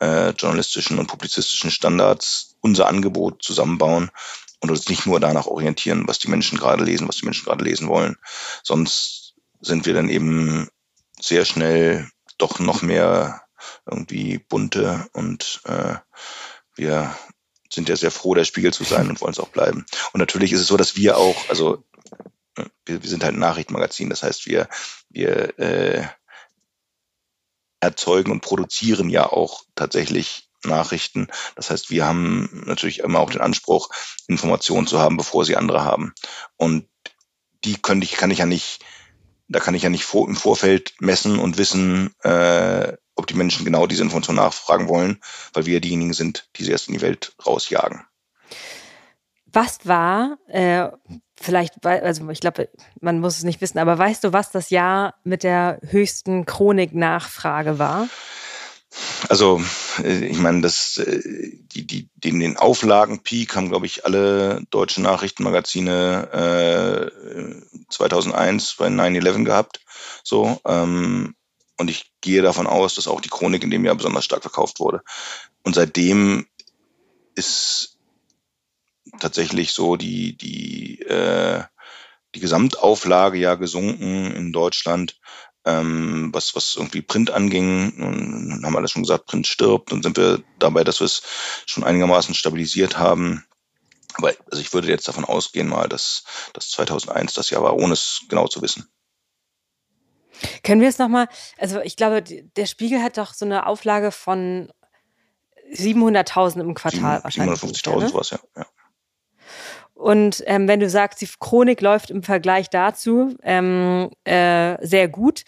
äh, 0.00 0.30
journalistischen 0.30 0.98
und 0.98 1.06
publizistischen 1.06 1.70
Standards 1.70 2.56
unser 2.60 2.88
Angebot 2.88 3.42
zusammenbauen 3.42 4.10
und 4.60 4.70
uns 4.70 4.88
nicht 4.88 5.06
nur 5.06 5.20
danach 5.20 5.46
orientieren, 5.46 6.06
was 6.06 6.18
die 6.18 6.28
Menschen 6.28 6.58
gerade 6.58 6.84
lesen, 6.84 7.08
was 7.08 7.16
die 7.16 7.24
Menschen 7.24 7.44
gerade 7.44 7.64
lesen 7.64 7.88
wollen. 7.88 8.16
Sonst 8.62 9.34
sind 9.60 9.86
wir 9.86 9.94
dann 9.94 10.08
eben 10.08 10.68
sehr 11.18 11.44
schnell 11.44 12.08
doch 12.38 12.58
noch 12.58 12.82
mehr 12.82 13.42
irgendwie 13.86 14.38
bunte 14.38 15.06
und 15.12 15.60
äh, 15.64 15.96
wir 16.74 17.14
sind 17.72 17.88
ja 17.88 17.96
sehr 17.96 18.10
froh, 18.10 18.34
der 18.34 18.44
Spiegel 18.44 18.72
zu 18.72 18.84
sein 18.84 19.08
und 19.08 19.20
wollen 19.20 19.32
es 19.32 19.40
auch 19.40 19.48
bleiben. 19.48 19.86
Und 20.12 20.20
natürlich 20.20 20.52
ist 20.52 20.60
es 20.60 20.66
so, 20.66 20.76
dass 20.76 20.96
wir 20.96 21.16
auch, 21.16 21.48
also 21.48 21.84
wir, 22.84 23.02
wir 23.02 23.08
sind 23.08 23.24
halt 23.24 23.34
ein 23.34 23.40
Nachrichtenmagazin, 23.40 24.10
das 24.10 24.22
heißt, 24.22 24.46
wir, 24.46 24.68
wir 25.08 25.58
äh, 25.58 26.04
erzeugen 27.80 28.30
und 28.30 28.40
produzieren 28.40 29.08
ja 29.08 29.26
auch 29.26 29.64
tatsächlich 29.74 30.50
Nachrichten. 30.64 31.28
Das 31.56 31.70
heißt, 31.70 31.90
wir 31.90 32.04
haben 32.04 32.64
natürlich 32.66 33.00
immer 33.00 33.20
auch 33.20 33.30
den 33.30 33.40
Anspruch, 33.40 33.88
Informationen 34.26 34.86
zu 34.86 34.98
haben, 34.98 35.16
bevor 35.16 35.44
sie 35.44 35.56
andere 35.56 35.84
haben. 35.84 36.12
Und 36.56 36.86
die 37.64 37.76
könnte 37.76 38.04
ich, 38.04 38.12
kann 38.12 38.30
ich 38.30 38.38
ja 38.38 38.46
nicht, 38.46 38.84
da 39.48 39.60
kann 39.60 39.74
ich 39.74 39.82
ja 39.82 39.88
nicht 39.88 40.04
vor, 40.04 40.28
im 40.28 40.36
Vorfeld 40.36 40.94
messen 41.00 41.38
und 41.38 41.56
wissen, 41.56 42.14
äh, 42.22 42.96
ob 43.20 43.26
die 43.26 43.34
Menschen 43.34 43.64
genau 43.64 43.86
diese 43.86 44.02
Information 44.02 44.36
nachfragen 44.36 44.88
wollen, 44.88 45.20
weil 45.52 45.66
wir 45.66 45.80
diejenigen 45.80 46.12
sind, 46.12 46.48
die 46.56 46.64
sie 46.64 46.72
erst 46.72 46.88
in 46.88 46.94
die 46.94 47.02
Welt 47.02 47.32
rausjagen. 47.46 48.04
Was 49.52 49.78
war, 49.84 50.38
äh, 50.48 50.88
vielleicht, 51.40 51.84
also 51.84 52.28
ich 52.30 52.40
glaube, 52.40 52.68
man 53.00 53.20
muss 53.20 53.38
es 53.38 53.44
nicht 53.44 53.60
wissen, 53.60 53.78
aber 53.78 53.98
weißt 53.98 54.24
du, 54.24 54.32
was 54.32 54.50
das 54.50 54.70
Jahr 54.70 55.14
mit 55.24 55.42
der 55.42 55.80
höchsten 55.88 56.46
Chronik-Nachfrage 56.46 57.78
war? 57.78 58.08
Also, 59.28 59.62
äh, 60.02 60.26
ich 60.26 60.38
meine, 60.38 60.62
das, 60.62 60.98
äh, 60.98 61.20
die, 61.22 61.86
die, 61.86 62.08
den, 62.14 62.40
den 62.40 62.56
Auflagenpeak 62.56 63.54
haben, 63.54 63.68
glaube 63.68 63.86
ich, 63.86 64.04
alle 64.04 64.62
deutschen 64.70 65.04
Nachrichtenmagazine 65.04 67.12
äh, 67.12 67.84
2001 67.88 68.74
bei 68.76 68.88
9-11 68.88 69.44
gehabt. 69.44 69.80
So, 70.24 70.60
ähm, 70.66 71.36
und 71.80 71.88
ich 71.88 72.12
gehe 72.20 72.42
davon 72.42 72.66
aus, 72.66 72.94
dass 72.94 73.08
auch 73.08 73.22
die 73.22 73.30
Chronik 73.30 73.64
in 73.64 73.70
dem 73.70 73.86
Jahr 73.86 73.94
besonders 73.94 74.26
stark 74.26 74.42
verkauft 74.42 74.80
wurde. 74.80 75.02
Und 75.62 75.74
seitdem 75.74 76.46
ist 77.34 77.96
tatsächlich 79.18 79.72
so 79.72 79.96
die, 79.96 80.36
die, 80.36 81.00
äh, 81.00 81.64
die 82.34 82.40
Gesamtauflage 82.40 83.38
ja 83.38 83.54
gesunken 83.54 84.30
in 84.30 84.52
Deutschland. 84.52 85.18
Ähm, 85.64 86.28
was, 86.34 86.54
was 86.54 86.74
irgendwie 86.76 87.00
Print 87.00 87.30
anging, 87.30 87.94
nun 87.96 88.62
haben 88.64 88.82
das 88.82 88.92
schon 88.92 89.02
gesagt, 89.02 89.26
Print 89.26 89.46
stirbt, 89.46 89.90
dann 89.90 90.02
sind 90.02 90.18
wir 90.18 90.42
dabei, 90.58 90.84
dass 90.84 91.00
wir 91.00 91.06
es 91.06 91.22
schon 91.64 91.84
einigermaßen 91.84 92.34
stabilisiert 92.34 92.98
haben. 92.98 93.46
Aber 94.14 94.34
also 94.50 94.60
ich 94.60 94.72
würde 94.74 94.88
jetzt 94.88 95.08
davon 95.08 95.24
ausgehen 95.24 95.68
mal, 95.68 95.88
dass, 95.88 96.24
dass 96.52 96.70
2001 96.70 97.32
das 97.32 97.48
Jahr 97.48 97.62
war, 97.62 97.74
ohne 97.74 97.94
es 97.94 98.20
genau 98.28 98.48
zu 98.48 98.60
wissen. 98.60 98.90
Können 100.62 100.80
wir 100.80 100.88
es 100.88 100.98
nochmal, 100.98 101.28
also 101.58 101.80
ich 101.80 101.96
glaube, 101.96 102.22
der 102.22 102.66
Spiegel 102.66 103.02
hat 103.02 103.18
doch 103.18 103.34
so 103.34 103.44
eine 103.44 103.66
Auflage 103.66 104.10
von 104.12 104.70
700.000 105.72 106.60
im 106.60 106.74
Quartal 106.74 107.16
7, 107.16 107.24
wahrscheinlich. 107.24 107.60
750.000 107.60 108.00
ne? 108.00 108.08
sowas, 108.08 108.30
ja. 108.30 108.38
ja. 108.56 108.66
Und 109.94 110.42
ähm, 110.46 110.66
wenn 110.66 110.80
du 110.80 110.88
sagst, 110.88 111.20
die 111.20 111.28
Chronik 111.38 111.82
läuft 111.82 112.10
im 112.10 112.22
Vergleich 112.22 112.70
dazu 112.70 113.36
ähm, 113.42 114.10
äh, 114.24 114.76
sehr 114.84 115.08
gut, 115.08 115.44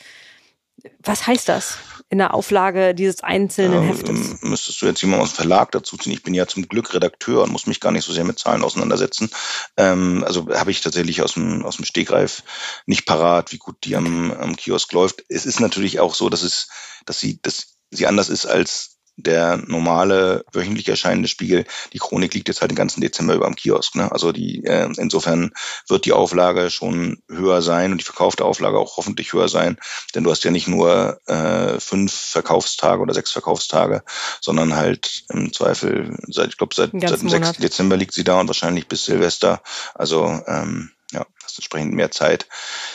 was 1.03 1.27
heißt 1.27 1.49
das 1.49 1.79
in 2.13 2.19
der 2.19 2.35
Auflage 2.35 2.95
dieses 2.95 3.23
einzelnen 3.23 3.83
ähm, 3.83 3.85
Heftes? 3.85 4.43
Müsstest 4.43 4.83
du 4.83 4.87
jetzt 4.87 5.01
jemanden 5.01 5.23
aus 5.23 5.31
dem 5.31 5.37
Verlag 5.37 5.73
dazu 5.73 5.97
ziehen? 5.97 6.13
Ich 6.13 6.23
bin 6.23 6.35
ja 6.35 6.47
zum 6.47 6.69
Glück 6.69 6.93
Redakteur 6.93 7.43
und 7.43 7.51
muss 7.51 7.67
mich 7.67 7.81
gar 7.81 7.91
nicht 7.91 8.05
so 8.05 8.13
sehr 8.13 8.25
mit 8.25 8.39
Zahlen 8.39 8.63
auseinandersetzen. 8.63 9.31
Ähm, 9.79 10.23
also 10.27 10.47
habe 10.55 10.71
ich 10.71 10.83
tatsächlich 10.83 11.23
aus 11.23 11.33
dem, 11.33 11.65
aus 11.65 11.77
dem 11.77 11.87
Stegreif 11.87 12.43
nicht 12.85 13.07
parat, 13.07 13.51
wie 13.53 13.57
gut 13.57 13.77
die 13.85 13.97
am, 13.97 14.31
am 14.31 14.57
Kiosk 14.57 14.93
läuft. 14.93 15.25
Es 15.31 15.47
ist 15.47 15.59
natürlich 15.59 16.01
auch 16.01 16.15
so, 16.15 16.29
dass 16.29 16.43
es, 16.43 16.69
dass 17.07 17.19
sie, 17.19 17.41
dass 17.41 17.79
sie 17.91 18.07
anders 18.07 18.29
ist 18.29 18.45
als 18.45 18.92
der 19.17 19.59
normale 19.67 20.45
wöchentlich 20.53 20.89
erscheinende 20.89 21.29
Spiegel, 21.29 21.65
die 21.93 21.99
Chronik 21.99 22.35
liegt 22.35 22.49
jetzt 22.49 22.61
halt 22.61 22.71
den 22.71 22.77
ganzen 22.77 23.01
Dezember 23.01 23.35
über 23.35 23.47
am 23.47 23.57
Kiosk. 23.57 23.95
Ne? 23.95 24.11
Also 24.11 24.33
die 24.33 24.65
äh, 24.65 24.89
insofern 24.97 25.53
wird 25.89 26.05
die 26.05 26.13
Auflage 26.13 26.71
schon 26.71 27.23
höher 27.29 27.63
sein 27.63 27.93
und 27.93 27.99
die 27.99 28.05
verkaufte 28.05 28.45
Auflage 28.45 28.79
auch 28.79 28.97
hoffentlich 28.97 29.33
höher 29.33 29.49
sein, 29.49 29.79
denn 30.15 30.25
du 30.25 30.31
hast 30.31 30.45
ja 30.45 30.51
nicht 30.51 30.69
nur 30.69 31.21
äh, 31.27 31.79
fünf 31.79 32.13
Verkaufstage 32.13 33.03
oder 33.03 33.15
sechs 33.15 33.33
Verkaufstage, 33.33 34.03
sondern 34.41 34.75
halt 34.75 35.25
im 35.29 35.53
Zweifel 35.53 36.17
seit 36.29 36.49
ich 36.49 36.57
glaube 36.57 36.75
seit, 36.75 36.91
seit 36.93 37.21
dem 37.21 37.29
6. 37.29 37.53
Dezember 37.55 37.97
liegt 37.97 38.15
sie 38.15 38.25
da 38.25 38.41
und 38.41 38.49
wahrscheinlich 38.49 38.89
bis 38.89 39.05
Silvester. 39.05 39.63
Also 39.95 40.41
ähm, 40.47 40.91
ja, 41.13 41.27
hast 41.43 41.59
entsprechend 41.59 41.95
mehr 41.95 42.11
Zeit, 42.11 42.49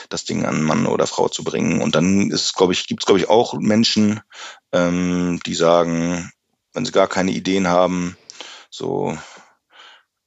das 0.09 0.25
Ding 0.25 0.45
an 0.45 0.61
Mann 0.61 0.85
oder 0.85 1.07
Frau 1.07 1.29
zu 1.29 1.43
bringen. 1.43 1.81
Und 1.81 1.95
dann 1.95 2.31
ist 2.31 2.45
es, 2.45 2.53
glaube 2.53 2.73
ich, 2.73 2.87
gibt 2.87 3.03
es, 3.03 3.05
glaube 3.05 3.19
ich, 3.19 3.29
auch 3.29 3.53
Menschen, 3.53 4.21
ähm, 4.71 5.39
die 5.45 5.55
sagen, 5.55 6.31
wenn 6.73 6.85
sie 6.85 6.91
gar 6.91 7.07
keine 7.07 7.31
Ideen 7.31 7.67
haben, 7.67 8.17
so, 8.69 9.17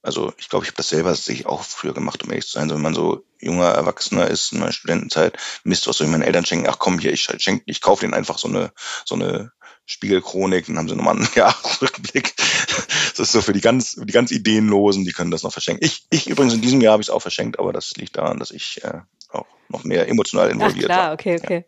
also 0.01 0.33
ich 0.37 0.49
glaube, 0.49 0.65
ich 0.65 0.71
habe 0.71 0.77
das 0.77 0.89
selber 0.89 1.13
sich 1.15 1.45
auch 1.45 1.63
früher 1.63 1.93
gemacht, 1.93 2.23
um 2.23 2.29
ehrlich 2.31 2.47
zu 2.47 2.53
sein. 2.53 2.69
So, 2.69 2.75
wenn 2.75 2.81
man 2.81 2.95
so 2.95 3.23
junger 3.39 3.69
Erwachsener 3.69 4.27
ist 4.27 4.51
in 4.51 4.59
meiner 4.59 4.71
Studentenzeit, 4.71 5.37
Mist, 5.63 5.87
was 5.87 5.97
soll 5.97 6.07
ich 6.07 6.11
meinen 6.11 6.23
Eltern 6.23 6.45
schenken? 6.45 6.67
Ach 6.67 6.79
komm, 6.79 6.99
hier, 6.99 7.13
ich 7.13 7.21
schenke, 7.21 7.63
ich 7.67 7.81
kaufe 7.81 8.01
denen 8.01 8.13
einfach 8.13 8.37
so 8.37 8.47
eine, 8.47 8.71
so 9.05 9.15
eine 9.15 9.51
Spiegelchronik, 9.91 10.67
dann 10.67 10.77
haben 10.77 10.89
sie 10.89 10.95
nochmal 10.95 11.17
einen 11.17 11.27
Jahresrückblick. 11.35 12.33
Das 12.37 13.19
ist 13.19 13.31
so 13.33 13.41
für 13.41 13.53
die 13.53 13.61
ganz, 13.61 13.95
die 13.95 14.13
ganz 14.13 14.31
Ideenlosen, 14.31 15.05
die 15.05 15.11
können 15.11 15.31
das 15.31 15.43
noch 15.43 15.51
verschenken. 15.51 15.85
Ich, 15.85 16.05
ich 16.09 16.27
übrigens 16.29 16.53
in 16.53 16.61
diesem 16.61 16.81
Jahr 16.81 16.93
habe 16.93 17.01
ich 17.01 17.07
es 17.07 17.13
auch 17.13 17.21
verschenkt, 17.21 17.59
aber 17.59 17.73
das 17.73 17.91
liegt 17.97 18.17
daran, 18.17 18.39
dass 18.39 18.51
ich 18.51 18.81
äh, 18.83 18.99
auch 19.29 19.45
noch 19.69 19.83
mehr 19.83 20.07
emotional 20.07 20.49
involviert 20.49 20.89
Ach, 20.91 20.95
klar, 20.95 21.07
war. 21.07 21.13
okay, 21.13 21.39
okay. 21.41 21.65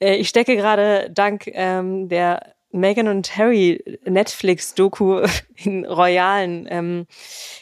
Ja. 0.00 0.08
Äh, 0.08 0.16
ich 0.16 0.28
stecke 0.28 0.56
gerade 0.56 1.10
dank 1.12 1.46
ähm, 1.48 2.08
der 2.08 2.54
Meghan 2.72 3.08
und 3.08 3.36
Harry 3.36 3.98
Netflix-Doku 4.04 5.26
in 5.56 5.84
royalen 5.84 6.66
ähm, 6.68 7.06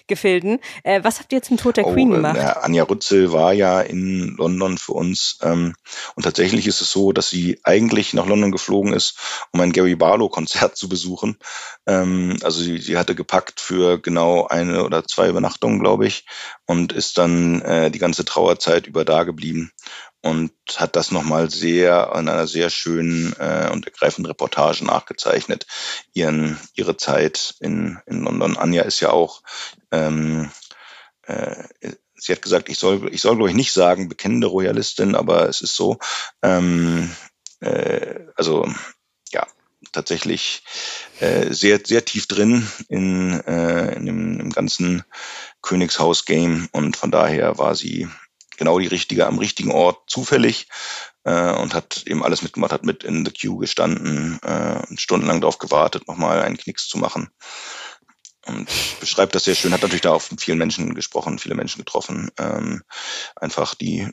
Gefilden. 0.06 0.60
Äh, 0.82 1.00
was 1.02 1.18
habt 1.18 1.32
ihr 1.32 1.42
zum 1.42 1.56
Tod 1.56 1.76
der 1.76 1.86
oh, 1.86 1.92
Queen 1.92 2.10
gemacht? 2.10 2.36
Äh, 2.36 2.60
Anja 2.60 2.84
Rützel 2.84 3.32
war 3.32 3.52
ja 3.52 3.80
in 3.80 4.36
London 4.36 4.78
für 4.78 4.92
uns 4.92 5.38
ähm, 5.42 5.74
und 6.14 6.22
tatsächlich 6.22 6.66
ist 6.66 6.80
es 6.80 6.90
so, 6.90 7.12
dass 7.12 7.28
sie 7.28 7.60
eigentlich 7.64 8.14
nach 8.14 8.26
London 8.26 8.52
geflogen 8.52 8.92
ist, 8.92 9.18
um 9.52 9.60
ein 9.60 9.72
Gary 9.72 9.96
Barlow-Konzert 9.96 10.76
zu 10.76 10.88
besuchen. 10.88 11.38
Ähm, 11.86 12.38
also 12.42 12.62
sie, 12.62 12.78
sie 12.78 12.96
hatte 12.96 13.14
gepackt 13.14 13.60
für 13.60 14.00
genau 14.00 14.46
eine 14.46 14.84
oder 14.84 15.04
zwei 15.04 15.28
Übernachtungen, 15.28 15.80
glaube 15.80 16.06
ich, 16.06 16.24
und 16.66 16.92
ist 16.92 17.18
dann 17.18 17.60
äh, 17.62 17.90
die 17.90 17.98
ganze 17.98 18.24
Trauerzeit 18.24 18.86
über 18.86 19.04
da 19.04 19.24
geblieben 19.24 19.72
und 20.22 20.52
hat 20.76 20.96
das 20.96 21.10
nochmal 21.10 21.50
sehr 21.50 22.12
in 22.14 22.28
einer 22.28 22.46
sehr 22.46 22.70
schönen 22.70 23.34
äh, 23.38 23.70
und 23.72 23.86
ergreifenden 23.86 24.26
Reportage 24.26 24.84
nachgezeichnet, 24.84 25.66
ihren, 26.12 26.58
ihre 26.74 26.96
Zeit 26.96 27.54
in, 27.60 27.98
in 28.06 28.22
London. 28.22 28.56
Anja 28.56 28.82
ist 28.82 29.00
ja 29.00 29.10
auch, 29.10 29.42
ähm, 29.90 30.50
äh, 31.22 31.64
sie 32.14 32.32
hat 32.32 32.42
gesagt, 32.42 32.68
ich 32.68 32.78
soll, 32.78 33.12
ich 33.12 33.22
soll 33.22 33.36
glaube 33.36 33.50
ich 33.50 33.56
nicht 33.56 33.72
sagen 33.72 34.08
bekennende 34.08 34.46
Royalistin, 34.46 35.14
aber 35.14 35.48
es 35.48 35.62
ist 35.62 35.74
so, 35.74 35.98
ähm, 36.42 37.10
äh, 37.60 38.20
also 38.36 38.68
ja, 39.32 39.46
tatsächlich 39.92 40.62
äh, 41.20 41.52
sehr, 41.52 41.80
sehr 41.84 42.04
tief 42.04 42.26
drin 42.26 42.66
in, 42.88 43.40
äh, 43.40 43.94
in 43.94 44.06
dem, 44.06 44.40
im 44.40 44.50
ganzen 44.50 45.02
Königshaus-Game 45.62 46.68
und 46.72 46.96
von 46.96 47.10
daher 47.10 47.56
war 47.58 47.74
sie 47.74 48.08
genau 48.60 48.78
die 48.78 48.86
richtige 48.86 49.26
am 49.26 49.38
richtigen 49.38 49.72
Ort 49.72 50.08
zufällig 50.08 50.68
äh, 51.24 51.52
und 51.52 51.74
hat 51.74 52.04
eben 52.06 52.22
alles 52.22 52.42
mitgemacht, 52.42 52.72
hat 52.72 52.84
mit 52.84 53.02
in 53.02 53.24
the 53.24 53.32
queue 53.32 53.58
gestanden 53.58 54.38
äh, 54.42 54.82
und 54.88 55.00
stundenlang 55.00 55.40
darauf 55.40 55.58
gewartet, 55.58 56.06
nochmal 56.06 56.42
einen 56.42 56.58
Knicks 56.58 56.86
zu 56.86 56.98
machen. 56.98 57.30
Und 58.46 58.68
beschreibt 59.00 59.34
das 59.34 59.44
sehr 59.44 59.54
schön, 59.54 59.72
hat 59.72 59.82
natürlich 59.82 60.02
da 60.02 60.12
auch 60.12 60.30
mit 60.30 60.40
vielen 60.40 60.58
Menschen 60.58 60.94
gesprochen, 60.94 61.38
viele 61.38 61.54
Menschen 61.54 61.78
getroffen, 61.78 62.30
ähm, 62.38 62.82
einfach 63.36 63.74
die 63.74 64.08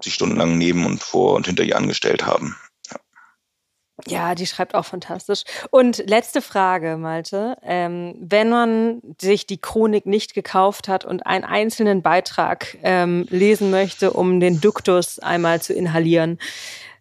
sich 0.00 0.14
stundenlang 0.14 0.58
neben 0.58 0.86
und 0.86 1.02
vor 1.02 1.34
und 1.34 1.46
hinter 1.46 1.62
ihr 1.62 1.76
angestellt 1.76 2.24
haben. 2.26 2.56
Ja, 4.06 4.34
die 4.34 4.46
schreibt 4.46 4.74
auch 4.74 4.84
fantastisch. 4.84 5.44
Und 5.70 5.98
letzte 6.08 6.42
Frage, 6.42 6.96
Malte. 6.96 7.56
Ähm, 7.62 8.16
wenn 8.18 8.48
man 8.48 9.00
sich 9.20 9.46
die 9.46 9.58
Chronik 9.58 10.04
nicht 10.04 10.34
gekauft 10.34 10.88
hat 10.88 11.04
und 11.04 11.26
einen 11.26 11.44
einzelnen 11.44 12.02
Beitrag 12.02 12.76
ähm, 12.82 13.26
lesen 13.30 13.70
möchte, 13.70 14.12
um 14.12 14.40
den 14.40 14.60
Duktus 14.60 15.20
einmal 15.20 15.62
zu 15.62 15.72
inhalieren, 15.72 16.40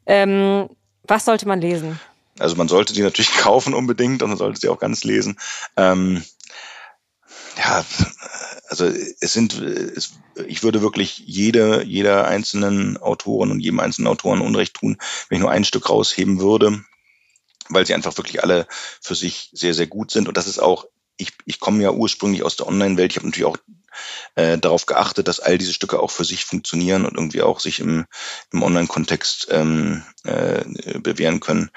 ähm, 0.05 0.69
was 1.03 1.25
sollte 1.25 1.47
man 1.47 1.61
lesen? 1.61 1.99
Also 2.39 2.55
man 2.55 2.67
sollte 2.67 2.93
die 2.93 3.01
natürlich 3.01 3.33
kaufen 3.37 3.73
unbedingt 3.73 4.21
und 4.21 4.29
man 4.29 4.37
sollte 4.37 4.59
sie 4.59 4.69
auch 4.69 4.79
ganz 4.79 5.03
lesen. 5.03 5.37
Ähm, 5.75 6.23
ja, 7.57 7.83
also 8.73 8.87
es 8.87 9.33
sind, 9.33 9.53
es, 9.53 10.13
ich 10.47 10.63
würde 10.63 10.81
wirklich 10.81 11.19
jede, 11.19 11.83
jeder 11.83 12.25
einzelnen 12.25 12.97
Autorin 12.97 13.51
und 13.51 13.59
jedem 13.59 13.79
einzelnen 13.79 14.07
Autoren 14.07 14.41
Unrecht 14.41 14.73
tun, 14.73 14.97
wenn 15.29 15.35
ich 15.35 15.41
nur 15.41 15.51
ein 15.51 15.63
Stück 15.63 15.91
rausheben 15.91 16.39
würde, 16.39 16.83
weil 17.69 17.85
sie 17.85 17.93
einfach 17.93 18.17
wirklich 18.17 18.41
alle 18.41 18.65
für 18.99 19.13
sich 19.13 19.51
sehr, 19.53 19.75
sehr 19.75 19.85
gut 19.85 20.09
sind. 20.09 20.27
Und 20.27 20.37
das 20.37 20.47
ist 20.47 20.57
auch, 20.57 20.87
ich, 21.17 21.33
ich 21.45 21.59
komme 21.59 21.83
ja 21.83 21.91
ursprünglich 21.91 22.41
aus 22.41 22.55
der 22.55 22.67
Online-Welt. 22.67 23.11
Ich 23.11 23.17
habe 23.17 23.27
natürlich 23.27 23.45
auch 23.45 23.57
äh, 24.33 24.57
darauf 24.57 24.87
geachtet, 24.87 25.27
dass 25.27 25.39
all 25.39 25.59
diese 25.59 25.73
Stücke 25.73 25.99
auch 25.99 26.09
für 26.09 26.25
sich 26.25 26.43
funktionieren 26.43 27.05
und 27.05 27.13
irgendwie 27.13 27.43
auch 27.43 27.59
sich 27.59 27.79
im, 27.79 28.07
im 28.51 28.63
Online-Kontext 28.63 29.49
ähm, 29.51 30.01
äh, 30.23 30.63
bewähren 30.97 31.41
können. 31.41 31.69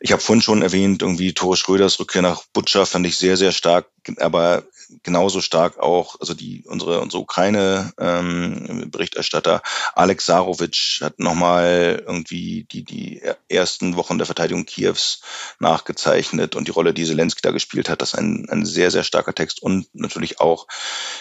Ich 0.00 0.12
habe 0.12 0.22
vorhin 0.22 0.42
schon 0.42 0.62
erwähnt, 0.62 1.02
irgendwie 1.02 1.32
Tore 1.32 1.56
Schröders 1.56 1.98
Rückkehr 1.98 2.22
nach 2.22 2.44
Butcher 2.52 2.86
fand 2.86 3.06
ich 3.06 3.16
sehr, 3.16 3.36
sehr 3.36 3.52
stark, 3.52 3.86
aber 4.18 4.64
genauso 5.02 5.40
stark 5.40 5.78
auch, 5.78 6.20
also 6.20 6.34
die 6.34 6.62
unsere 6.66 7.00
unsere 7.00 7.22
Ukraine 7.22 7.92
ähm, 7.98 8.88
Berichterstatter 8.90 9.62
Alex 9.94 10.26
Sarovic 10.26 11.00
hat 11.00 11.18
nochmal 11.18 12.02
irgendwie 12.06 12.64
die 12.70 12.84
die 12.84 13.22
ersten 13.48 13.96
Wochen 13.96 14.18
der 14.18 14.26
Verteidigung 14.26 14.64
Kiews 14.64 15.22
nachgezeichnet 15.58 16.54
und 16.54 16.68
die 16.68 16.72
Rolle, 16.72 16.94
die 16.94 17.04
Zelensky 17.04 17.40
da 17.42 17.50
gespielt 17.50 17.88
hat, 17.88 18.02
das 18.02 18.12
ist 18.12 18.18
ein, 18.18 18.46
ein 18.50 18.64
sehr 18.64 18.90
sehr 18.90 19.04
starker 19.04 19.34
Text 19.34 19.62
und 19.62 19.88
natürlich 19.92 20.40
auch 20.40 20.66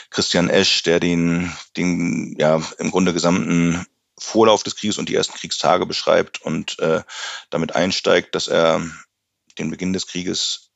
Christian 0.10 0.50
Esch, 0.50 0.84
der 0.84 1.00
den 1.00 1.52
den 1.78 2.36
ja 2.38 2.62
im 2.78 2.92
Grunde 2.92 3.14
gesamten 3.14 3.86
Vorlauf 4.18 4.64
des 4.64 4.76
Krieges 4.76 4.98
und 4.98 5.10
die 5.10 5.16
ersten 5.16 5.38
Kriegstage 5.38 5.86
beschreibt 5.86 6.42
und 6.42 6.80
äh, 6.80 7.04
damit 7.50 7.76
einsteigt, 7.76 8.36
dass 8.36 8.48
er 8.48 8.82
den 9.58 9.70
Beginn 9.70 9.94
des 9.94 10.08
Krieges 10.08 10.72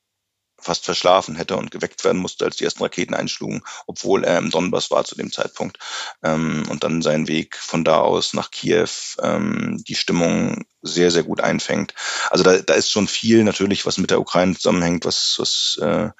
fast 0.60 0.84
verschlafen 0.84 1.36
hätte 1.36 1.56
und 1.56 1.70
geweckt 1.70 2.04
werden 2.04 2.20
musste, 2.20 2.44
als 2.44 2.56
die 2.56 2.64
ersten 2.64 2.82
Raketen 2.82 3.14
einschlugen, 3.14 3.62
obwohl 3.86 4.24
er 4.24 4.38
im 4.38 4.50
Donbass 4.50 4.90
war 4.90 5.04
zu 5.04 5.16
dem 5.16 5.32
Zeitpunkt. 5.32 5.78
Ähm, 6.22 6.64
und 6.68 6.84
dann 6.84 7.02
seinen 7.02 7.28
Weg 7.28 7.56
von 7.56 7.84
da 7.84 8.00
aus 8.00 8.34
nach 8.34 8.50
Kiew, 8.50 8.88
ähm, 9.22 9.82
die 9.88 9.94
Stimmung 9.94 10.66
sehr, 10.82 11.10
sehr 11.10 11.22
gut 11.22 11.40
einfängt. 11.40 11.94
Also 12.28 12.44
da, 12.44 12.58
da 12.58 12.74
ist 12.74 12.90
schon 12.90 13.08
viel 13.08 13.42
natürlich, 13.44 13.86
was 13.86 13.98
mit 13.98 14.10
der 14.10 14.20
Ukraine 14.20 14.54
zusammenhängt, 14.54 15.04
was, 15.04 15.36
was 15.38 15.78
äh, 15.80 16.10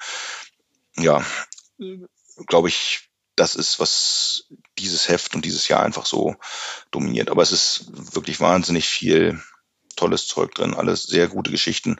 ja, 0.97 1.23
glaube 2.47 2.67
ich, 2.67 3.10
das 3.35 3.55
ist, 3.55 3.79
was 3.79 4.45
dieses 4.77 5.07
Heft 5.07 5.35
und 5.35 5.45
dieses 5.45 5.67
Jahr 5.67 5.83
einfach 5.83 6.05
so 6.05 6.35
dominiert. 6.91 7.29
Aber 7.29 7.41
es 7.41 7.51
ist 7.51 7.85
wirklich 8.15 8.39
wahnsinnig 8.39 8.87
viel 8.87 9.41
tolles 9.95 10.27
Zeug 10.27 10.53
drin, 10.55 10.73
alles 10.73 11.03
sehr 11.03 11.27
gute 11.27 11.51
Geschichten. 11.51 11.97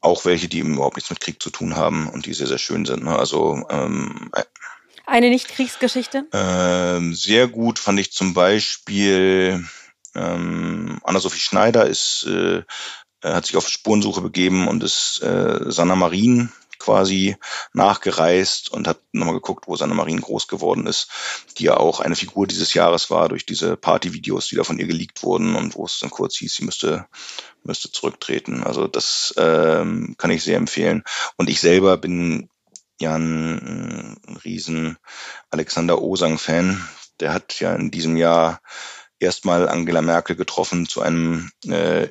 Auch 0.00 0.24
welche, 0.24 0.48
die 0.48 0.60
überhaupt 0.60 0.96
nichts 0.96 1.10
mit 1.10 1.20
Krieg 1.20 1.42
zu 1.42 1.50
tun 1.50 1.76
haben 1.76 2.08
und 2.08 2.26
die 2.26 2.32
sehr, 2.32 2.46
sehr 2.46 2.58
schön 2.58 2.86
sind. 2.86 3.04
Ne? 3.04 3.18
Also 3.18 3.66
ähm, 3.68 4.30
äh, 4.34 4.44
eine 5.06 5.28
Nicht-Kriegsgeschichte? 5.28 6.26
Ähm, 6.32 7.14
sehr 7.14 7.48
gut 7.48 7.78
fand 7.78 7.98
ich 7.98 8.12
zum 8.12 8.32
Beispiel 8.32 9.66
ähm, 10.14 11.00
Anna-Sophie 11.02 11.40
Schneider 11.40 11.86
ist, 11.86 12.26
äh, 12.26 12.62
hat 13.22 13.44
sich 13.44 13.56
auf 13.56 13.68
Spurensuche 13.68 14.20
begeben 14.20 14.68
und 14.68 14.82
ist 14.82 15.20
äh, 15.22 15.70
Sanna 15.70 15.96
Marin 15.96 16.52
quasi 16.80 17.36
nachgereist 17.72 18.70
und 18.70 18.88
hat 18.88 19.00
nochmal 19.12 19.34
geguckt, 19.34 19.68
wo 19.68 19.76
Sanna 19.76 19.94
Marin 19.94 20.20
groß 20.20 20.48
geworden 20.48 20.86
ist, 20.86 21.08
die 21.58 21.64
ja 21.64 21.76
auch 21.76 22.00
eine 22.00 22.16
Figur 22.16 22.46
dieses 22.46 22.74
Jahres 22.74 23.10
war 23.10 23.28
durch 23.28 23.46
diese 23.46 23.76
Partyvideos, 23.76 24.48
die 24.48 24.56
da 24.56 24.64
von 24.64 24.78
ihr 24.78 24.86
geleakt 24.86 25.22
wurden 25.22 25.54
und 25.54 25.76
wo 25.76 25.84
es 25.84 26.00
dann 26.00 26.10
kurz 26.10 26.36
hieß, 26.38 26.54
sie 26.54 26.64
müsste, 26.64 27.06
müsste 27.62 27.92
zurücktreten. 27.92 28.64
Also 28.64 28.88
das 28.88 29.32
ähm, 29.36 30.16
kann 30.18 30.30
ich 30.30 30.42
sehr 30.42 30.56
empfehlen. 30.56 31.04
Und 31.36 31.48
ich 31.48 31.60
selber 31.60 31.96
bin 31.96 32.48
ja 32.98 33.14
ein, 33.14 34.16
ein 34.26 34.36
riesen 34.44 34.98
Alexander 35.50 36.02
Osang-Fan. 36.02 36.86
Der 37.20 37.32
hat 37.32 37.60
ja 37.60 37.74
in 37.74 37.90
diesem 37.90 38.16
Jahr 38.16 38.60
erstmal 39.18 39.68
Angela 39.68 40.02
Merkel 40.02 40.34
getroffen 40.34 40.88
zu 40.88 41.02
einem 41.02 41.50
äh, 41.66 42.08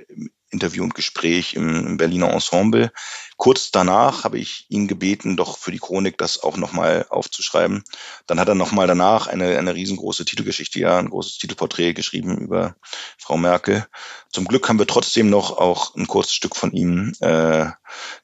Interview 0.51 0.83
und 0.83 0.95
Gespräch 0.95 1.53
im, 1.53 1.97
Berliner 1.97 2.31
Ensemble. 2.31 2.91
Kurz 3.37 3.71
danach 3.71 4.23
habe 4.23 4.37
ich 4.37 4.65
ihn 4.69 4.87
gebeten, 4.87 5.37
doch 5.37 5.57
für 5.57 5.71
die 5.71 5.79
Chronik 5.79 6.17
das 6.17 6.41
auch 6.43 6.57
nochmal 6.57 7.05
aufzuschreiben. 7.09 7.83
Dann 8.27 8.39
hat 8.39 8.47
er 8.47 8.55
nochmal 8.55 8.87
danach 8.87 9.27
eine, 9.27 9.57
eine 9.57 9.75
riesengroße 9.75 10.25
Titelgeschichte, 10.25 10.79
ja, 10.79 10.97
ein 10.97 11.09
großes 11.09 11.37
Titelporträt 11.37 11.93
geschrieben 11.93 12.37
über 12.37 12.75
Frau 13.17 13.37
Merkel. 13.37 13.85
Zum 14.31 14.45
Glück 14.45 14.67
haben 14.67 14.79
wir 14.79 14.87
trotzdem 14.87 15.29
noch 15.29 15.57
auch 15.57 15.95
ein 15.95 16.07
kurzes 16.07 16.33
Stück 16.33 16.55
von 16.55 16.71
ihm 16.71 17.13
äh, 17.21 17.67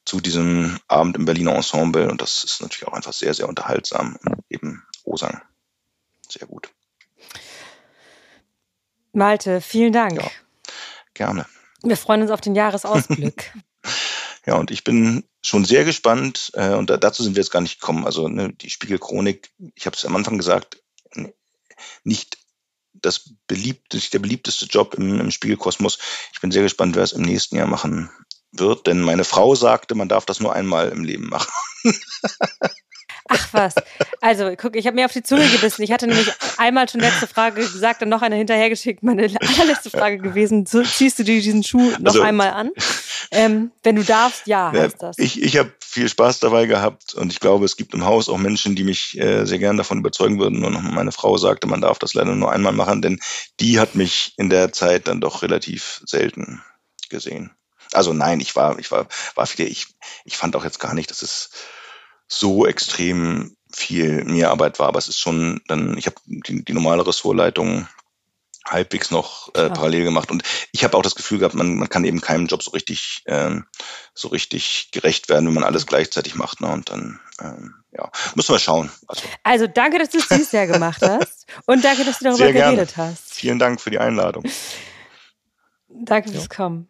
zu 0.06 0.20
diesem 0.20 0.80
Abend 0.88 1.16
im 1.16 1.26
Berliner 1.26 1.56
Ensemble 1.56 2.10
und 2.10 2.22
das 2.22 2.44
ist 2.44 2.62
natürlich 2.62 2.88
auch 2.88 2.94
einfach 2.94 3.14
sehr, 3.14 3.34
sehr 3.34 3.48
unterhaltsam 3.48 4.18
und 4.26 4.40
eben 4.50 4.84
Osang. 5.04 5.42
Sehr 6.28 6.48
gut. 6.48 6.70
Malte, 9.14 9.62
vielen 9.62 9.94
Dank. 9.94 10.22
Ja, 10.22 10.30
gerne. 11.14 11.46
Wir 11.86 11.98
freuen 11.98 12.22
uns 12.22 12.32
auf 12.32 12.42
den 12.42 12.56
Jahresausblick. 12.56 13.54
ja, 14.46 14.56
und 14.56 14.72
ich 14.72 14.84
bin 14.84 15.24
schon 15.42 15.66
sehr 15.66 15.86
gespannt, 15.86 16.52
äh, 16.56 16.74
und 16.74 16.90
da, 16.90 16.98
dazu 16.98 17.24
sind 17.24 17.36
wir 17.36 17.42
jetzt 17.42 17.52
gar 17.52 17.62
nicht 17.62 17.80
gekommen. 17.80 18.06
Also 18.06 18.28
ne, 18.28 18.54
die 18.54 18.70
Spiegelchronik, 18.70 19.52
ich 19.76 19.86
habe 19.86 19.96
es 19.96 20.06
am 20.06 20.16
Anfang 20.16 20.38
gesagt, 20.38 20.82
nicht 22.04 22.38
das 22.94 23.36
beliebte, 23.48 23.98
nicht 23.98 24.14
der 24.14 24.20
beliebteste 24.20 24.66
Job 24.66 24.96
im, 24.96 25.20
im 25.20 25.32
Spiegelkosmos. 25.32 26.00
Ich 26.34 26.42
bin 26.42 26.52
sehr 26.52 26.64
gespannt, 26.64 26.96
wer 26.96 27.04
es 27.04 27.12
im 27.12 27.22
nächsten 27.22 27.56
Jahr 27.56 27.68
machen 27.68 28.10
wird, 28.52 28.88
denn 28.88 29.02
meine 29.02 29.26
Frau 29.26 29.54
sagte, 29.56 29.96
man 29.96 30.10
darf 30.10 30.26
das 30.26 30.40
nur 30.40 30.54
einmal 30.54 30.90
im 30.90 31.04
Leben 31.04 31.28
machen. 31.28 31.52
Ach 33.28 33.54
was. 33.54 33.74
Also, 34.22 34.54
guck, 34.56 34.76
ich 34.76 34.86
habe 34.86 34.96
mir 34.96 35.06
auf 35.06 35.12
die 35.12 35.24
Zunge 35.24 35.48
gebissen. 35.48 35.82
Ich 35.82 35.92
hatte 35.92 36.06
nämlich 36.06 36.32
einmal 36.58 36.88
schon 36.88 37.02
letzte 37.02 37.26
Frage 37.26 37.62
gesagt 37.62 38.04
und 38.04 38.10
noch 38.10 38.22
eine 38.22 38.36
hinterhergeschickt. 38.36 39.02
Meine 39.02 39.24
allerletzte 39.42 39.90
Frage 39.90 40.20
gewesen, 40.20 40.68
so, 40.68 40.84
ziehst 40.84 41.18
du 41.18 41.24
dir 41.24 41.42
diesen 41.42 41.64
Schuh 41.64 41.92
noch 42.00 42.14
also, 42.14 42.22
einmal 42.22 42.52
an? 42.52 42.72
Ähm, 43.32 43.72
wenn 43.82 43.96
du 43.96 44.04
darfst, 44.04 44.46
ja, 44.46 44.72
heißt 44.72 45.02
das. 45.02 45.18
Ich, 45.18 45.42
ich 45.42 45.58
habe 45.58 45.74
viel 45.80 46.08
Spaß 46.08 46.40
dabei 46.40 46.68
gehabt 46.68 47.16
und 47.16 47.32
ich 47.32 47.40
glaube, 47.40 47.66
es 47.66 47.78
gibt 47.78 47.96
im 47.96 48.06
Haus 48.06 48.30
auch 48.30 48.38
Menschen, 48.38 48.76
die 48.76 48.84
mich 48.84 49.18
äh, 49.18 49.46
sehr 49.46 49.60
gern 49.60 49.78
davon 49.78 50.00
überzeugen 50.00 50.40
würden. 50.40 50.60
Nur 50.60 50.70
noch 50.70 50.82
meine 50.82 51.12
Frau 51.12 51.38
sagte, 51.38 51.68
man 51.68 51.82
darf 51.82 51.98
das 51.98 52.14
leider 52.14 52.36
nur 52.36 52.52
einmal 52.52 52.74
machen, 52.74 53.02
denn 53.02 53.20
die 53.60 53.80
hat 53.80 53.96
mich 53.96 54.34
in 54.38 54.50
der 54.50 54.72
Zeit 54.72 55.08
dann 55.08 55.22
doch 55.22 55.42
relativ 55.42 56.02
selten 56.06 56.62
gesehen. 57.10 57.52
Also 57.92 58.14
nein, 58.14 58.40
ich 58.40 58.56
war, 58.56 58.78
ich 58.78 58.92
war, 58.92 59.08
war 59.36 59.48
viel, 59.48 59.68
ich, 59.68 59.88
ich 60.26 60.38
fand 60.38 60.56
auch 60.56 60.64
jetzt 60.64 60.80
gar 60.80 60.94
nicht, 60.94 61.10
dass 61.10 61.22
es 61.22 61.50
so 62.28 62.66
extrem 62.66 63.56
viel 63.72 64.24
Mehrarbeit 64.24 64.80
war, 64.80 64.88
aber 64.88 65.00
es 65.00 65.08
ist 65.08 65.20
schon 65.20 65.62
dann, 65.68 65.98
ich 65.98 66.06
habe 66.06 66.16
die, 66.26 66.64
die 66.64 66.74
normale 66.74 67.06
Ressortleitung 67.06 67.88
halbwegs 68.68 69.12
noch 69.12 69.54
äh, 69.54 69.70
parallel 69.70 70.06
gemacht. 70.06 70.32
Und 70.32 70.44
ich 70.72 70.84
habe 70.84 70.98
auch 70.98 71.02
das 71.02 71.16
Gefühl 71.16 71.40
gehabt, 71.40 71.56
man, 71.56 71.76
man 71.76 71.90
kann 71.90 72.04
eben 72.04 72.20
keinem 72.20 72.48
Job 72.48 72.64
so 72.64 72.72
richtig, 72.72 73.24
ähm, 73.28 73.66
so 74.14 74.30
richtig 74.30 74.90
gerecht 74.92 75.30
werden, 75.30 75.46
wenn 75.46 75.54
man 75.54 75.64
alles 75.64 75.86
gleichzeitig 75.86 76.36
macht. 76.36 76.62
Ne? 76.62 76.68
Und 76.68 76.90
dann, 76.90 77.20
ähm, 77.40 77.76
ja, 77.92 78.10
müssen 78.34 78.54
wir 78.54 78.60
schauen. 78.60 78.92
Also, 79.08 79.24
also 79.44 79.68
danke, 79.68 80.00
dass 80.00 80.10
du 80.10 80.18
es 80.18 80.28
dieses 80.28 80.52
Jahr 80.52 80.68
gemacht 80.68 81.02
hast. 81.04 81.46
Und 81.66 81.84
danke, 81.84 82.06
dass 82.06 82.20
du 82.20 82.26
darüber 82.26 82.52
geredet 82.52 82.98
hast. 82.98 83.36
Vielen 83.36 83.60
Dank 83.60 83.80
für 83.80 83.92
die 83.92 84.00
Einladung. 84.00 84.44
Danke 85.88 86.32
fürs 86.32 86.50
Kommen. 86.50 86.90